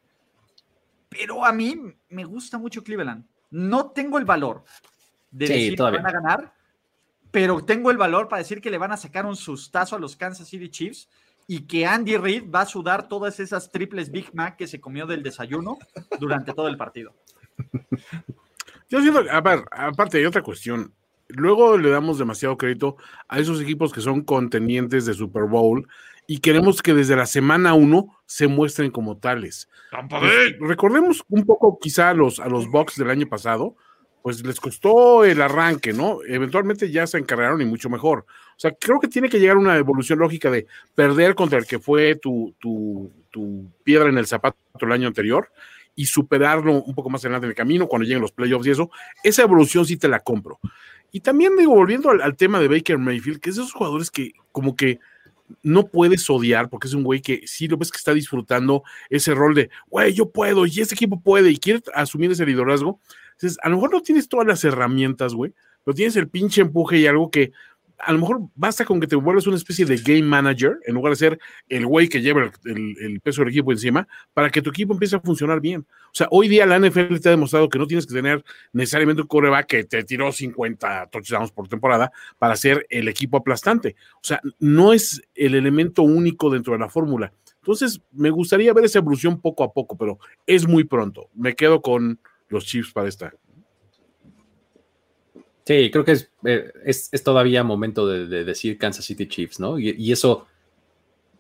[1.10, 1.76] Pero a mí
[2.10, 3.26] me gusta mucho Cleveland.
[3.52, 4.64] No tengo el valor
[5.30, 6.54] de decir que van a ganar,
[7.32, 10.16] pero tengo el valor para decir que le van a sacar un sustazo a los
[10.16, 11.10] Kansas City Chiefs
[11.48, 15.06] y que Andy Reid va a sudar todas esas triples Big Mac que se comió
[15.06, 15.78] del desayuno
[16.20, 17.14] durante todo el partido.
[18.90, 20.94] Yo siento, a ver, aparte hay otra cuestión.
[21.30, 22.98] Luego le damos demasiado crédito
[23.30, 25.88] a esos equipos que son contendientes de Super Bowl
[26.28, 29.70] y queremos que desde la semana uno se muestren como tales.
[30.10, 33.76] Pues, recordemos un poco quizá a los, a los Bucks del año pasado,
[34.22, 36.20] pues les costó el arranque, ¿no?
[36.28, 38.26] Eventualmente ya se encargaron y mucho mejor.
[38.56, 41.80] O sea, creo que tiene que llegar una evolución lógica de perder contra el que
[41.80, 43.12] fue tu, tu,
[43.84, 45.50] piedra en el zapato el año anterior
[45.96, 48.92] y superarlo un poco más adelante en el camino cuando lleguen los playoffs y eso.
[49.24, 50.60] Esa evolución sí te la compro.
[51.12, 54.12] Y también digo, volviendo al, al tema de Baker Mayfield, que es de esos jugadores
[54.12, 55.00] que como que
[55.64, 59.34] no puedes odiar porque es un güey que sí lo ves que está disfrutando ese
[59.34, 63.00] rol de, güey, yo puedo y ese equipo puede y quiere asumir ese liderazgo
[63.42, 65.52] entonces, a lo mejor no tienes todas las herramientas, güey,
[65.84, 67.52] pero tienes el pinche empuje y algo que
[67.98, 71.14] a lo mejor basta con que te vuelvas una especie de game manager en lugar
[71.14, 74.94] de ser el güey que lleva el, peso del equipo encima para que tu equipo
[74.94, 75.86] empiece a funcionar bien.
[76.06, 78.44] O sea, hoy día la NFL te ha demostrado que no tienes que tener
[78.74, 83.96] necesariamente un coreback que te tiró 50 touchdowns por temporada para ser el equipo aplastante.
[84.16, 87.34] O sea, no es el elemento único dentro de la fórmula.
[87.58, 91.30] Entonces, me gustaría ver esa evolución poco a poco, pero es muy pronto.
[91.36, 92.20] Me quedo con
[92.52, 93.34] los Chiefs para esta.
[95.66, 99.80] Sí, creo que es, eh, es, todavía momento de, decir Kansas City Chiefs, ¿no?
[99.80, 100.48] Y, eso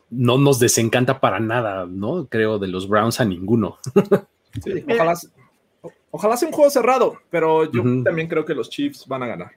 [0.09, 2.27] no nos desencanta para nada, ¿no?
[2.27, 3.77] Creo de los Browns a ninguno.
[4.61, 4.83] Sí,
[6.11, 9.51] ojalá, sea un juego cerrado, pero yo también creo que los Chiefs van a ganar.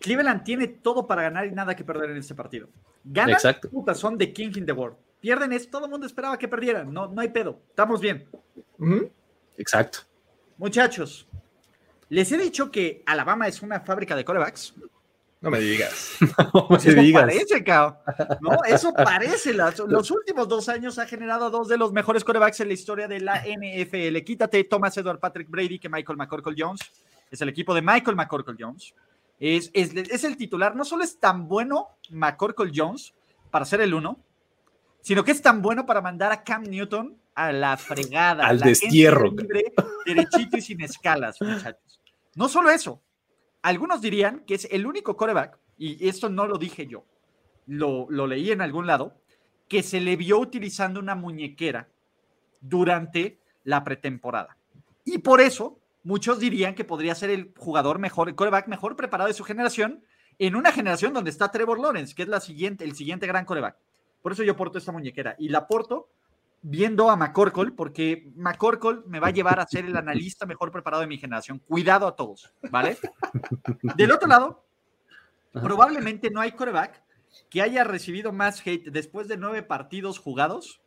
[0.00, 2.68] Cleveland tiene todo para ganar y nada que perder en este partido.
[3.02, 3.68] Ganan, Exacto.
[3.68, 4.96] puta, son de King in the World.
[5.20, 6.92] Pierden es, todo el mundo esperaba que perdieran.
[6.92, 7.60] No, no hay pedo.
[7.70, 8.28] Estamos bien.
[9.56, 10.07] Exacto.
[10.58, 11.26] Muchachos,
[12.08, 14.74] les he dicho que Alabama es una fábrica de corebacks.
[15.40, 16.16] No me digas.
[16.52, 17.22] no me eso digas.
[17.22, 18.02] parece, cao.
[18.40, 19.54] No, eso parece.
[19.54, 23.20] Los, últimos dos años ha generado dos de los mejores corebacks en la historia de
[23.20, 24.18] la NFL.
[24.24, 26.80] Quítate Thomas Edward Patrick Brady que Michael McCorkle Jones.
[27.30, 28.94] Es el equipo de Michael McCorkle Jones.
[29.38, 30.74] Es, es, es el titular.
[30.74, 33.14] No solo es tan bueno McCorkle Jones
[33.52, 34.18] para ser el uno,
[35.02, 38.46] sino que es tan bueno para mandar a Cam Newton a la fregada.
[38.46, 39.30] Al destierro.
[40.04, 42.00] derechito y sin escalas, muchachos.
[42.34, 43.00] No solo eso,
[43.62, 47.04] algunos dirían que es el único coreback, y esto no lo dije yo,
[47.66, 49.14] lo, lo leí en algún lado,
[49.68, 51.88] que se le vio utilizando una muñequera
[52.60, 54.56] durante la pretemporada.
[55.04, 59.28] Y por eso, muchos dirían que podría ser el jugador mejor, el coreback mejor preparado
[59.28, 60.02] de su generación,
[60.40, 63.76] en una generación donde está Trevor Lawrence, que es la siguiente, el siguiente gran coreback.
[64.22, 65.36] Por eso yo porto esta muñequera.
[65.38, 66.10] Y la porto
[66.62, 71.00] viendo a McCorkle, porque McCorkle me va a llevar a ser el analista mejor preparado
[71.00, 71.60] de mi generación.
[71.60, 72.98] Cuidado a todos, ¿vale?
[73.96, 74.64] Del otro lado,
[75.52, 77.02] probablemente no hay coreback
[77.48, 80.80] que haya recibido más hate después de nueve partidos jugados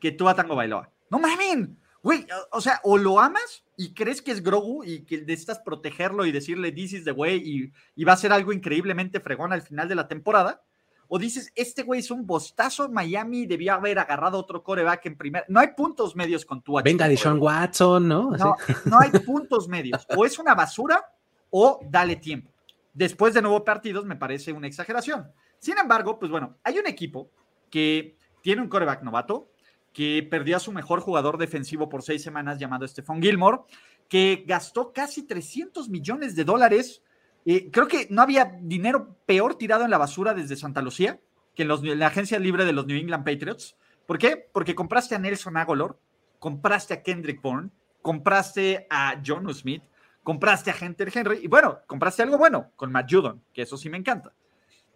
[0.00, 0.90] que tú a Tango Bailoa.
[1.10, 5.22] No mamen, güey, o sea, o lo amas y crees que es Grogu y que
[5.22, 9.20] necesitas protegerlo y decirle this is the way y, y va a ser algo increíblemente
[9.20, 10.62] fregón al final de la temporada,
[11.08, 15.44] o dices, este güey es un bostazo, Miami debió haber agarrado otro coreback en primer.
[15.48, 18.30] No hay puntos medios con tu Venga de Sean Watson, ¿no?
[18.32, 20.06] No, no hay puntos medios.
[20.16, 21.02] O es una basura
[21.50, 22.50] o dale tiempo.
[22.92, 25.32] Después de nueve partidos me parece una exageración.
[25.58, 27.30] Sin embargo, pues bueno, hay un equipo
[27.70, 29.50] que tiene un coreback novato,
[29.92, 33.60] que perdió a su mejor jugador defensivo por seis semanas llamado Stephon Gilmore,
[34.08, 37.02] que gastó casi 300 millones de dólares
[37.44, 41.18] creo que no había dinero peor tirado en la basura desde Santa Lucía
[41.58, 43.76] que en, la agencia libre de los New England Patriots.
[44.06, 44.48] ¿Por qué?
[44.52, 45.96] Porque compraste a Nelson Aguilar,
[46.38, 47.70] compraste a Kendrick Bourne,
[48.00, 49.82] compraste a John Smith,
[50.22, 53.90] compraste a Hunter Henry y bueno, compraste algo bueno con Matt Judon, que eso sí
[53.90, 54.32] me encanta.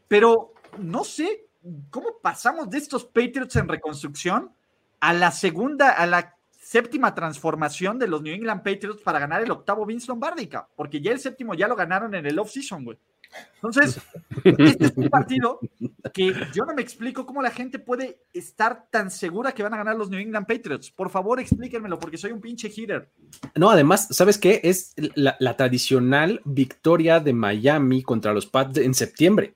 [0.07, 1.47] Pero no sé
[1.91, 4.53] cómo pasamos de estos Patriots en reconstrucción
[5.01, 6.37] a la segunda, a la
[6.73, 11.13] séptima transformación de los New England Patriots para ganar el octavo Vince Lombardi, porque ya
[11.13, 12.99] el séptimo ya lo ganaron en el off-season, güey.
[13.57, 14.01] Entonces,
[14.43, 15.61] este es un partido
[16.15, 19.79] que yo no me explico cómo la gente puede estar tan segura que van a
[19.79, 20.91] ganar los New England Patriots.
[20.91, 23.11] Por favor, explíquenmelo, porque soy un pinche hitter.
[23.55, 24.61] No, además, ¿sabes qué?
[24.65, 29.55] Es la, la tradicional victoria de Miami contra los Pats en septiembre.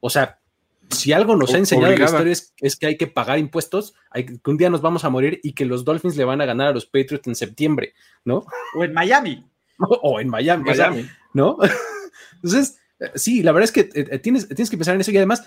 [0.00, 0.40] O sea,
[0.90, 4.26] si algo nos ha enseñado la historia es, es, que hay que pagar impuestos, hay,
[4.26, 6.68] que un día nos vamos a morir y que los Dolphins le van a ganar
[6.68, 7.94] a los Patriots en septiembre,
[8.24, 8.46] ¿no?
[8.76, 9.44] O en Miami.
[9.78, 11.00] O, o en Miami, Miami.
[11.00, 11.58] O sea, ¿no?
[12.42, 12.78] Entonces,
[13.14, 15.44] sí, la verdad es que eh, tienes, tienes que pensar en eso y además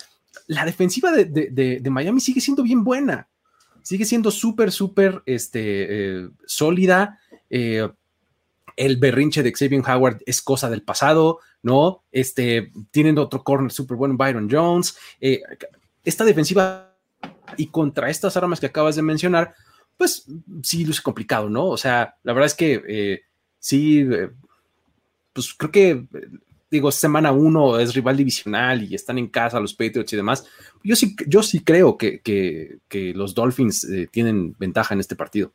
[0.47, 3.27] la defensiva de, de, de Miami sigue siendo bien buena,
[3.87, 5.61] sigue siendo súper, súper este,
[6.19, 7.19] eh, sólida.
[7.49, 7.87] Eh,
[8.77, 12.03] el berrinche de Xavier Howard es cosa del pasado, ¿no?
[12.11, 14.95] Este, tienen otro corner súper bueno, Byron Jones.
[15.19, 15.41] Eh,
[16.05, 16.95] esta defensiva
[17.57, 19.55] y contra estas armas que acabas de mencionar,
[19.97, 20.27] pues
[20.61, 21.65] sí luce complicado, ¿no?
[21.65, 23.21] O sea, la verdad es que eh,
[23.57, 24.29] sí, eh,
[25.33, 26.07] pues creo que,
[26.69, 30.45] digo, semana uno es rival divisional y están en casa los Patriots y demás.
[30.83, 35.51] Yo sí, yo sí creo que, que, los Dolphins tienen ventaja en este partido.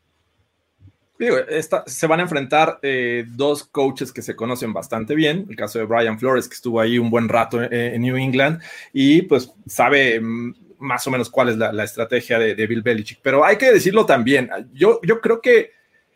[1.86, 5.46] Se van a enfrentar eh, dos coaches que se conocen bastante bien.
[5.48, 8.60] El caso de Brian Flores, que estuvo ahí un buen rato en, en New England
[8.92, 13.20] y pues sabe mm, más o menos cuál es la, estrategia de, Bill Belichick.
[13.22, 14.50] Pero hay que decirlo también.
[14.72, 15.70] Yo, yo creo que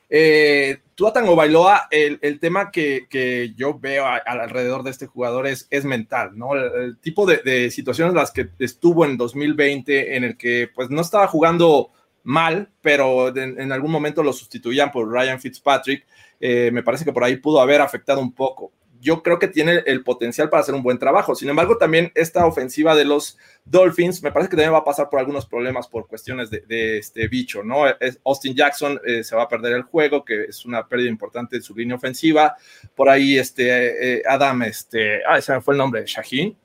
[0.09, 5.07] eh, Tua Tango Bailoa, el, el tema que, que, yo veo a, alrededor de este
[5.07, 6.55] jugador es, es mental, ¿no?
[6.55, 11.27] El, tipo de, situaciones las que estuvo en 2020, en el que pues no estaba
[11.27, 11.91] jugando
[12.27, 16.05] mal, pero en, algún momento lo sustituían por Ryan Fitzpatrick.
[16.41, 18.73] Eh, me parece que por ahí pudo haber afectado un poco.
[19.01, 21.37] Yo creo que tiene el potencial para hacer un buen trabajo.
[21.37, 25.09] Sin embargo, también esta ofensiva de los Dolphins me parece que también va a pasar
[25.09, 27.85] por algunos problemas por cuestiones de, este bicho, ¿no?
[28.25, 31.63] Austin Jackson eh, se va a perder el juego, que es una pérdida importante en
[31.63, 32.57] su línea ofensiva.
[32.97, 36.57] Por ahí, este, eh, Adam, este, ah, ese fue el nombre, Shaheen,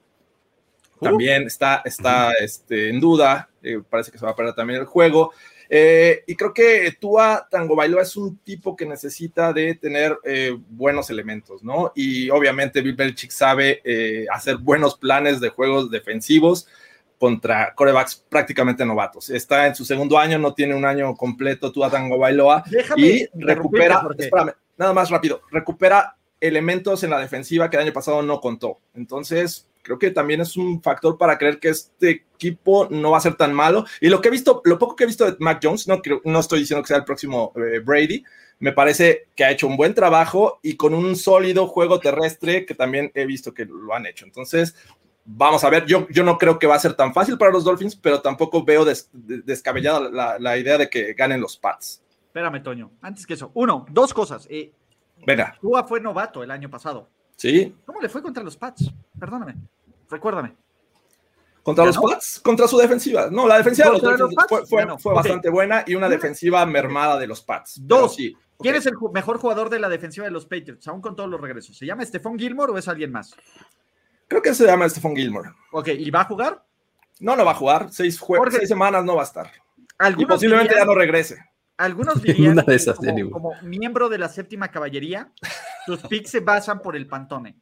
[1.01, 4.85] también está, está este, en duda, eh, parece que se va a perder también el
[4.85, 5.33] juego.
[5.67, 10.55] Eh, y creo que Tua Tango Bailoa es un tipo que necesita de tener eh,
[10.69, 11.91] buenos elementos, ¿no?
[11.95, 13.81] Y obviamente Bill Belichick sabe
[14.31, 16.67] hacer buenos planes de juegos defensivos
[17.17, 19.29] contra corebacks prácticamente novatos.
[19.29, 23.29] Está en su segundo año, no tiene un año completo Tua Tango Bailoa Déjame y
[23.33, 28.41] recupera, espérame, nada más rápido, recupera elementos en la defensiva que el año pasado no
[28.41, 28.79] contó.
[28.95, 33.21] Entonces, creo que también es un factor para creer que este equipo no va a
[33.21, 33.85] ser tan malo.
[33.99, 36.21] Y lo que he visto, lo poco que he visto de Mac Jones, no, creo,
[36.23, 38.23] no estoy diciendo que sea el próximo eh, Brady,
[38.59, 42.75] me parece que ha hecho un buen trabajo y con un sólido juego terrestre que
[42.75, 44.25] también he visto que lo han hecho.
[44.25, 44.75] Entonces,
[45.25, 47.63] vamos a ver, yo, yo no creo que va a ser tan fácil para los
[47.63, 52.03] Dolphins, pero tampoco veo des, descabellada la, la, idea de que ganen los Pats.
[52.27, 53.51] Espérame, Toño, antes que eso.
[53.55, 54.47] Uno, dos cosas.
[54.49, 54.71] Eh,
[55.25, 55.55] Venga.
[55.59, 57.09] Tua fue novato el año pasado.
[57.41, 57.75] Sí.
[57.87, 58.93] ¿Cómo le fue contra los Pats?
[59.19, 59.55] Perdóname.
[60.11, 60.55] Recuérdame.
[61.63, 62.39] ¿Contra los Pats?
[62.39, 63.31] Contra su defensiva.
[63.31, 65.23] No, la defensiva de los, los fue, fue, bueno, fue okay.
[65.23, 67.79] bastante buena y una defensiva mermada de los Pats.
[67.81, 68.13] Dos.
[68.13, 68.43] Sí, okay.
[68.59, 71.41] ¿Quién es el mejor jugador de la defensiva de los Patriots, aún con todos los
[71.41, 71.75] regresos?
[71.75, 73.35] ¿Se llama Stephon Gilmore o es alguien más?
[74.27, 75.49] Creo que se llama Stephon Gilmore.
[75.71, 76.63] Ok, ¿y va a jugar?
[77.21, 77.87] No, no va a jugar.
[77.91, 79.51] Seis, seis semanas no va a estar.
[80.15, 81.43] Y posiblemente dirían, ya no regrese.
[81.81, 85.31] Algunos dirían una de esas, como, como, miembro de la séptima caballería,
[85.85, 87.57] sus picks se basan por el pantone.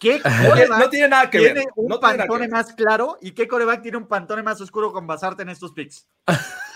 [0.00, 1.66] ¿Qué coreback no tiene nada que tiene ver.
[1.76, 5.42] un no pantone más claro y qué coreback tiene un pantone más oscuro con basarte
[5.42, 6.06] en estos picks?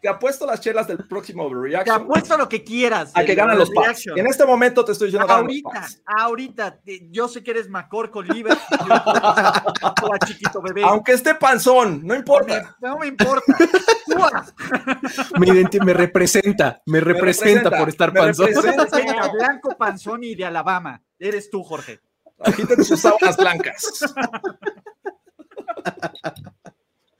[0.00, 1.96] Te apuesto las chelas del próximo Overreaction.
[1.98, 3.12] Te apuesto lo que quieras.
[3.14, 4.06] A que ganan los Pats.
[4.14, 8.56] En este momento te estoy diciendo ahorita, ahorita, yo sé que eres Macor con Liver
[8.56, 10.82] o a chiquito bebé.
[10.84, 12.76] Aunque esté panzón, no importa.
[12.80, 13.42] No me, no me importa.
[15.38, 18.46] me, me, representa, me, me representa, representa, por estar panzón.
[18.46, 21.02] Representa, blanco panzón y de Alabama.
[21.18, 22.00] Eres tú, Jorge.
[22.38, 24.14] Agiten sus sábanas blancas.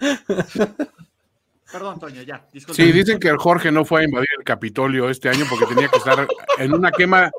[1.72, 2.46] Perdón, Toño, ya.
[2.52, 2.82] Disculpa.
[2.82, 5.88] Sí, dicen que el Jorge no fue a invadir el Capitolio este año porque tenía
[5.88, 6.26] que estar
[6.58, 7.30] en una quema,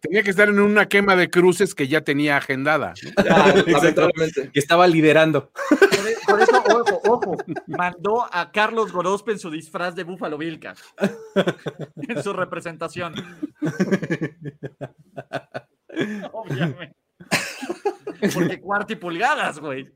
[0.00, 2.94] tenía que estar en una quema de cruces que ya tenía agendada.
[3.66, 4.50] Exactamente.
[4.52, 5.50] Que estaba liderando.
[5.68, 5.78] Por,
[6.26, 7.36] por, eso, ojo, ojo,
[7.66, 10.74] mandó a Carlos Gorospe en su disfraz de Búfalo Vilca.
[11.96, 13.14] En su representación.
[16.32, 16.96] Obviamente.
[18.32, 19.92] Porque cuarto y pulgadas, güey.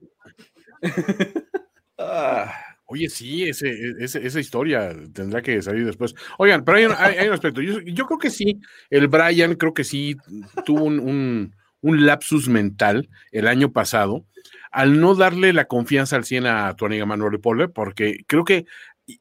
[1.98, 2.52] Ah.
[2.90, 6.14] Oye, sí, ese, ese, esa historia tendrá que salir después.
[6.38, 7.60] Oigan, pero hay un, hay, un aspecto.
[7.60, 10.16] Yo, creo que sí, el Brian creo que sí
[10.64, 11.52] tuvo un,
[11.82, 14.24] lapsus mental el año pasado
[14.70, 18.64] al no darle la confianza al 100 a tu amiga Manuel Pole, porque creo que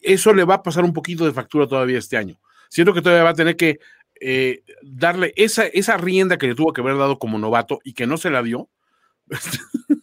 [0.01, 2.39] eso le va a pasar un poquito de factura todavía este año.
[2.69, 3.79] Siento que todavía va a tener que
[4.21, 8.07] eh, darle esa, esa rienda que le tuvo que haber dado como novato y que
[8.07, 8.69] no se la dio.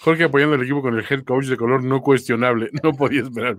[0.00, 2.70] Jorge apoyando al equipo con el head coach de color no cuestionable.
[2.82, 3.56] No podía esperar.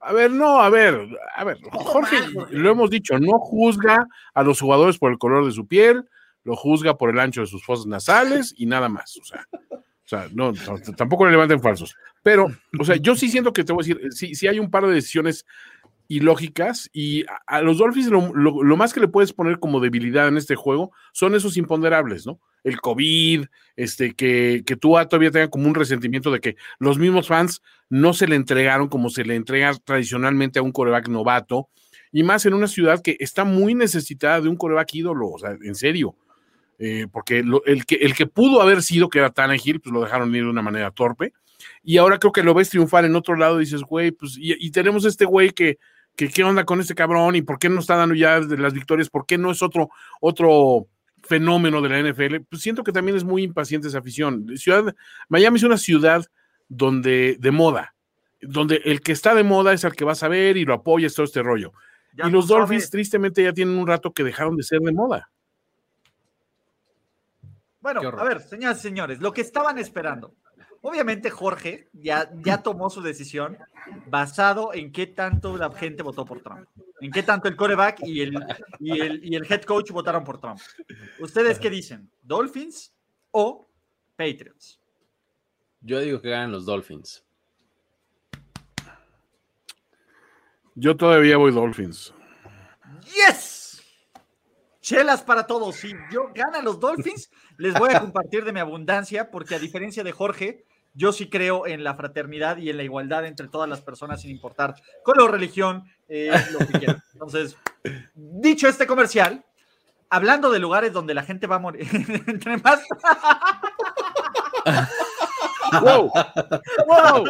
[0.00, 2.18] A ver, no, a ver, a ver, Jorge,
[2.50, 6.04] lo hemos dicho, no juzga a los jugadores por el color de su piel,
[6.44, 9.18] lo juzga por el ancho de sus fosas nasales y nada más.
[9.20, 10.52] O sea, o sea no,
[10.96, 11.96] tampoco le levanten falsos.
[12.22, 12.46] Pero,
[12.78, 14.86] o sea, yo sí siento que te voy a decir, sí, sí hay un par
[14.86, 15.44] de decisiones
[16.08, 20.54] ilógicas y a, los Dolphins lo, más que le puedes poner como debilidad en este
[20.54, 22.40] juego son esos imponderables, ¿no?
[22.64, 23.46] El COVID,
[23.76, 28.26] este, que, que todavía tenga como un resentimiento de que los mismos fans no se
[28.26, 31.68] le entregaron como se le entrega tradicionalmente a un coreback novato,
[32.12, 35.56] y más en una ciudad que está muy necesitada de un coreback ídolo, o sea,
[35.60, 36.16] en serio.
[36.78, 40.34] Eh, porque el, que, el que pudo haber sido, que era Tannehill, pues lo dejaron
[40.34, 41.32] ir de una manera torpe.
[41.82, 44.54] Y ahora creo que lo ves triunfar en otro lado y dices, güey, pues, y,
[44.64, 45.78] y tenemos este güey que,
[46.16, 48.72] que qué onda con este cabrón y por qué no está dando ya de las
[48.72, 49.90] victorias, por qué no es otro,
[50.20, 50.88] otro
[51.22, 52.36] fenómeno de la NFL.
[52.48, 54.56] Pues siento que también es muy impaciente esa afición.
[54.56, 54.94] Ciudad,
[55.28, 56.24] Miami es una ciudad
[56.68, 57.94] donde, de moda,
[58.40, 61.06] donde el que está de moda es el que va a saber y lo apoya,
[61.06, 61.72] es todo este rollo.
[62.12, 65.30] y los Dolphins, tristemente, ya tienen un rato que dejaron de ser de moda.
[67.80, 70.34] Bueno, a ver, señoras y señores, lo que estaban esperando.
[70.82, 73.58] Obviamente Jorge ya, ya tomó su decisión
[74.06, 76.68] basado en qué tanto la gente votó por Trump,
[77.00, 78.34] en qué tanto el coreback y el,
[78.78, 80.60] y el, y el head coach votaron por Trump.
[81.18, 82.10] ¿Ustedes qué dicen?
[82.22, 82.94] ¿Dolphins
[83.30, 83.68] o
[84.16, 84.80] Patriots?
[85.80, 87.24] Yo digo que ganan los Dolphins.
[90.74, 92.12] Yo todavía voy Dolphins.
[93.04, 93.65] ¡Yes!
[94.86, 95.74] Chelas para todos.
[95.74, 100.04] Si yo gana los Dolphins, les voy a compartir de mi abundancia, porque a diferencia
[100.04, 100.64] de Jorge,
[100.94, 104.30] yo sí creo en la fraternidad y en la igualdad entre todas las personas, sin
[104.30, 107.02] importar color, religión, eh, lo que quieran.
[107.14, 107.56] Entonces,
[108.14, 109.44] dicho este comercial,
[110.08, 111.88] hablando de lugares donde la gente va a morir,
[112.28, 112.80] entre más.
[115.82, 116.12] ¡Wow!
[116.86, 117.24] ¡Wow!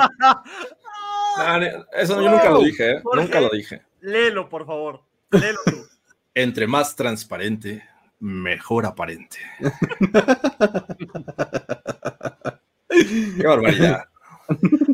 [1.93, 3.03] eso yo nunca lo dije, ¿eh?
[3.15, 3.83] nunca lo dije.
[4.03, 5.05] Léelo, por favor.
[5.31, 5.96] Léelo tú.
[6.39, 7.83] Entre más transparente,
[8.21, 9.39] mejor aparente.
[12.91, 14.05] Qué barbaridad.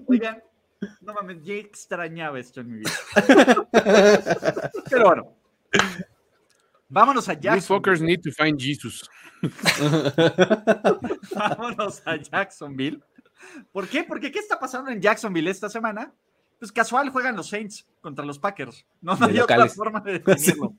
[0.07, 0.41] Oigan,
[1.01, 2.93] no mames, ya extrañaba esto en mi vida.
[4.89, 5.37] Pero bueno.
[6.89, 7.67] Vámonos a Jacksonville.
[7.67, 9.11] fuckers need to find Jesus.
[11.35, 13.03] Vámonos a Jacksonville.
[13.73, 14.05] ¿Por qué?
[14.05, 16.15] Porque ¿qué está pasando en Jacksonville esta semana?
[16.63, 18.87] Pues casual juegan los Saints contra los Packers.
[19.01, 20.77] No, no hay otra forma de definirlo.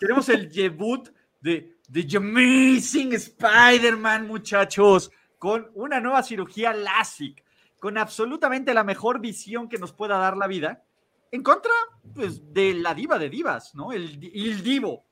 [0.00, 1.06] Tenemos el debut
[1.38, 7.44] de The Amazing Spider-Man, muchachos con una nueva cirugía LASIK,
[7.78, 10.82] con absolutamente la mejor visión que nos pueda dar la vida,
[11.30, 11.72] en contra
[12.14, 13.92] pues, de la diva de divas, ¿no?
[13.92, 15.04] El, el divo.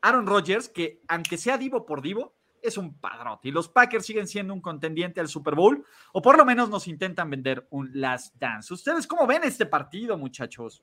[0.00, 2.35] Aaron Rodgers, que aunque sea divo por divo,
[2.68, 3.48] es un padrote.
[3.48, 6.88] Y los Packers siguen siendo un contendiente al Super Bowl, o por lo menos nos
[6.88, 8.72] intentan vender un Last Dance.
[8.72, 10.82] ¿Ustedes cómo ven este partido, muchachos?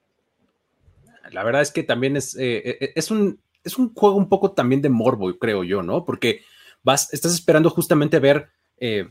[1.32, 4.52] La verdad es que también es, eh, eh, es, un, es un juego un poco
[4.52, 6.04] también de morbo, creo yo, ¿no?
[6.06, 6.42] Porque
[6.84, 9.10] vas, estás esperando justamente ver eh,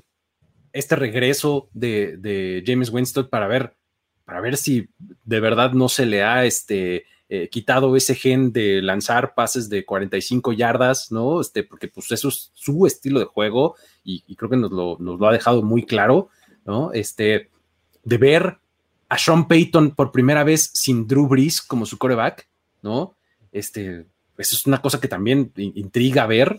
[0.73, 3.75] este regreso de, James Winston para ver,
[4.25, 4.89] para ver si
[5.25, 9.87] de verdad no se le ha este, eh, quitado ese gen de lanzar pases de
[9.87, 11.41] 45 yardas, ¿no?
[11.41, 15.19] Este, porque pues eso es su estilo de juego y, creo que nos lo, nos
[15.19, 16.29] lo, ha dejado muy claro,
[16.67, 16.93] ¿no?
[16.93, 17.49] Este,
[18.05, 18.59] de ver
[19.09, 22.47] a Sean Payton por primera vez sin Drew Brees como su coreback,
[22.83, 23.15] ¿no?
[23.51, 24.05] Este,
[24.37, 26.59] eso es una cosa que también intriga ver.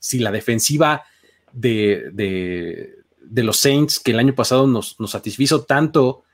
[0.00, 1.04] Si la defensiva
[1.52, 6.24] de, los Saints que el año pasado nos, satisfizo tanto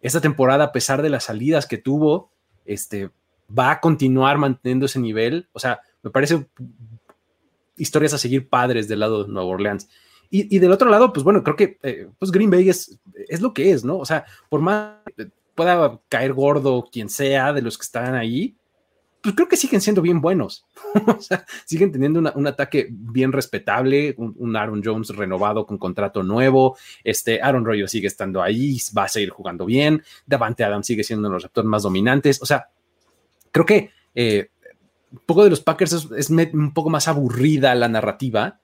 [0.00, 2.30] esta temporada, a pesar de las salidas que tuvo,
[2.68, 3.10] este,
[3.56, 5.48] va a continuar manteniendo ese nivel.
[5.52, 6.46] O sea, me parece
[7.76, 9.88] historias a seguir padres del lado de Nueva Orleans.
[10.30, 13.54] Y, del otro lado, pues bueno, creo que eh, pues Green Bay es, es, lo
[13.54, 13.96] que es, ¿no?
[13.96, 14.96] O sea, por más
[15.54, 18.54] pueda caer gordo quien sea de los que están ahí,
[19.22, 20.64] pues creo que siguen siendo bien buenos.
[21.06, 26.76] o sea, siguen teniendo un ataque bien respetable, un, Aaron Jones renovado con contrato nuevo,
[27.04, 31.20] este Aaron Rodgers sigue estando ahí, va a seguir jugando bien, Davante Adams sigue siendo
[31.20, 32.40] uno de los receptores más dominantes.
[32.42, 32.68] O sea,
[33.50, 34.50] creo que eh,
[35.10, 38.60] un poco de los Packers es, un poco más aburrida la narrativa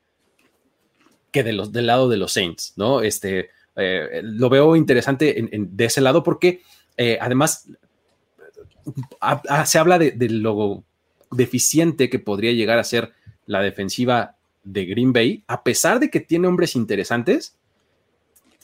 [1.31, 3.01] que de los, del lado de los Saints, ¿no?
[3.01, 6.63] Este, eh, lo veo interesante de ese lado porque
[6.97, 7.69] eh, además
[9.67, 10.85] se habla de, lo
[11.31, 13.13] deficiente que podría llegar a ser
[13.47, 17.57] la defensiva de Green Bay, a pesar de que tiene hombres interesantes,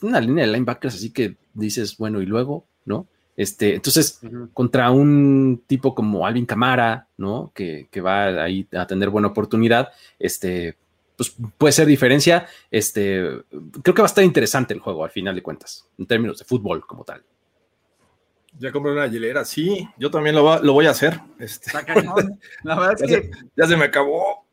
[0.01, 3.07] una línea de linebackers así que dices, bueno, y luego, ¿no?
[3.37, 4.19] Este, entonces,
[4.53, 7.51] contra un tipo como Alvin Camara, ¿no?
[7.53, 9.89] Que, que, va ahí a tener buena oportunidad,
[10.19, 10.75] este,
[11.15, 12.47] pues puede ser diferencia.
[12.69, 13.21] Este,
[13.83, 16.45] creo que va a estar interesante el juego al final de cuentas, en términos de
[16.45, 17.23] fútbol como tal.
[18.59, 21.19] Ya compré una hielera, sí, yo también lo, lo voy a hacer.
[21.39, 21.71] Este.
[22.63, 24.45] La verdad es que ya se me acabó.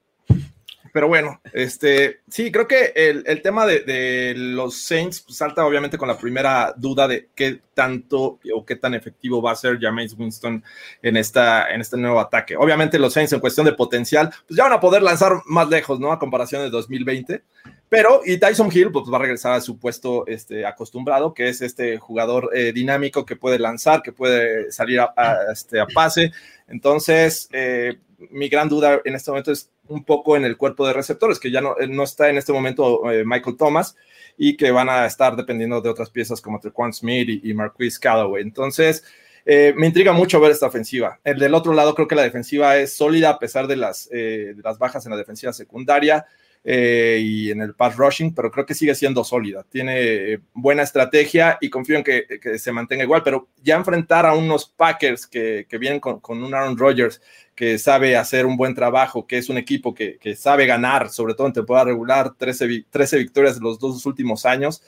[0.93, 6.09] Pero bueno, este, sí, creo que el, tema de, los Saints pues, salta obviamente con
[6.09, 10.63] la primera duda de qué tanto o qué tan efectivo va a ser Jameis Winston
[11.03, 12.57] en, esta, en este nuevo ataque.
[12.57, 16.01] Obviamente los Saints en cuestión de potencial, pues ya van a poder lanzar más lejos,
[16.01, 16.11] ¿no?
[16.11, 17.43] A comparación de 2020.
[17.89, 21.63] Pero, y Tyson Hill pues, va a regresar a su puesto este, acostumbrado, que es
[21.63, 25.15] este jugador eh, dinámico que puede lanzar, que puede salir a,
[25.53, 26.33] este, a pase.
[26.69, 27.99] Entonces, eh,
[28.31, 31.51] mi gran duda en este momento es un poco en el cuerpo de receptores, que
[31.51, 33.97] ya no, no está en este momento eh, Michael Thomas
[34.37, 37.99] y que van a estar dependiendo de otras piezas como Trequan Smith y, y Marquise
[37.99, 38.43] Callaway.
[38.43, 39.03] Entonces,
[39.51, 41.21] eh, me intriga mucho ver esta ofensiva.
[41.25, 44.53] El del otro lado, creo que la defensiva es sólida a pesar de las, eh,
[44.55, 46.27] de las bajas en la defensiva secundaria.
[46.71, 49.65] Eh, y en el pass rushing, pero creo que sigue siendo sólida.
[49.71, 50.03] Tiene
[50.35, 54.67] eh, buena estrategia y confío en que, se mantenga igual, pero ya enfrentar a unos
[54.67, 57.23] Packers que, vienen con, un Aaron Rodgers
[57.55, 61.47] que sabe hacer un buen trabajo, que es un equipo que, sabe ganar, sobre todo
[61.47, 64.83] en temporada regular, 13, 13 victorias en los dos últimos años,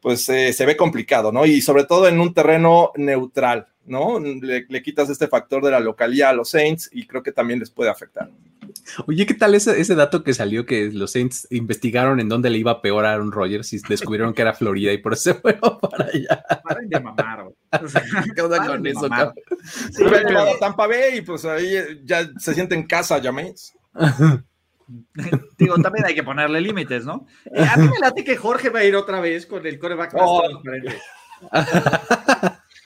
[0.00, 1.46] pues eh, se ve complicado, ¿no?
[1.46, 4.18] Y sobre todo en un terreno neutral, ¿no?
[4.18, 7.58] Le, le quitas este factor de la localidad a los Saints y creo que también
[7.58, 8.30] les puede afectar.
[9.06, 12.58] Oye, ¿qué tal ese, ese, dato que salió que los Saints investigaron en dónde le
[12.58, 15.78] iba peor a Aaron Rodgers y descubrieron que era Florida y por eso se fueron
[15.80, 16.44] para allá?
[16.62, 17.46] Paren de mamar,
[18.34, 19.08] ¿Qué onda con eso?
[19.90, 20.58] Sí, pero...
[20.58, 23.72] Tampa Bay y pues ahí ya se siente en casa, James.
[25.58, 27.26] Digo, también hay que ponerle límites, ¿no?
[27.54, 30.14] Eh, a mí me late que Jorge va a ir otra vez con el coreback
[30.18, 30.42] oh.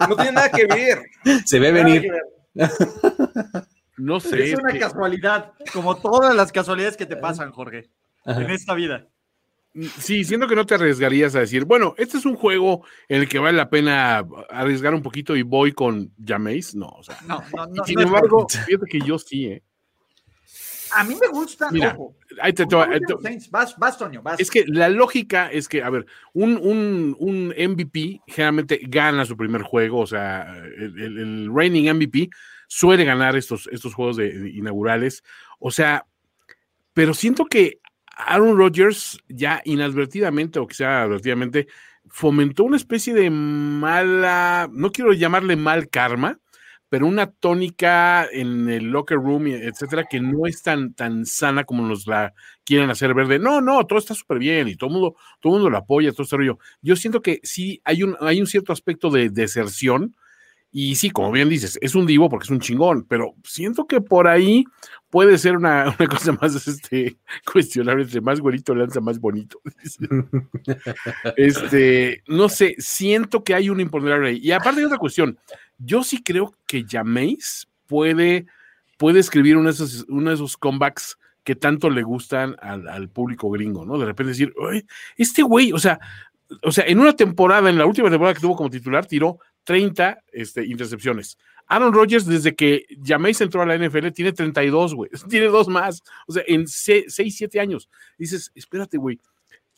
[0.00, 1.02] No tiene nada que ver.
[1.44, 2.10] Se ve venir.
[3.96, 4.52] No sé.
[4.52, 7.90] Es una casualidad, como todas las casualidades que te pasan, Jorge,
[8.26, 9.06] en esta vida.
[9.98, 13.28] Sí, siento que no te arriesgarías a decir, bueno, este es un juego en el
[13.28, 16.76] que vale la pena arriesgar un poquito y voy con Jameis.
[16.76, 17.18] No, o sea.
[17.26, 17.84] No, no, no.
[17.84, 19.62] Sin embargo, fíjate que yo sí, ¿eh?
[20.94, 21.70] A mí me gusta.
[21.70, 21.96] Mira,
[22.40, 22.64] ahí te,
[23.50, 24.40] vas, vas, Toño, vas.
[24.40, 29.36] Es que la lógica es que, a ver, un, un, un MVP generalmente gana su
[29.36, 32.30] primer juego, o sea, el, el, el reigning MVP
[32.66, 35.22] suele ganar estos, estos juegos de, inaugurales.
[35.58, 36.06] O sea,
[36.92, 37.80] pero siento que
[38.16, 41.68] Aaron Rodgers ya inadvertidamente, o quizá advertidamente,
[42.08, 46.38] fomentó una especie de mala, no quiero llamarle mal karma,
[46.94, 51.84] pero una tónica en el locker room, etcétera, que no es tan, tan sana como
[51.84, 52.32] nos la
[52.64, 55.54] quieren hacer ver de no, no, todo está súper bien y todo el mundo, todo
[55.54, 56.60] mundo lo apoya, todo este rollo.
[56.82, 60.14] Yo siento que sí hay un, hay un cierto aspecto de deserción
[60.76, 64.00] y sí, como bien dices, es un divo porque es un chingón, pero siento que
[64.00, 64.64] por ahí
[65.08, 67.16] puede ser una, cosa más este,
[67.50, 69.60] cuestionable, entre más güerito lanza más bonito.
[71.36, 74.40] este, no sé, siento que hay un imponderable ahí.
[74.42, 75.38] Y aparte hay otra cuestión,
[75.78, 78.46] yo sí creo que Jameis puede,
[78.98, 83.86] puede escribir uno de, esos, esos comebacks que tanto le gustan al, al público gringo,
[83.86, 83.96] ¿no?
[83.96, 84.52] De repente decir,
[85.16, 86.00] este güey, o sea,
[86.62, 90.22] o sea, en una temporada, en la última temporada que tuvo como titular, tiró 30
[90.32, 91.38] este, intercepciones.
[91.66, 95.10] Aaron Rodgers, desde que Jameis entró a la NFL, tiene 32, güey.
[95.28, 96.02] Tiene dos más.
[96.26, 97.88] O sea, en 6, 7 años.
[98.18, 99.18] Dices, espérate, güey.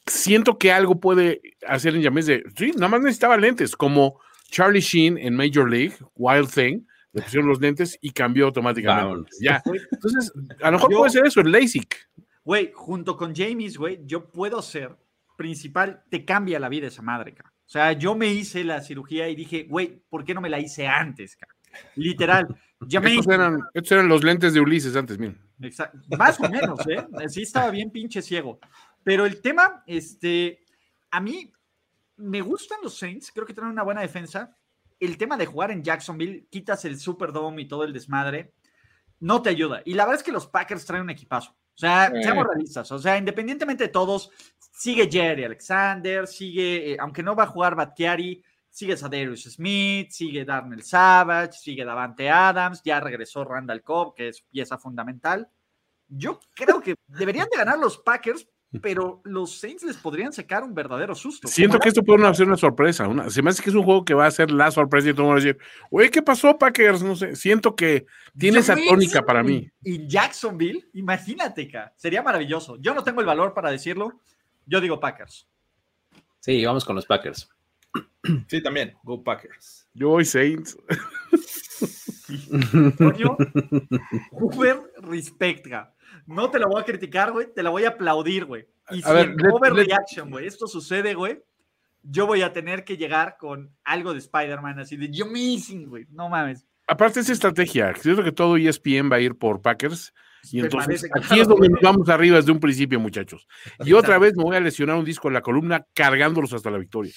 [0.06, 2.44] Siento que algo puede hacer en Jameis de.
[2.56, 6.80] Sí, nada más necesitaba lentes, como Charlie Sheen en Major League, Wild Thing.
[7.12, 9.30] Le pusieron los lentes y cambió automáticamente.
[9.40, 9.62] Ya.
[9.90, 11.96] Entonces, a lo mejor puede ser eso, el LASIK.
[12.44, 14.96] Güey, junto con James, güey, yo puedo ser
[15.36, 17.52] principal, te cambia la vida esa madre, cara.
[17.66, 20.60] O sea, yo me hice la cirugía y dije, güey, ¿por qué no me la
[20.60, 21.36] hice antes?
[21.96, 22.46] Literal.
[22.80, 25.38] Ya me estos, eran, estos eran los lentes de Ulises antes, miren.
[26.16, 27.04] Más o menos, ¿eh?
[27.28, 28.60] Sí estaba bien pinche ciego.
[29.02, 30.64] Pero el tema, este,
[31.10, 31.52] a mí
[32.16, 34.56] me gustan los Saints, creo que tienen una buena defensa.
[35.00, 38.54] El tema de jugar en Jacksonville, quitas el Superdome y todo el desmadre,
[39.20, 39.82] no te ayuda.
[39.84, 41.50] Y la verdad es que los Packers traen un equipazo.
[41.50, 42.90] O sea, seamos realistas.
[42.90, 44.30] O sea, independientemente de todos,
[44.76, 50.44] sigue Jerry Alexander, sigue, eh, aunque no va a jugar Battiari, sigue Sadarius Smith, sigue
[50.44, 55.48] Darnell Savage, sigue Davante Adams, ya regresó Randall Cobb, que es pieza fundamental.
[56.08, 58.46] Yo creo que deberían de ganar los Packers,
[58.82, 61.48] pero los Saints les podrían sacar un verdadero susto.
[61.48, 63.08] Siento que esto puede ser una sorpresa.
[63.08, 65.12] Una, se me hace que es un juego que va a ser la sorpresa y
[65.12, 65.58] todo el mundo va a decir,
[65.90, 67.02] oye, ¿qué pasó, Packers?
[67.02, 68.04] No sé, siento que
[68.38, 69.70] tiene esa tónica para mí.
[69.82, 72.76] Y Jacksonville, imagínate, sería maravilloso.
[72.78, 74.20] Yo no tengo el valor para decirlo.
[74.66, 75.48] Yo digo Packers.
[76.40, 77.48] Sí, vamos con los Packers.
[78.48, 78.92] Sí, también.
[79.04, 79.88] Go Packers.
[79.94, 80.76] Yo voy Saints.
[82.98, 83.36] Coño,
[84.32, 85.94] Uber respect, ga.
[86.26, 87.52] No te lo voy a criticar, güey.
[87.54, 88.66] Te la voy a aplaudir, güey.
[88.90, 91.40] Y A si ver, en overreaction, güey, esto sucede, güey,
[92.02, 96.06] yo voy a tener que llegar con algo de Spider-Man, así de yo missing, güey.
[96.10, 96.66] No mames.
[96.86, 97.94] Aparte es estrategia.
[97.96, 100.14] Siento que todo ESPN va a ir por Packers.
[100.52, 103.46] Y entonces parece, aquí claro, es donde nos vamos arriba desde un principio, muchachos.
[103.84, 106.78] Y otra vez me voy a lesionar un disco en la columna cargándolos hasta la
[106.78, 107.12] victoria.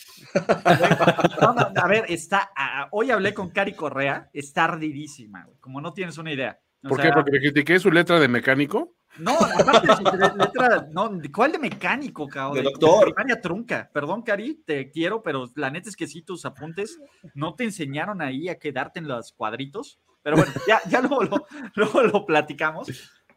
[1.42, 2.52] No, no, a ver, está.
[2.92, 5.48] hoy hablé con Cari Correa, está ardidísima.
[5.60, 6.60] Como no tienes una idea.
[6.84, 7.14] O ¿Por sea, qué?
[7.14, 8.96] Porque le critiqué su letra de mecánico.
[9.18, 12.58] No, aparte de letra, no, ¿cuál de mecánico, cabrón?
[12.58, 13.06] De doctor.
[13.06, 13.90] primaria trunca.
[13.94, 17.00] Perdón, Cari, te quiero, pero la neta es que sí, tus apuntes
[17.34, 20.00] no te enseñaron ahí a quedarte en los cuadritos.
[20.22, 21.46] Pero bueno, ya, ya luego, lo,
[21.76, 22.88] luego lo platicamos.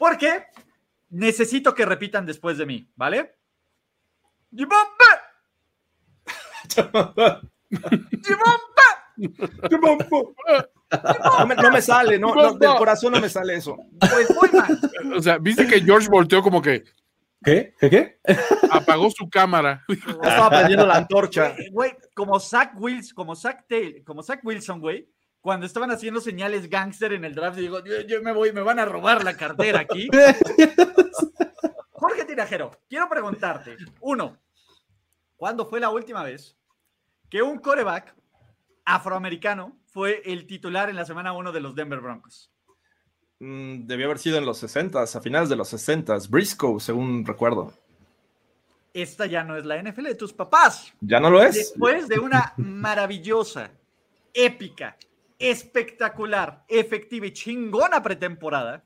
[0.03, 0.47] Porque
[1.11, 3.37] necesito que repitan después de mí, ¿vale?
[11.39, 13.77] No me, no me sale, no, no, del corazón no me sale eso.
[14.01, 14.79] Pues voy mal.
[15.17, 16.83] O sea, viste que George volteó como que
[17.45, 17.73] ¿Qué?
[17.79, 17.89] ¿Qué?
[17.89, 18.19] ¿Qué?
[18.73, 19.85] apagó su cámara.
[19.89, 21.55] Estaba prendiendo la antorcha.
[21.71, 25.09] Güey, como Zach Wilson, como Zach Taylor, como Zach Wilson, güey,
[25.43, 28.79] cuando estaban haciendo señales gangster en el draft, digo, yo, yo me voy, me van
[28.79, 30.09] a robar la cartera aquí.
[31.91, 34.39] Jorge Tirajero, quiero preguntarte, uno,
[35.37, 36.57] ¿cuándo fue la última vez
[37.29, 38.15] que un coreback
[38.85, 42.53] afroamericano fue el titular en la semana 1 de los Denver Broncos?
[43.41, 47.73] Mm, debió haber sido en los 60 a finales de los 60 Briscoe, según recuerdo.
[48.95, 50.93] Esta ya no es la NFL de tus papás.
[51.01, 51.57] ¿Ya no lo es?
[51.57, 53.73] Después de una maravillosa,
[54.33, 54.97] épica,
[55.43, 58.85] espectacular, efectiva y chingona pretemporada,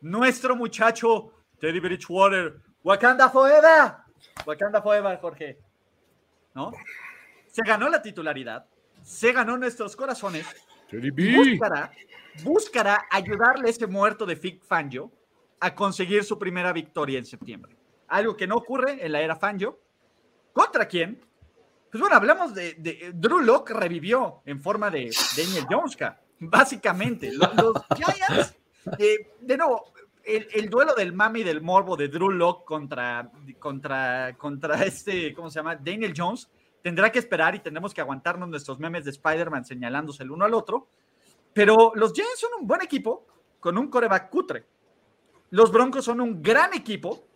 [0.00, 3.92] nuestro muchacho Teddy Bridgewater, Wakanda Forever,
[4.46, 5.58] Wakanda Forever, Jorge,
[6.54, 6.70] ¿no?
[7.48, 8.66] Se ganó la titularidad,
[9.02, 10.46] se ganó nuestros corazones,
[10.88, 11.36] Teddy B.
[11.36, 11.90] buscará,
[12.44, 15.10] buscará ayudarle a ese muerto de Fig Fangio
[15.58, 17.76] a conseguir su primera victoria en septiembre.
[18.06, 19.80] Algo que no ocurre en la era Fangio.
[20.52, 21.25] ¿Contra quién?
[21.96, 27.32] Pues bueno, hablamos de, de- Drew Locke revivió en forma de Daniel Jones, ca, básicamente.
[27.32, 27.48] Los,
[27.96, 28.54] Giants,
[28.98, 34.36] eh, de nuevo, el, el duelo del mami del morbo de Drew Locke contra, contra,
[34.36, 35.74] contra este, ¿cómo se llama?
[35.76, 36.50] Daniel Jones,
[36.82, 40.52] tendrá que esperar y tendremos que aguantarnos nuestros memes de Spider-Man señalándose el uno al
[40.52, 40.88] otro.
[41.54, 43.26] Pero los Giants son un buen equipo
[43.58, 44.66] con un coreback cutre.
[45.48, 47.26] Los Broncos son un gran equipo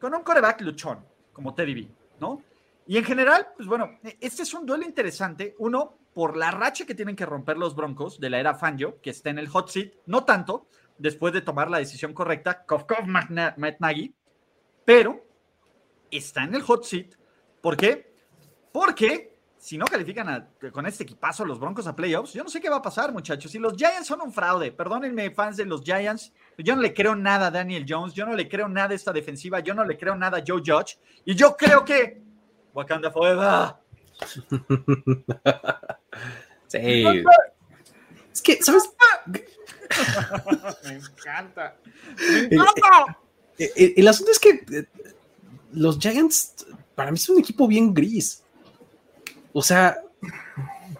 [0.00, 1.88] con un coreback luchón, como Teddy B,
[2.18, 2.42] ¿no?
[2.88, 5.54] Y en general, pues bueno, este es un duelo interesante.
[5.58, 9.10] Uno, por la racha que tienen que romper los Broncos de la era Fangio, que
[9.10, 12.64] está en el hot seat, no tanto, después de tomar la decisión correcta,
[13.06, 14.14] Magna- Matt Nagy,
[14.86, 15.22] pero
[16.10, 17.14] está en el hot seat.
[17.60, 18.10] ¿Por qué?
[18.72, 22.58] Porque si no califican a- con este equipazo los Broncos a playoffs, yo no sé
[22.58, 23.52] qué va a pasar, muchachos.
[23.52, 27.14] Si los Giants son un fraude, perdónenme, fans de los Giants, yo no le creo
[27.14, 29.98] nada a Daniel Jones, yo no le creo nada a esta defensiva, yo no le
[29.98, 32.26] creo nada a Joe Judge, y yo creo que
[32.78, 33.74] Wakanda Forever.
[36.68, 36.78] Sí.
[38.30, 38.90] Es que, ¿sabes?
[40.84, 41.76] Me encanta.
[42.20, 42.58] Eh,
[43.58, 44.86] eh, eh, el asunto es que
[45.72, 48.42] los Giants, para mí, es un equipo bien gris.
[49.54, 49.96] O sea,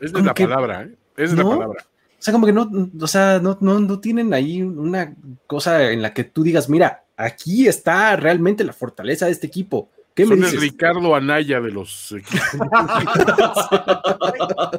[0.00, 0.94] es Como la que- palabra, ¿eh?
[1.18, 1.42] Es ¿No?
[1.50, 1.84] la palabra.
[2.18, 5.14] O sea, como que no, o sea, no, no, no tienen ahí una
[5.46, 9.90] cosa en la que tú digas, mira, aquí está realmente la fortaleza de este equipo.
[10.18, 10.60] ¿Qué me Son el?
[10.60, 12.12] Ricardo Anaya de los.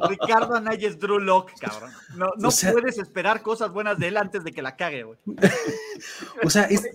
[0.08, 1.90] Ricardo Anaya es Drew Locke, cabrón.
[2.14, 5.04] No, no O sea- puedes esperar cosas buenas de él antes de que la cague,
[5.04, 5.18] güey.
[6.44, 6.92] O sea, es de,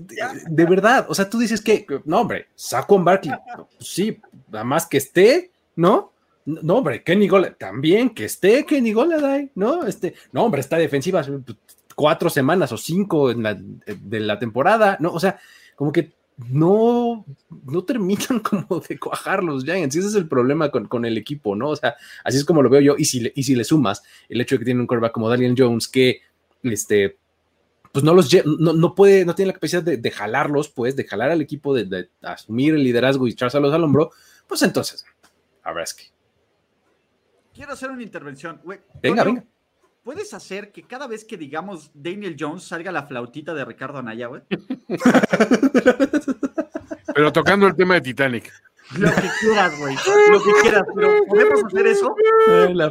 [0.47, 4.19] de verdad, o sea, tú dices que, no, hombre, Saquon Barkley, no, pues sí,
[4.51, 6.11] nada más que esté, ¿no?
[6.45, 9.85] No, hombre, Kenny Golladay, también que esté Kenny Golladay, ¿no?
[9.85, 11.23] Este, no, hombre, está defensiva
[11.95, 15.11] cuatro semanas o cinco en la- de la temporada, ¿no?
[15.11, 15.39] O sea,
[15.75, 17.25] como que no,
[17.65, 21.17] no terminan como de cuajar los Giants, y ese es el problema con, con el
[21.17, 21.69] equipo, ¿no?
[21.69, 24.03] O sea, así es como lo veo yo, y si le, y si le sumas
[24.29, 26.21] el hecho de que tiene un quarterback como Daniel Jones, que,
[26.63, 27.17] este,
[27.91, 31.05] pues no los no, no puede, no tiene la capacidad de, de jalarlos, pues, de
[31.05, 34.11] jalar al equipo, de, de asumir el liderazgo y echárselos al hombro,
[34.47, 35.05] pues entonces,
[35.63, 36.05] habrá es que.
[37.53, 38.59] Quiero hacer una intervención.
[39.01, 39.45] Venga, venga.
[40.05, 44.27] ¿Puedes hacer que cada vez que digamos Daniel Jones salga la flautita de Ricardo Anaya,
[44.27, 44.43] güey?
[47.15, 48.53] Pero tocando el tema de Titanic.
[48.99, 49.95] Lo que quieras, güey.
[50.29, 52.15] Lo que quieras, pero ¿podemos hacer eso?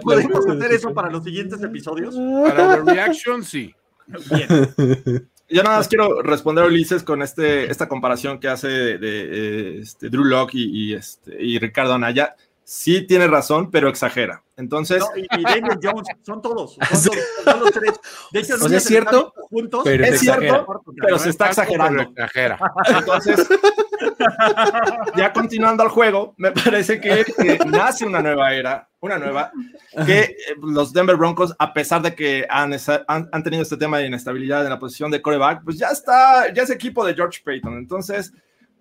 [0.02, 2.16] ¿Podemos hacer eso para los siguientes episodios?
[2.16, 3.72] Para Overreaction, sí.
[4.08, 5.30] Bien.
[5.48, 9.20] Yo nada más quiero responder a Ulises con este, esta comparación que hace de, de,
[9.22, 12.34] eh, este, Drew Locke y, y, este, y Ricardo Anaya.
[12.64, 14.42] Sí tiene razón, pero exagera.
[14.56, 15.00] Entonces.
[15.00, 16.74] No, y, y, Daniel Jones, son todos.
[16.74, 18.00] Son, todos, son los tres.
[18.32, 20.66] De hecho, o sea, es cierto, juntos, pero es cierto,
[21.00, 22.02] pero se está exagerando.
[22.02, 22.58] Exagera.
[22.86, 23.48] Entonces,
[25.16, 29.52] ya continuando al juego, me parece que, que nace una nueva era, una nueva,
[30.06, 32.72] que eh, los Denver Broncos, a pesar de que han,
[33.08, 36.52] han, han, tenido este tema de inestabilidad en la posición de coreback, pues ya está,
[36.52, 37.76] ya es equipo de George Payton.
[37.76, 38.32] Entonces,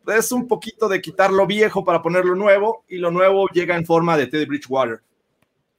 [0.07, 3.85] es un poquito de quitar lo viejo para ponerlo nuevo, y lo nuevo llega en
[3.85, 5.01] forma de Teddy Bridgewater,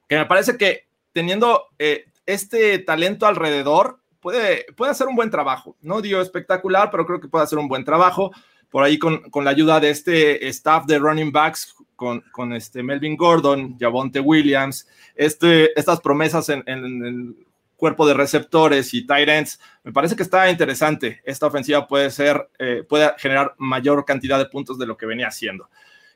[0.09, 5.77] que me parece que teniendo eh, este talento alrededor, puede, puede hacer un buen trabajo.
[5.83, 8.33] No digo espectacular, pero creo que puede hacer un buen trabajo.
[8.71, 12.83] Por ahí con, con la ayuda de este staff de running backs, con, con este
[12.83, 17.37] Melvin Gordon, Javonte Williams, este, estas promesas en, en,
[17.77, 21.21] cuerpo de receptores y tight ends, me parece que está interesante.
[21.25, 25.29] Esta ofensiva puede ser, eh, puede generar mayor cantidad de puntos de lo que venía
[25.29, 25.69] haciendo.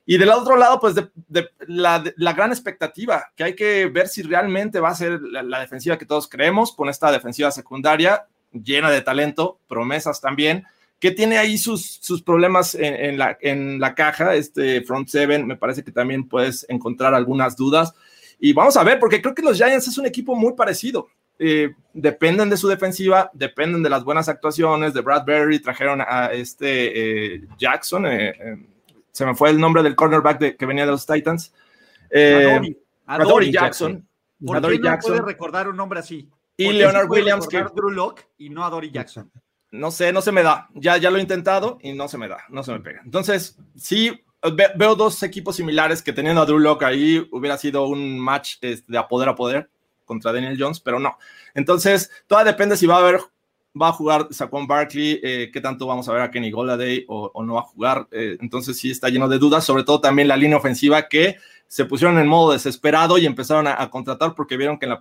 [0.07, 3.87] Y del otro lado, pues de, de, la, de, la, gran expectativa, que hay que
[3.87, 7.51] ver si realmente va a ser la, la, defensiva que todos creemos, con esta defensiva
[7.51, 10.65] secundaria llena de talento, promesas también,
[10.99, 15.47] que tiene ahí sus, sus problemas en, en, la, en la caja, este front seven,
[15.47, 17.93] me parece que también puedes encontrar algunas dudas.
[18.41, 21.09] Y vamos a ver, porque creo que los Giants es un equipo muy parecido.
[21.39, 27.35] Eh, dependen de su defensiva, dependen de las buenas actuaciones de Bradbury, trajeron a este
[27.35, 28.66] eh, Jackson, eh,
[29.12, 31.52] se me fue el nombre del cornerback de, que venía de los Titans.
[32.12, 34.06] Adori, Adori Jackson.
[34.44, 35.12] ¿Por Adori qué no Jackson.
[35.12, 36.28] puede recordar un nombre así?
[36.56, 37.47] Y Leonard Williams.
[37.47, 37.65] Que...
[37.74, 39.31] Drew Locke y no Adori Jackson.
[39.70, 40.69] No sé, no se me da.
[40.74, 43.02] Ya, ya lo he intentado y no se me da, no se me pega.
[43.05, 47.86] Entonces, sí, ve, veo dos equipos similares que teniendo a Drew Locke ahí hubiera sido
[47.86, 49.70] un match este, de a poder a poder
[50.09, 51.19] contra Daniel Jones, pero no.
[51.55, 53.21] Entonces, todo depende si va a haber,
[53.81, 57.31] va a jugar Saquon Barkley, eh, qué tanto vamos a ver a Kenny Golladay o,
[57.33, 58.09] o no va a jugar.
[58.11, 61.37] Eh, entonces, sí está lleno de dudas, sobre todo también la línea ofensiva que
[61.69, 64.99] se pusieron en modo desesperado y empezaron a, a contratar porque vieron que en la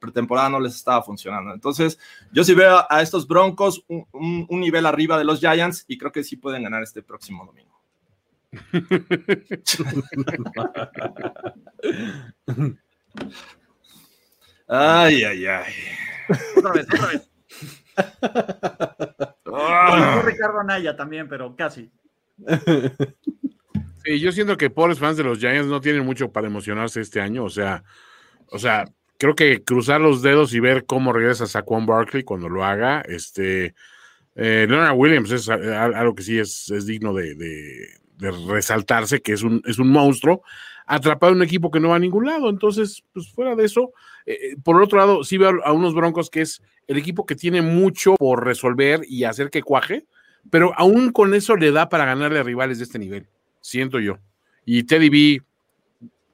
[0.00, 1.52] pretemporada no les estaba funcionando.
[1.52, 1.98] Entonces,
[2.32, 5.98] yo sí veo a, estos Broncos un, un, un nivel arriba de los Giants y
[5.98, 7.78] creo que sí pueden ganar este próximo domingo.
[14.68, 15.72] Ay, ay, ay.
[16.56, 17.30] Otra vez, otra vez.
[19.46, 20.22] oh.
[20.24, 21.90] Ricardo Anaya también, pero casi.
[24.06, 27.20] Sí, yo siento que pobres fans de los Giants no tienen mucho para emocionarse este
[27.20, 27.42] año.
[27.42, 27.82] O sea,
[28.52, 28.84] o sea,
[29.18, 33.00] creo que cruzar los dedos y ver cómo regresa Saquon Barkley cuando lo haga.
[33.00, 33.74] Este
[34.36, 37.88] eh, Leonard Williams es algo que sí es, es digno de, de,
[38.18, 40.42] de, resaltarse, que es un, es un monstruo
[40.86, 42.48] atrapado en un equipo que no va a ningún lado.
[42.48, 43.92] Entonces, pues fuera de eso,
[44.26, 47.62] eh, por otro lado, sí veo a unos Broncos que es el equipo que tiene
[47.62, 50.06] mucho por resolver y hacer que cuaje,
[50.50, 53.28] pero aún con eso le da para ganarle a rivales de este nivel,
[53.60, 54.18] siento yo.
[54.64, 55.42] Y Teddy B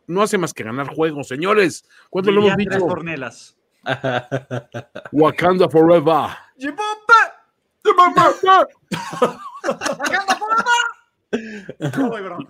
[0.06, 1.84] no hace más que ganar juegos, señores.
[2.10, 2.80] ¿Cuánto lo hemos dicho?
[2.80, 3.56] Cornelas.
[5.12, 6.28] Wakanda Forever.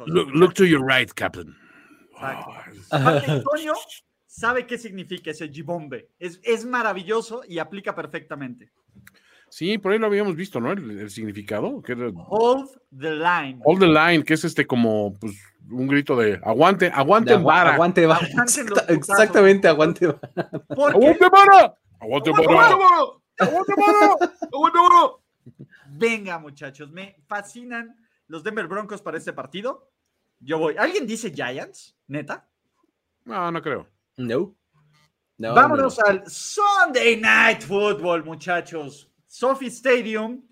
[0.07, 1.57] look, look to your right, Captain.
[2.91, 3.75] Antonio
[4.33, 6.09] sabe qué significa ese Gibombe.
[6.19, 8.71] Es, es maravilloso y aplica perfectamente.
[9.51, 10.73] Sí, por ahí lo habíamos visto, ¿no?
[10.73, 11.83] El, el significado.
[11.83, 12.09] Que era...
[12.29, 13.61] Hold the line.
[13.63, 15.35] Hold the line, que es este como pues,
[15.71, 17.75] un grito de aguante, aguante agu vara.
[17.75, 18.27] Aguante vara.
[18.27, 20.31] Exacta, exactamente, aguante vara.
[20.71, 21.79] ¡Aguante vara!
[22.01, 22.49] ¡Aguante vara!
[23.39, 24.33] ¡Aguante vara!
[24.51, 25.13] ¡Aguante vara!
[25.91, 27.95] Venga, muchachos, me fascinan
[28.29, 29.91] los Denver Broncos para este partido.
[30.41, 30.77] Yo voy.
[30.79, 31.95] ¿Alguien dice Giants?
[32.07, 32.49] ¿Neta?
[33.27, 33.87] No, no creo.
[34.17, 34.55] No.
[35.39, 36.05] no Vámonos no.
[36.07, 39.11] al Sunday Night Football, muchachos.
[39.27, 40.43] Sophie Stadium,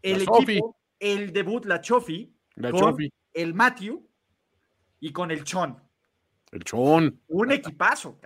[0.00, 0.60] el la equipo, Sophie.
[0.98, 3.12] el debut, la Chofi, La con Chofi.
[3.34, 4.08] el Matthew
[5.00, 5.78] y con el Chon.
[6.50, 7.20] El chon.
[7.28, 8.18] Un equipazo,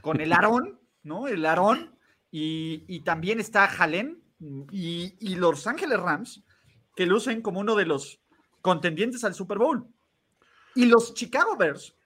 [0.00, 1.28] con el Aarón, ¿no?
[1.28, 1.96] El Aarón
[2.30, 4.22] y, y también está Jalen
[4.72, 6.42] y, y Los Ángeles Rams,
[6.96, 8.20] que lucen como uno de los
[8.60, 9.86] contendientes al Super Bowl.
[10.74, 11.96] Y los Chicago Bears,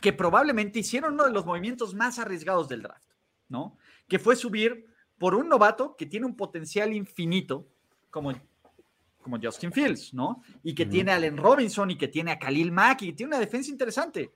[0.00, 3.10] que probablemente hicieron uno de los movimientos más arriesgados del draft,
[3.48, 3.78] ¿no?
[4.08, 4.86] Que fue subir
[5.18, 7.68] por un novato que tiene un potencial infinito,
[8.10, 8.32] como,
[9.20, 10.42] como Justin Fields, ¿no?
[10.62, 13.30] Y que tiene a Allen Robinson y que tiene a Khalil Mack y que tiene
[13.30, 14.32] una defensa interesante.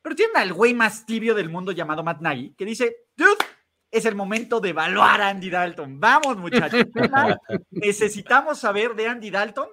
[0.00, 3.44] Pero tiene al güey más tibio del mundo llamado Matt Nagy, que dice, dude,
[3.90, 6.00] es el momento de evaluar a Andy Dalton.
[6.00, 6.84] Vamos, muchachos.
[7.70, 9.68] Necesitamos saber de Andy Dalton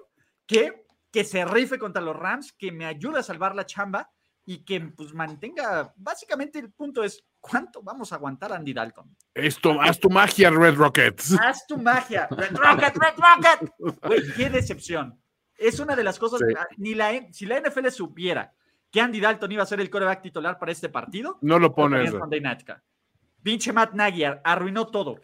[0.46, 0.84] que
[1.14, 4.10] que se rife contra los Rams, que me ayude a salvar la chamba
[4.46, 9.16] y que pues mantenga, básicamente el punto es, ¿cuánto vamos a aguantar a Andy Dalton?
[9.32, 11.36] Esto, haz tu magia, Red Rockets.
[11.40, 13.98] Haz tu magia, Red Rocket, Red Rocket.
[14.02, 15.18] Güey, qué decepción.
[15.56, 16.54] Es una de las cosas, sí.
[16.76, 18.52] ni la, si la NFL supiera
[18.90, 21.38] que Andy Dalton iba a ser el coreback titular para este partido.
[21.40, 22.12] No lo pones.
[23.42, 25.16] Pinche Matt Nagy arruinó todo.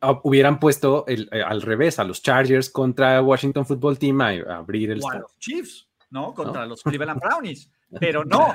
[0.00, 4.28] Ah, hubieran puesto el, eh, al revés a los Chargers contra Washington Football Team a,
[4.56, 5.02] abrir el.
[5.02, 6.32] O a los Chiefs, ¿no?
[6.34, 7.70] Contra los Cleveland Brownies.
[7.98, 8.54] Pero no,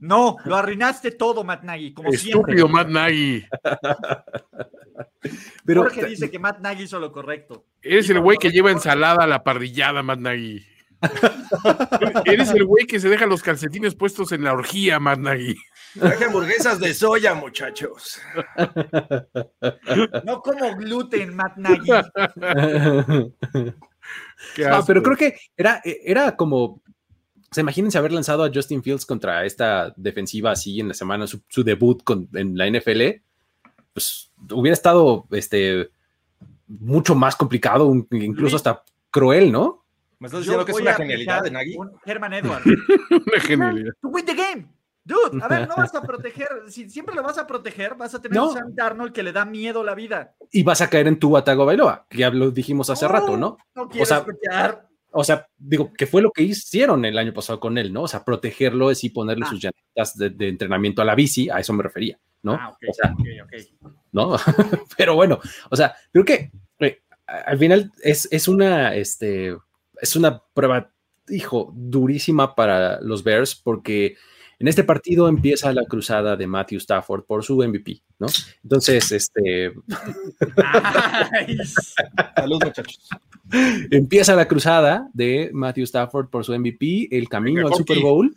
[0.00, 3.46] no, lo arruinaste todo, Matt Nagy, como Estúpido Matt Nagy.
[5.64, 7.66] Pero Jorge dice que Matt Nagy hizo lo correcto.
[7.80, 10.66] Eres el güey que lleva ensalada a la parrillada, Matt Nagy.
[12.24, 15.56] Eres el güey que se deja los calcetines puestos en la orgía, Matt Nagy.
[15.98, 18.20] Traje hamburguesas de soya, muchachos.
[20.24, 21.90] No como gluten, Matt Nagy.
[24.58, 26.81] no, pero creo que era, era como
[27.52, 31.26] o sea, imagínense haber lanzado a Justin Fields contra esta defensiva así en la semana,
[31.26, 32.02] su, debut
[32.32, 33.02] en la NFL,
[33.92, 35.90] pues hubiera estado este,
[36.66, 39.84] mucho más complicado, incluso hasta cruel, ¿no?
[40.18, 41.76] Me estás diciendo que es una genialidad de Nagy.
[42.06, 42.64] Herman Edwards.
[43.10, 43.92] una genialidad.
[44.00, 44.68] To win the game.
[45.04, 48.22] Dude, a ver, no vas a proteger, si siempre lo vas a proteger, vas a
[48.22, 50.36] tener un Sam Darnold que le da miedo la vida.
[50.50, 53.58] Y vas a caer en tu Atago Bailoa, que ya lo dijimos hace rato, ¿no?
[53.74, 57.32] No quiero o sea, escuchar o sea, digo, que fue lo que hicieron el año
[57.32, 58.02] pasado con él, ¿no?
[58.02, 59.50] O sea, protegerlo es y ponerle ah.
[59.50, 62.54] sus llantas de, entrenamiento a la bici, a eso me refería, ¿no?
[62.54, 63.14] Ah, ok, o sea,
[64.12, 64.36] ¿no?
[64.96, 65.38] Pero bueno,
[65.70, 69.56] o sea, creo que eh, al final es, es, una, este,
[70.00, 70.90] es una prueba,
[71.28, 74.16] hijo, durísima para los Bears porque
[74.62, 78.28] en este partido empieza la cruzada de Matthew Stafford por su MVP, ¿no?
[78.62, 79.72] Entonces, este.
[82.36, 83.08] Salud, muchachos.
[83.90, 88.36] Empieza la cruzada de Matthew Stafford por su MVP, el camino al Super Bowl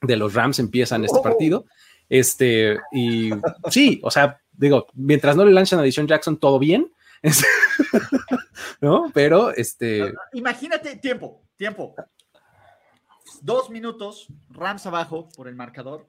[0.00, 1.22] de los Rams empieza en este oh.
[1.22, 1.66] partido.
[2.08, 3.30] Este, y
[3.68, 6.88] sí, o sea, digo, mientras no le lanchan a Dishon Jackson, todo bien.
[8.80, 9.10] ¿No?
[9.12, 10.14] Pero este.
[10.34, 11.96] Imagínate, tiempo, tiempo.
[13.44, 16.06] Dos minutos, Rams abajo por el marcador.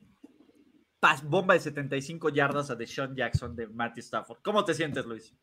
[0.99, 4.37] Paz, bomba de 75 yardas a Deshaun Jackson de Matthew Stafford.
[4.43, 5.33] ¿Cómo te sientes, Luis?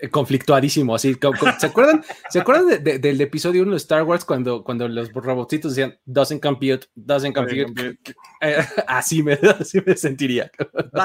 [0.00, 1.16] Eh, conflictuadísimo, así.
[1.60, 5.96] ¿Se acuerdan, ¿se acuerdan del episodio 1 de Star Wars cuando, cuando los robotitos decían
[6.04, 8.00] doesn't compute, doesn't compute?
[8.40, 8.56] Eh,
[8.88, 10.50] así, me, así me sentiría.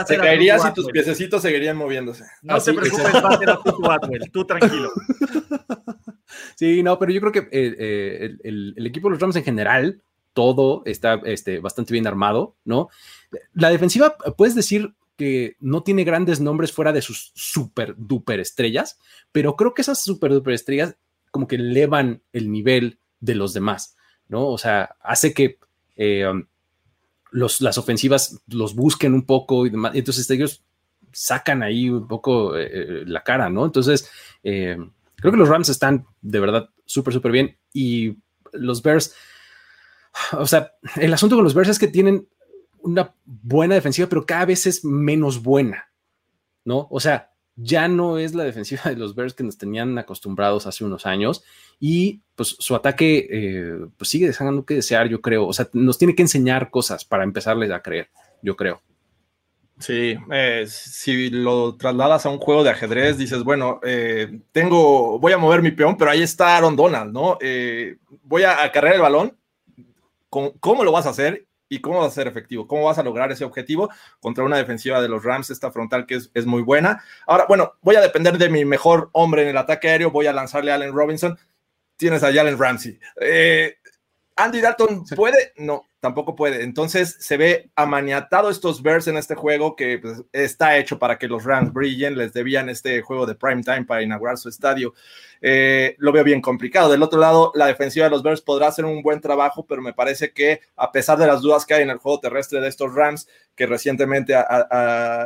[0.07, 2.23] Se caería si tus piececitos seguirían moviéndose.
[2.41, 4.91] No te preocupes, va a ser a tu tú tranquilo.
[6.55, 10.01] Sí, no, pero yo creo que eh, el, el, equipo de los Rams en general
[10.35, 12.89] todo está este, bastante bien armado, ¿no?
[13.53, 18.99] La defensiva, puedes decir que no tiene grandes nombres fuera de sus super duper estrellas,
[19.31, 20.97] pero creo que esas super duper estrellas
[21.31, 23.95] como que elevan el nivel de los demás,
[24.27, 24.47] ¿no?
[24.47, 25.57] O sea, hace que
[25.95, 26.45] eh, um,
[27.31, 30.63] los, las ofensivas los busquen un poco y demás, entonces ellos
[31.13, 33.63] sacan ahí un poco eh, eh, la cara, ¿no?
[33.63, 34.11] Entonces,
[34.43, 38.17] creo que los Rams están de verdad súper, súper bien y
[38.51, 39.15] los Bears
[40.33, 42.27] o sea, el asunto con los Bears es que tienen
[42.81, 45.89] una buena defensiva, pero cada vez es menos buena,
[46.63, 46.87] ¿no?
[46.91, 50.83] O sea, ya no es la defensiva de los Bears que nos tenían acostumbrados hace
[50.83, 51.43] unos años
[51.79, 55.47] y pues su ataque eh, pues sigue dejando que desear, yo creo.
[55.47, 58.09] O sea, nos tiene que enseñar cosas para empezarles a creer,
[58.41, 58.81] yo creo.
[59.77, 65.33] Sí, eh, si lo trasladas a un juego de ajedrez, dices, bueno, eh, tengo, voy
[65.33, 67.37] a mover mi peón, pero ahí está Aaron Donald, ¿no?
[68.23, 69.37] voy a acarrear el balón
[70.59, 73.31] cómo lo vas a hacer y cómo vas a ser efectivo, cómo vas a lograr
[73.31, 73.89] ese objetivo
[74.19, 77.03] contra una defensiva de los Rams, esta frontal que es, muy buena.
[77.25, 80.33] Ahora, bueno, voy a depender de mi mejor hombre en el ataque aéreo, voy a
[80.33, 81.37] lanzarle a Allen Robinson.
[81.97, 82.99] Tienes a Allen Ramsey.
[83.21, 83.77] Eh,
[84.37, 86.63] Andy Dalton puede, no, tampoco puede.
[86.63, 91.29] Entonces se ve amaniatado estos Bears en este juego que pues, está hecho para que
[91.29, 92.17] los Rams brillen.
[92.17, 94.93] Les debían este juego de prime time para inaugurar su estadio.
[95.41, 96.91] Eh, lo veo bien complicado.
[96.91, 99.93] Del otro lado, la defensiva de los Bears podrá hacer un buen trabajo, pero me
[99.93, 102.93] parece que a pesar de las dudas que hay en el juego terrestre de estos
[102.93, 104.35] Rams, que recientemente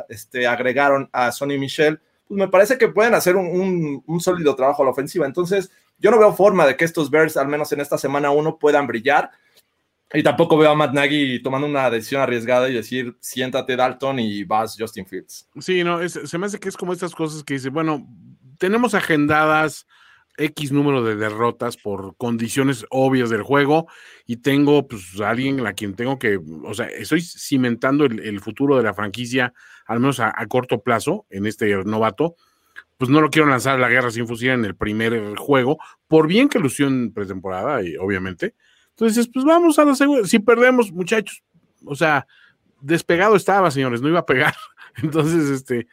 [0.10, 4.84] este, agregaron a Sonny Michel, pues me parece que pueden hacer un, un sólido trabajo
[4.84, 5.26] a la ofensiva.
[5.26, 8.58] Entonces, yo no veo forma de que estos Bears, al menos en esta semana uno,
[8.58, 9.32] puedan brillar.
[10.12, 14.44] Y tampoco veo a Matt Nagy tomando una decisión arriesgada y decir, siéntate Dalton y
[14.44, 15.48] vas Justin Fields.
[15.60, 18.08] Sí, no, se me hace que es como estas cosas que dice, bueno,
[18.58, 19.86] tenemos agendadas
[20.40, 23.88] X número de derrotas por condiciones obvias del juego
[24.26, 28.78] y tengo pues a alguien a quien tengo que, o sea, estoy cimentando el, futuro
[28.78, 29.54] de la franquicia,
[29.86, 32.36] al menos a, corto plazo, en este novato,
[33.00, 36.28] pues no lo quiero lanzar a la guerra sin fusil en el primer juego, por
[36.28, 38.56] bien que lució en pretemporada, y obviamente,
[38.90, 40.28] entonces, pues vamos a la segunda.
[40.28, 41.42] Si perdemos, muchachos,
[41.86, 42.28] o sea,
[42.82, 44.54] despegado estaba, señores, no iba a pegar.
[45.02, 45.88] Entonces, este,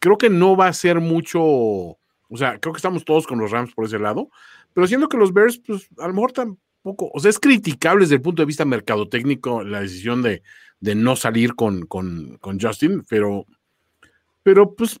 [0.00, 3.52] creo que no va a ser mucho, o sea, creo que estamos todos con los
[3.52, 4.30] Rams por ese lado,
[4.74, 6.32] pero siendo que los Bears, pues a lo mejor
[6.82, 10.42] poco, o sea, es criticable desde el punto de vista mercadotécnico la decisión de,
[10.80, 13.46] de no salir con, con, con Justin, pero,
[14.42, 14.98] pero pues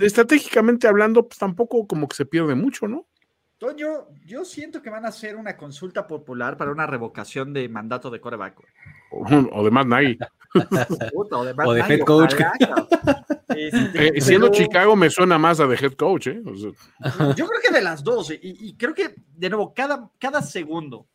[0.00, 3.06] estratégicamente hablando, pues tampoco como que se pierde mucho, ¿no?
[3.58, 8.10] Toño, yo siento que van a hacer una consulta popular para una revocación de mandato
[8.10, 8.60] de coreback.
[9.12, 10.18] O, o de Matt Nagy.
[11.12, 12.34] Puta, o de, O de Nagy, head coach.
[13.48, 16.42] Este, Eh, siendo pero Chicago me suena más a de head coach, ¿eh?
[16.44, 20.10] O sea, Yo creo que de las dos, y, y creo que, de nuevo, cada,
[20.18, 21.06] cada segundo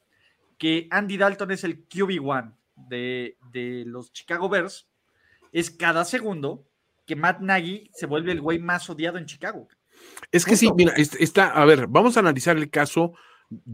[0.58, 4.88] que Andy Dalton es el QB1 de, de los Chicago Bears,
[5.52, 6.66] es cada segundo
[7.08, 9.68] que Matt Nagy se vuelve el güey más odiado en Chicago.
[10.32, 13.14] es que sí, mira, es- está, a ver, vamos a analizar el caso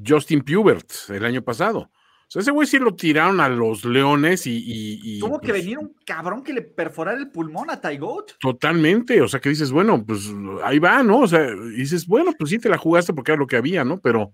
[0.07, 1.80] Justin Pubert el año pasado.
[2.26, 4.51] O sea, ese güey sí lo tiraron a los leones y.
[4.57, 7.97] y- y, Tuvo que pues, venir un cabrón que le perforara el pulmón a Ty
[7.97, 8.31] Goat.
[8.39, 10.31] Totalmente, o sea, que dices, bueno, pues
[10.64, 11.19] ahí va, ¿no?
[11.19, 11.45] O sea,
[11.76, 13.99] dices, bueno, pues sí te la jugaste porque era lo que había, ¿no?
[13.99, 14.31] Pero,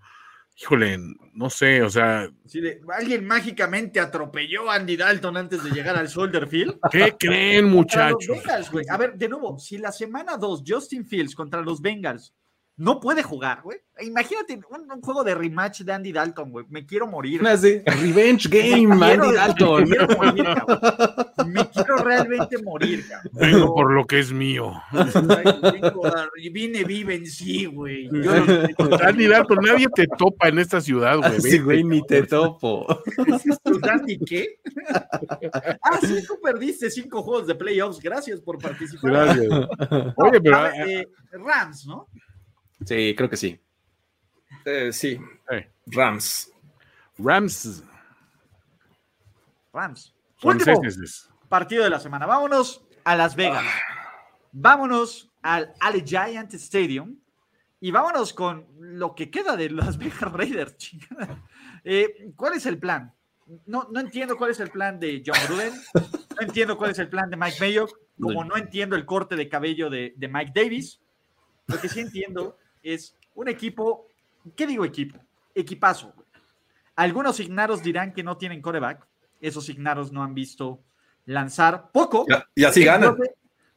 [0.62, 0.98] híjole,
[1.34, 2.30] no sé, o sea,
[2.94, 6.80] alguien mágicamente atropelló a Andy Dalton antes de llegar al Soldier Field.
[6.92, 8.28] ¿qué creen, los muchachos?
[8.28, 8.72] Bengals.
[8.90, 12.34] A ver, de nuevo, si la semana 2 Justin Fields contra los Bengals
[12.80, 13.78] no puede jugar, güey.
[14.02, 16.66] Imagínate un, un juego de rematch de Andy Dalton, güey.
[16.70, 17.42] Me quiero morir.
[17.42, 19.84] Una así, Revenge Game, Me Andy Dalton.
[19.84, 21.52] Me quiero morir, cabrón.
[21.54, 23.32] Me quiero realmente morir, cabrón.
[23.34, 24.72] Vengo por lo que es mío.
[24.94, 28.10] Vengo a- Vine vive en sí, güey.
[28.10, 31.36] Yo no- Andy Dalton, nadie te topa en esta ciudad, güey.
[31.36, 32.88] Así, Vete, güey, ni te topo.
[33.18, 33.44] ¿Pues,
[33.92, 34.60] Andy qué?
[35.84, 38.00] Ah, sí, tú perdiste cinco juegos de playoffs.
[38.00, 39.12] Gracias por participar.
[39.12, 39.48] Gracias.
[40.16, 42.08] Oye, pero ver, eh, Rams, ¿no?
[42.86, 43.60] Sí, creo que sí.
[44.66, 45.20] Eh, sí,
[45.52, 46.52] eh, Rams.
[47.18, 47.84] Rams
[49.74, 50.16] Rams.
[50.42, 50.82] Último
[51.48, 52.26] partido de la semana.
[52.26, 53.66] Vámonos a Las Vegas.
[54.52, 57.18] Vámonos al Allegiant Stadium
[57.80, 60.78] y vámonos con lo que queda de Las Vegas Raiders.
[60.78, 61.44] chingada.
[61.84, 63.14] Eh, ¿Cuál es el plan?
[63.66, 65.74] No, no entiendo cuál es el plan de John Gruden.
[65.94, 67.98] No entiendo cuál es el plan de Mike Mayock.
[68.20, 71.00] Como no entiendo el corte de cabello de, de Mike Davis.
[71.68, 74.08] Lo que sí entiendo es un equipo.
[74.56, 75.20] ¿Qué digo equipo?
[75.54, 76.14] Equipazo.
[76.96, 79.08] Algunos ignaros dirán que no tienen coreback.
[79.42, 80.84] Esos ignaros no han visto
[81.26, 82.26] lanzar poco.
[82.56, 83.16] Y, así ganan.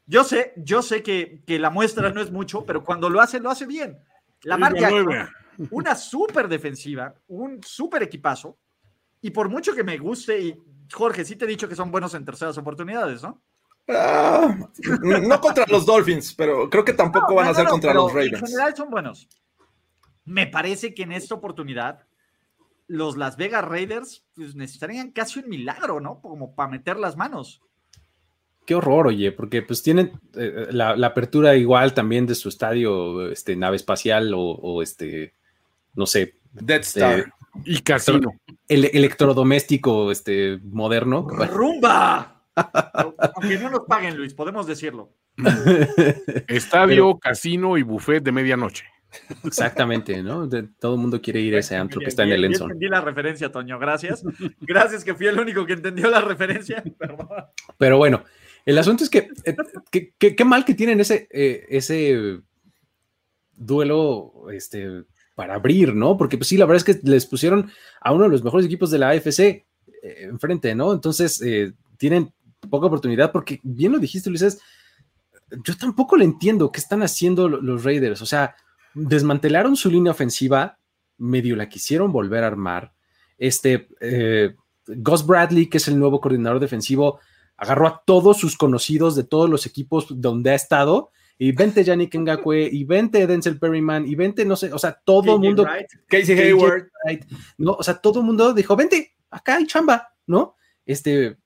[0.06, 3.38] Yo sé, yo sé, que, que la muestra no es mucho, pero cuando lo hace,
[3.38, 3.98] lo hace bien.
[4.42, 4.90] La marca
[5.70, 8.58] una súper defensiva, un súper equipazo.
[9.20, 10.58] Y por mucho que me guste, y
[10.92, 13.40] Jorge, sí te he dicho que son buenos en terceras oportunidades, ¿no?
[13.88, 14.56] Ah,
[15.02, 17.92] no contra los Dolphins, pero creo que tampoco No, van no, a ser no, contra
[17.94, 18.40] los En Ravens.
[18.50, 19.28] general son buenos.
[20.24, 22.04] Me parece que en esta oportunidad
[22.86, 26.20] los Las Vegas Raiders pues, necesitarían casi un milagro, ¿no?
[26.20, 27.60] Como para meter las manos.
[28.66, 33.28] Qué horror, oye, porque pues tienen eh, la, la apertura igual también de su estadio,
[33.30, 35.34] este, nave espacial o, o, este,
[35.94, 37.18] no sé, Dead Star.
[37.18, 37.24] eh,
[37.64, 38.30] Y casino.
[38.68, 41.22] el, electrodoméstico este, moderno.
[41.28, 42.31] ¡Rumba!
[42.54, 45.12] Aunque no nos paguen, Luis, podemos decirlo.
[46.48, 48.84] Estadio, casino y buffet de medianoche.
[49.44, 50.46] Exactamente, ¿no?
[50.46, 52.70] De- todo el mundo quiere ir a ese antro que Bien, está en el Enson.
[52.70, 54.22] Entendí la referencia, Toño, gracias.
[54.60, 56.82] Gracias que fui el único que entendió la referencia.
[56.98, 57.28] Perdón.
[57.78, 58.24] Pero bueno,
[58.64, 59.56] el asunto es que eh,
[59.90, 62.40] que- que- qué mal que tienen ese, eh, ese
[63.54, 65.04] duelo este,
[65.34, 66.16] para abrir, ¿no?
[66.16, 67.70] Porque pues sí, la verdad es que les pusieron
[68.00, 69.64] a uno de los mejores equipos de la AFC eh,
[70.22, 70.92] enfrente, ¿no?
[70.92, 72.32] Entonces eh, tienen
[72.68, 74.60] poca oportunidad porque bien lo dijiste, Luis, es,
[75.64, 78.54] yo tampoco le entiendo qué están haciendo lo- los Raiders, o sea,
[78.94, 80.78] desmantelaron su línea ofensiva,
[81.18, 82.92] medio la quisieron volver a armar,
[83.38, 84.54] este, eh,
[84.86, 87.20] Gus Bradley, que es el nuevo coordinador defensivo,
[87.56, 92.14] agarró a todos sus conocidos de todos los equipos donde ha estado, y vente Yannick
[92.16, 95.86] Ngakwe, y vente Denzel Perryman, y vente, no sé, o sea, todo el mundo, Wright,
[96.06, 96.88] Casey Hayward.
[97.04, 97.24] Wright,
[97.58, 97.72] ¿no?
[97.72, 100.56] O sea, todo el mundo dijo, vente, acá hay chamba, ¿no?
[100.86, 101.38] Este,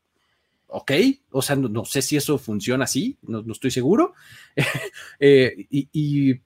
[0.69, 0.93] ok,
[1.31, 4.15] o sea, no, no sé si eso funciona así, no, no estoy seguro.
[5.19, 6.41] Eh, y, y,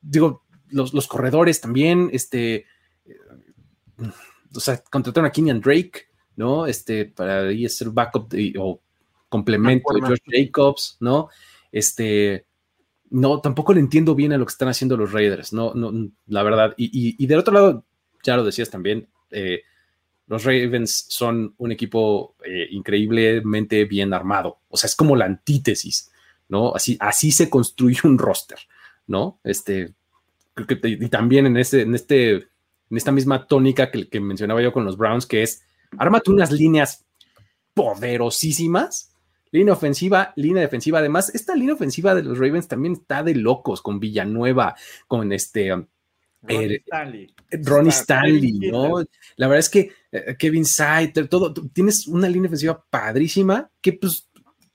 [0.00, 2.66] digo, los, los corredores también, este,
[3.06, 3.16] eh,
[4.54, 6.66] o sea, contrataron a Kenyan Drake, ¿no?
[6.66, 8.80] Este, para ahí ser backup de- o
[9.28, 11.28] complemento de Josh Jacobs, ¿no?
[11.70, 12.46] Este,
[13.10, 15.92] no, tampoco le entiendo bien a lo que están haciendo los Raiders, no, no,
[16.26, 16.74] la verdad.
[16.76, 17.84] Y, y, y del otro lado,
[18.22, 19.62] ya lo decías también, eh,
[20.28, 24.58] los Ravens son un equipo eh, increíblemente bien armado.
[24.68, 26.10] O sea, es como la antítesis,
[26.48, 26.74] ¿no?
[26.74, 28.58] Así, así se construye un roster,
[29.06, 29.40] ¿no?
[29.42, 29.92] Este,
[30.54, 34.62] creo que y también en este, en este, en esta misma tónica que, que mencionaba
[34.62, 35.62] yo con los Browns, que es
[35.96, 37.04] ármate unas líneas
[37.74, 39.14] poderosísimas,
[39.50, 40.98] línea ofensiva, línea defensiva.
[40.98, 44.76] Además, esta línea ofensiva de los Ravens también está de locos con Villanueva,
[45.06, 47.34] con este, Ronnie Eh, Stanley.
[47.50, 48.98] Ronnie Stan- Stanley, ¿no?
[49.36, 54.28] La verdad es que eh, Kevin Saiter, todo, tienes una línea defensiva padrísima que pues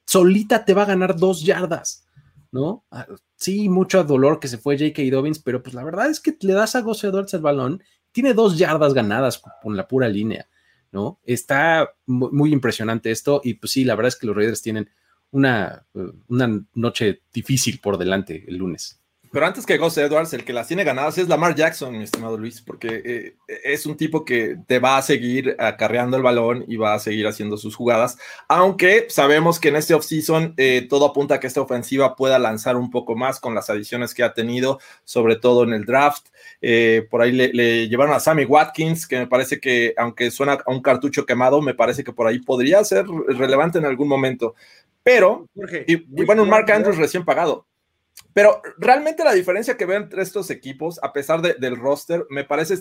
[0.05, 2.05] solita te va a ganar dos yardas,
[2.51, 2.85] ¿no?
[2.91, 5.01] Ah, Sí, mucho dolor que se fue J.K.
[5.11, 7.83] Dobbins, pero pues la verdad es que le das a Gus Edwards el balón,
[8.13, 10.47] tiene dos yardas ganadas con la pura línea,
[10.93, 11.19] ¿no?
[11.23, 14.89] Está mu- muy impresionante esto y pues sí, la verdad es que los Raiders tienen
[15.31, 19.01] una, eh, una noche difícil por delante el lunes.
[19.33, 22.37] Pero antes que Gus Edwards, el que las tiene ganadas es Lamar Jackson, mi estimado
[22.37, 26.77] Luis, porque eh, es un tipo que te va a seguir acarreando el balón y
[26.77, 31.33] va a seguir haciendo sus jugadas, aunque sabemos que en este offseason eh, todo apunta
[31.33, 34.79] a que esta ofensiva pueda lanzar un poco más con las adiciones que ha tenido,
[35.03, 36.27] sobre todo en el draft.
[36.61, 40.59] Eh, por ahí le, le llevaron a Sammy Watkins, que me parece que, aunque suena
[40.63, 44.53] a un cartucho quemado, me parece que por ahí podría ser relevante en algún momento.
[45.01, 47.65] Pero Jorge, y, y bueno, un Mark Andrews recién pagado.
[48.33, 52.43] Pero realmente la diferencia que veo entre estos equipos, a pesar de- del roster, me
[52.43, 52.75] parece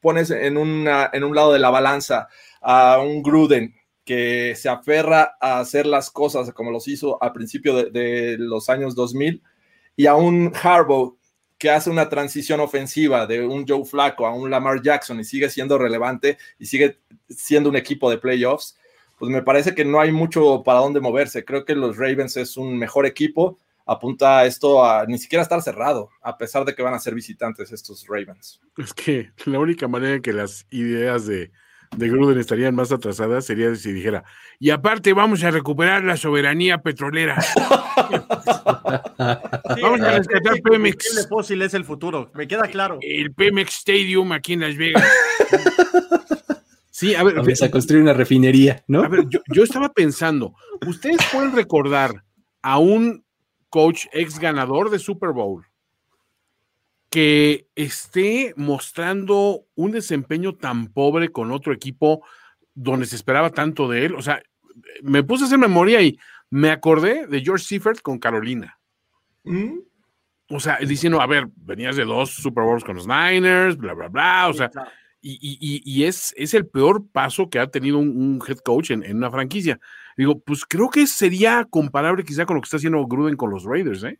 [0.00, 2.28] pones en, una, en un lado de la balanza
[2.60, 3.74] a un Gruden
[4.04, 8.68] que se aferra a hacer las cosas como los hizo al principio de, de los
[8.68, 9.40] años 2000
[9.94, 11.16] y a un Harbaugh
[11.56, 15.48] que hace una transición ofensiva de un Joe Flacco a un Lamar Jackson y sigue
[15.48, 16.98] siendo relevante y sigue
[17.28, 18.76] siendo un equipo de playoffs,
[19.16, 21.44] pues me parece que no hay mucho para dónde moverse.
[21.44, 23.58] Creo que los Ravens es un mejor equipo.
[23.86, 27.72] Apunta esto a ni siquiera estar cerrado, a pesar de que van a ser visitantes
[27.72, 28.60] estos Ravens.
[28.76, 31.50] Es que la única manera en que las ideas de,
[31.96, 34.24] de Gruden estarían más atrasadas sería si dijera,
[34.58, 37.36] y aparte vamos a recuperar la soberanía petrolera.
[39.80, 41.28] Vamos a el rescatar combustible Pemex.
[41.28, 42.98] fósil es el futuro, me queda claro.
[43.00, 45.04] El Pemex Stadium aquí en Las Vegas.
[46.94, 49.02] Sí, a ver, Vamos a construir una refinería, ¿no?
[49.02, 50.54] a ver, yo, yo estaba pensando,
[50.86, 52.22] ¿ustedes pueden recordar
[52.60, 53.24] a un
[53.72, 55.64] coach ex ganador de Super Bowl
[57.10, 62.24] que esté mostrando un desempeño tan pobre con otro equipo
[62.74, 64.14] donde se esperaba tanto de él?
[64.14, 64.42] O sea,
[65.02, 66.18] me puse a hacer memoria y
[66.50, 68.78] me acordé de George Seifert con Carolina.
[69.44, 69.78] ¿Mm?
[70.48, 74.08] O sea, diciendo, a ver, venías de dos Super Bowls con los Niners, bla, bla,
[74.08, 74.48] bla.
[74.48, 74.70] O sea,
[75.20, 78.58] y, y- y- y es, es el peor paso que ha tenido un, un head
[78.58, 79.78] coach en, en una franquicia.
[80.16, 83.64] Digo, pues creo que sería comparable quizá con lo que está haciendo Gruden con los
[83.64, 84.18] Raiders, ¿eh?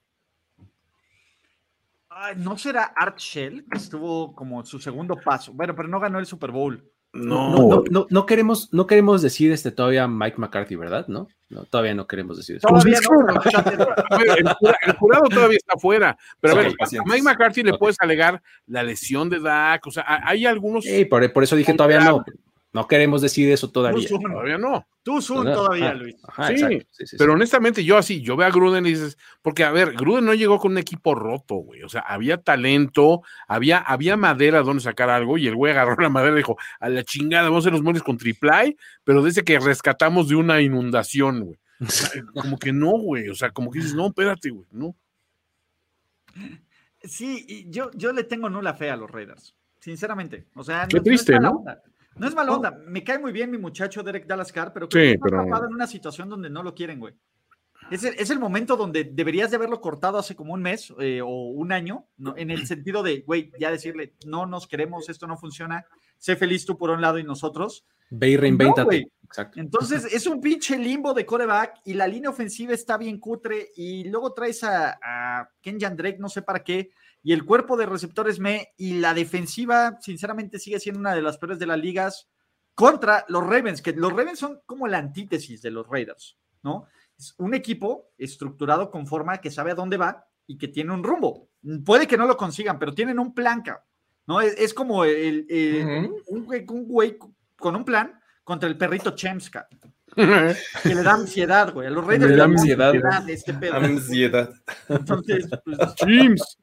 [2.08, 3.64] Ay, ¿No será Art Shell?
[3.70, 5.52] Que estuvo como su segundo paso.
[5.52, 6.84] Bueno, pero no ganó el Super Bowl.
[7.14, 11.06] No, No, no, no, no queremos, no queremos decir este todavía Mike McCarthy, ¿verdad?
[11.08, 12.66] No, no todavía no queremos decir eso.
[12.68, 14.46] Todavía es no, que- pero muchachos, A ver, el,
[14.86, 16.86] el jurado todavía está fuera, pero a ver, a.
[17.04, 21.04] Mike McCarthy le puedes alegar la lesión de Dak, o sea, ha- hay algunos, Sí,
[21.04, 22.24] por, por eso dije todavía no.
[22.72, 24.08] No queremos decir eso todavía.
[24.08, 24.86] Tú, Zun, todavía no.
[25.02, 25.54] tú, ¿verdad?
[25.54, 26.16] todavía, Ajá, Luis.
[26.26, 29.64] ajá, Sí, sí, sí, Pero honestamente, yo así, yo veo a Gruden y dices, porque
[29.64, 31.82] a ver, Gruden no llegó con un equipo roto, güey.
[31.82, 36.08] O sea, había talento, había, había madera donde sacar algo, y el güey agarró la
[36.08, 39.44] madera y dijo, a la chingada, vamos a hacer los moles con triple pero desde
[39.44, 41.58] que rescatamos de una inundación, güey.
[41.80, 43.28] O sea, como que no, güey.
[43.28, 44.96] O sea, como que dices, no, espérate, güey, no.
[47.02, 50.46] Sí, y yo, yo le tengo nula fe a los Raiders, sinceramente.
[50.54, 51.64] O sea, Qué triste, ¿no?
[52.16, 52.78] No es mala onda.
[52.86, 55.66] Me cae muy bien mi muchacho Derek Dalascar, pero creo Sí, que está pero- atrapado
[55.66, 57.14] en una situación donde no lo quieren, güey.
[57.90, 61.20] Es el, es el momento donde deberías de haberlo cortado hace como un mes eh,
[61.20, 62.34] o un año, ¿no?
[62.36, 65.84] en el sentido de, güey, ya decirle, no nos queremos, esto no funciona,
[66.16, 67.84] sé feliz tú por un lado y nosotros.
[68.08, 68.84] Ve y reinvéntate.
[68.84, 69.12] güey.
[69.24, 69.58] Exacto.
[69.60, 74.04] Entonces es un pinche limbo de coreback y la línea ofensiva está bien cutre y
[74.04, 76.90] luego traes a, a Kenyan Drake, no sé para qué,
[77.22, 81.38] y el cuerpo de receptores me y la defensiva, sinceramente, sigue siendo una de las
[81.38, 82.28] peores de las ligas
[82.74, 86.86] contra los Ravens, que los Ravens son como la antítesis de los Raiders, ¿no?
[87.18, 91.04] Es un equipo estructurado con forma que sabe a dónde va y que tiene un
[91.04, 91.48] rumbo.
[91.84, 93.62] Puede que no lo consigan, pero tienen un plan,
[94.26, 94.40] ¿no?
[94.40, 96.16] Es, es como el, el- Ujú.
[96.28, 97.18] un, güey, un güey
[97.56, 99.68] con un plan contra el perrito Chemska,
[100.16, 101.86] que le da ansiedad, güey.
[101.86, 102.88] A los Raiders Le da ansiedad.
[102.90, 103.74] ansiedad este pedo.
[103.74, 104.52] Ansiedad.
[104.88, 106.58] Entonces, pues, James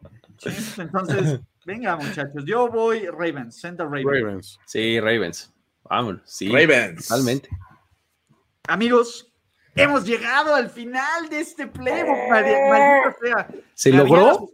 [0.78, 4.06] Entonces, venga, muchachos, yo voy Ravens, send the Ravens.
[4.06, 4.60] Ravens.
[4.66, 5.52] Sí, Ravens.
[5.84, 6.22] Vámonos.
[6.26, 7.08] Sí, Ravens.
[7.08, 7.50] totalmente.
[8.68, 9.32] Amigos,
[9.76, 13.48] hemos llegado al final de este playbook, maldi- maldita sea.
[13.74, 14.52] ¿Se logró?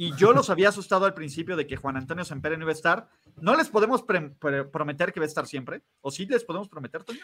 [0.00, 2.74] Y yo los había asustado al principio de que Juan Antonio Sempere no iba a
[2.74, 3.08] estar.
[3.40, 5.82] No les podemos prometer que va a estar siempre.
[6.02, 7.18] ¿O sí les podemos prometer, Toño?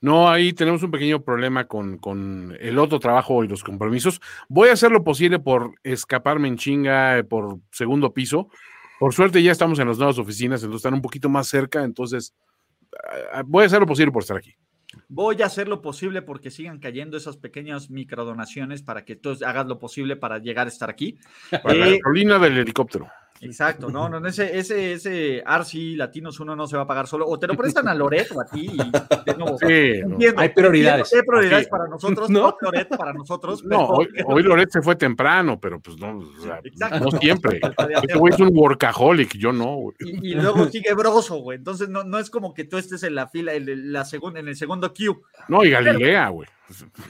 [0.00, 4.20] No, ahí tenemos un pequeño problema con, con el otro trabajo y los compromisos.
[4.48, 8.48] Voy a hacer lo posible por escaparme en chinga eh, por segundo piso.
[9.00, 12.32] Por suerte ya estamos en las nuevas oficinas, entonces están un poquito más cerca, entonces
[13.32, 14.54] ah, voy a hacer lo posible por estar aquí.
[15.12, 19.66] Voy a hacer lo posible porque sigan cayendo esas pequeñas microdonaciones para que tú hagas
[19.66, 21.18] lo posible para llegar a estar aquí.
[21.50, 23.08] Para la Eh, Carolina del helicóptero.
[23.42, 27.26] Exacto, no, no, ese, ese, ese RC Latinos uno no se va a pagar solo,
[27.26, 28.70] o te lo prestan a Loret o a ti.
[28.70, 31.12] Y, de nuevo, Sí, entiendo, Hay prioridades.
[31.14, 32.40] Hay prioridades para nosotros, ¿No?
[32.40, 33.64] no Loret para nosotros.
[33.64, 36.98] No, hoy, hoy Loret se fue temprano, pero pues no, o sea, Exacto.
[37.00, 37.60] no siempre.
[38.02, 39.96] Este güey es un workaholic, yo no, güey.
[40.00, 41.58] Y, y luego sigue Broso, güey.
[41.58, 44.48] Entonces no, no es como que tú estés en la fila, en, la segunda, en
[44.48, 45.16] el segundo queue.
[45.48, 46.48] No, y Galilea, güey.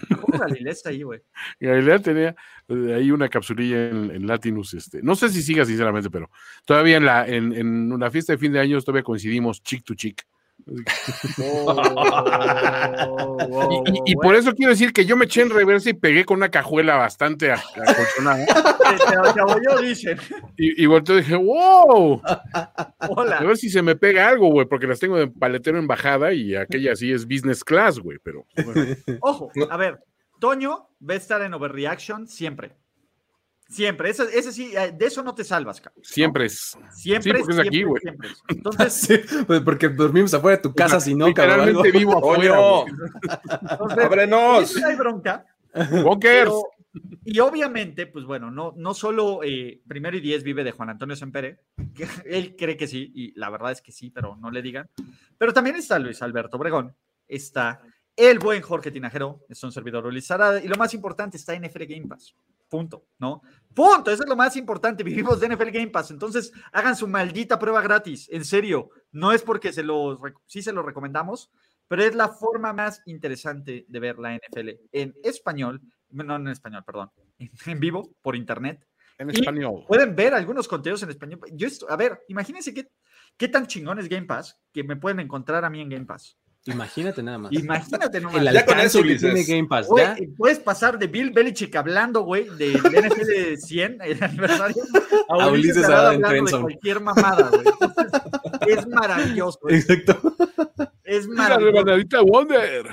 [0.09, 1.21] ¿Cómo Galilea está ahí, güey?
[1.61, 2.37] Galilea tenía
[2.71, 4.75] eh, ahí una capsulilla en, en Latinus.
[4.75, 5.03] Este.
[5.03, 6.31] No sé si siga, sinceramente, pero
[6.65, 9.95] todavía en la, en, en una fiesta de fin de año todavía coincidimos chick to
[9.95, 10.25] chick.
[11.43, 11.75] Oh,
[13.87, 16.25] Y, y- y por eso quiero decir que yo me eché en reversa y pegué
[16.27, 17.55] con una cajuela bastante a-
[17.87, 18.45] acolchonada.
[20.57, 23.41] Y, y volteo y dije, wow, a Hola.
[23.41, 26.55] ver si se me pega algo, güey, porque las tengo de paletero en bajada y
[26.55, 29.99] aquella sí es business class, güey, pero bueno, Ojo, a ver,
[30.41, 32.77] Toño va a estar en Overreaction siempre.
[33.69, 34.11] Siempre.
[34.11, 36.03] Ese, ese sí, eh, de eso no te salvas, cabrón.
[36.05, 36.77] siempre es.
[36.93, 38.01] Siempre, Sí, porque es aquí, siempre, güey.
[38.03, 38.29] siempre.
[38.49, 41.61] Entonces, Sí, pues porque dormimos afuera de tu casa, si no, cabrón.
[41.61, 41.83] algo.
[41.85, 42.59] Vivo afuera.
[42.59, 42.93] Güey.
[43.71, 44.77] entonces ¡Ábrenos!
[44.81, 45.47] no hay bronca.
[46.21, 46.63] Pero-
[47.25, 51.15] y obviamente, pues bueno, no, no solo eh, primero y diez vive de Juan Antonio
[51.15, 51.61] Sempere,
[51.95, 54.91] que él cree que sí, y la verdad es que sí, pero no le digan.
[55.39, 56.97] Pero también está Luis Alberto Obregón,
[57.29, 57.81] está
[58.17, 61.85] el buen Jorge Tinajero, es un servidor Luis Sarada, y lo más importante está NFL
[61.85, 62.35] Game Pass.
[62.69, 63.43] Punto, ¿no?
[63.75, 65.03] Punto, eso es lo más importante.
[65.03, 68.91] Vivimos de NFL Game Pass, entonces hagan su maldita prueba gratis, en serio.
[69.11, 71.51] No es porque se los, sí se lo recomendamos,
[71.89, 75.81] pero es la forma más interesante de ver la NFL en español,
[76.11, 77.11] no en español, perdón,
[77.67, 78.87] en, vivo, por internet.
[79.19, 79.85] En Y- español.
[79.89, 81.41] Pueden ver algunos contenidos en español.
[81.53, 82.89] Yo, a ver, imagínense qué,
[83.37, 86.39] qué tan chingón es Game Pass que me pueden encontrar a mí en Game Pass.
[86.73, 87.53] Imagínate nada más.
[87.53, 88.37] Imagínate nomás.
[88.39, 89.33] El Ya con alcance eso, que Ulises.
[89.35, 90.17] tiene Game Pass, ya.
[90.37, 94.83] puedes pasar de Bill Belichick hablando, güey, de NFL 100, el aniversario,
[95.29, 97.63] a A Ulises hablando de cualquier mamada, güey.
[97.67, 98.13] Entonces,
[98.67, 99.59] es maravilloso.
[99.63, 99.77] güey.
[99.77, 100.35] Exacto.
[101.05, 101.73] Es La maravilloso.
[101.77, 102.87] rebanadita Wonder.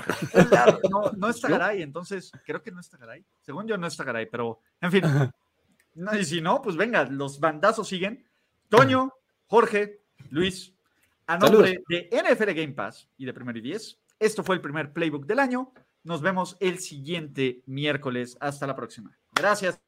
[0.48, 3.24] Claro, no, no está Garay, entonces creo que no está Garay.
[3.42, 5.04] Según yo no está Garay, pero en fin.
[5.94, 8.24] No, y si no, pues venga, los bandazos siguen.
[8.68, 9.12] Toño,
[9.46, 10.74] Jorge, Luis,
[11.28, 14.92] a nombre de NFL Game Pass y de Primero y Diez, esto fue el primer
[14.92, 15.72] playbook del año.
[16.02, 18.36] Nos vemos el siguiente miércoles.
[18.40, 19.16] Hasta la próxima.
[19.32, 19.78] Gracias.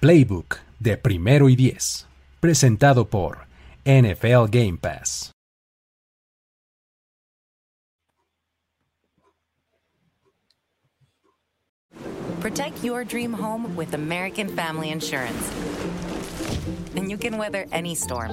[0.00, 2.08] Playbook de primero y diez,
[2.40, 3.46] presentado por
[3.84, 5.30] NFL Game Pass.
[12.40, 15.52] Protect your dream home with American Family Insurance.
[16.96, 18.32] And you can weather any storm.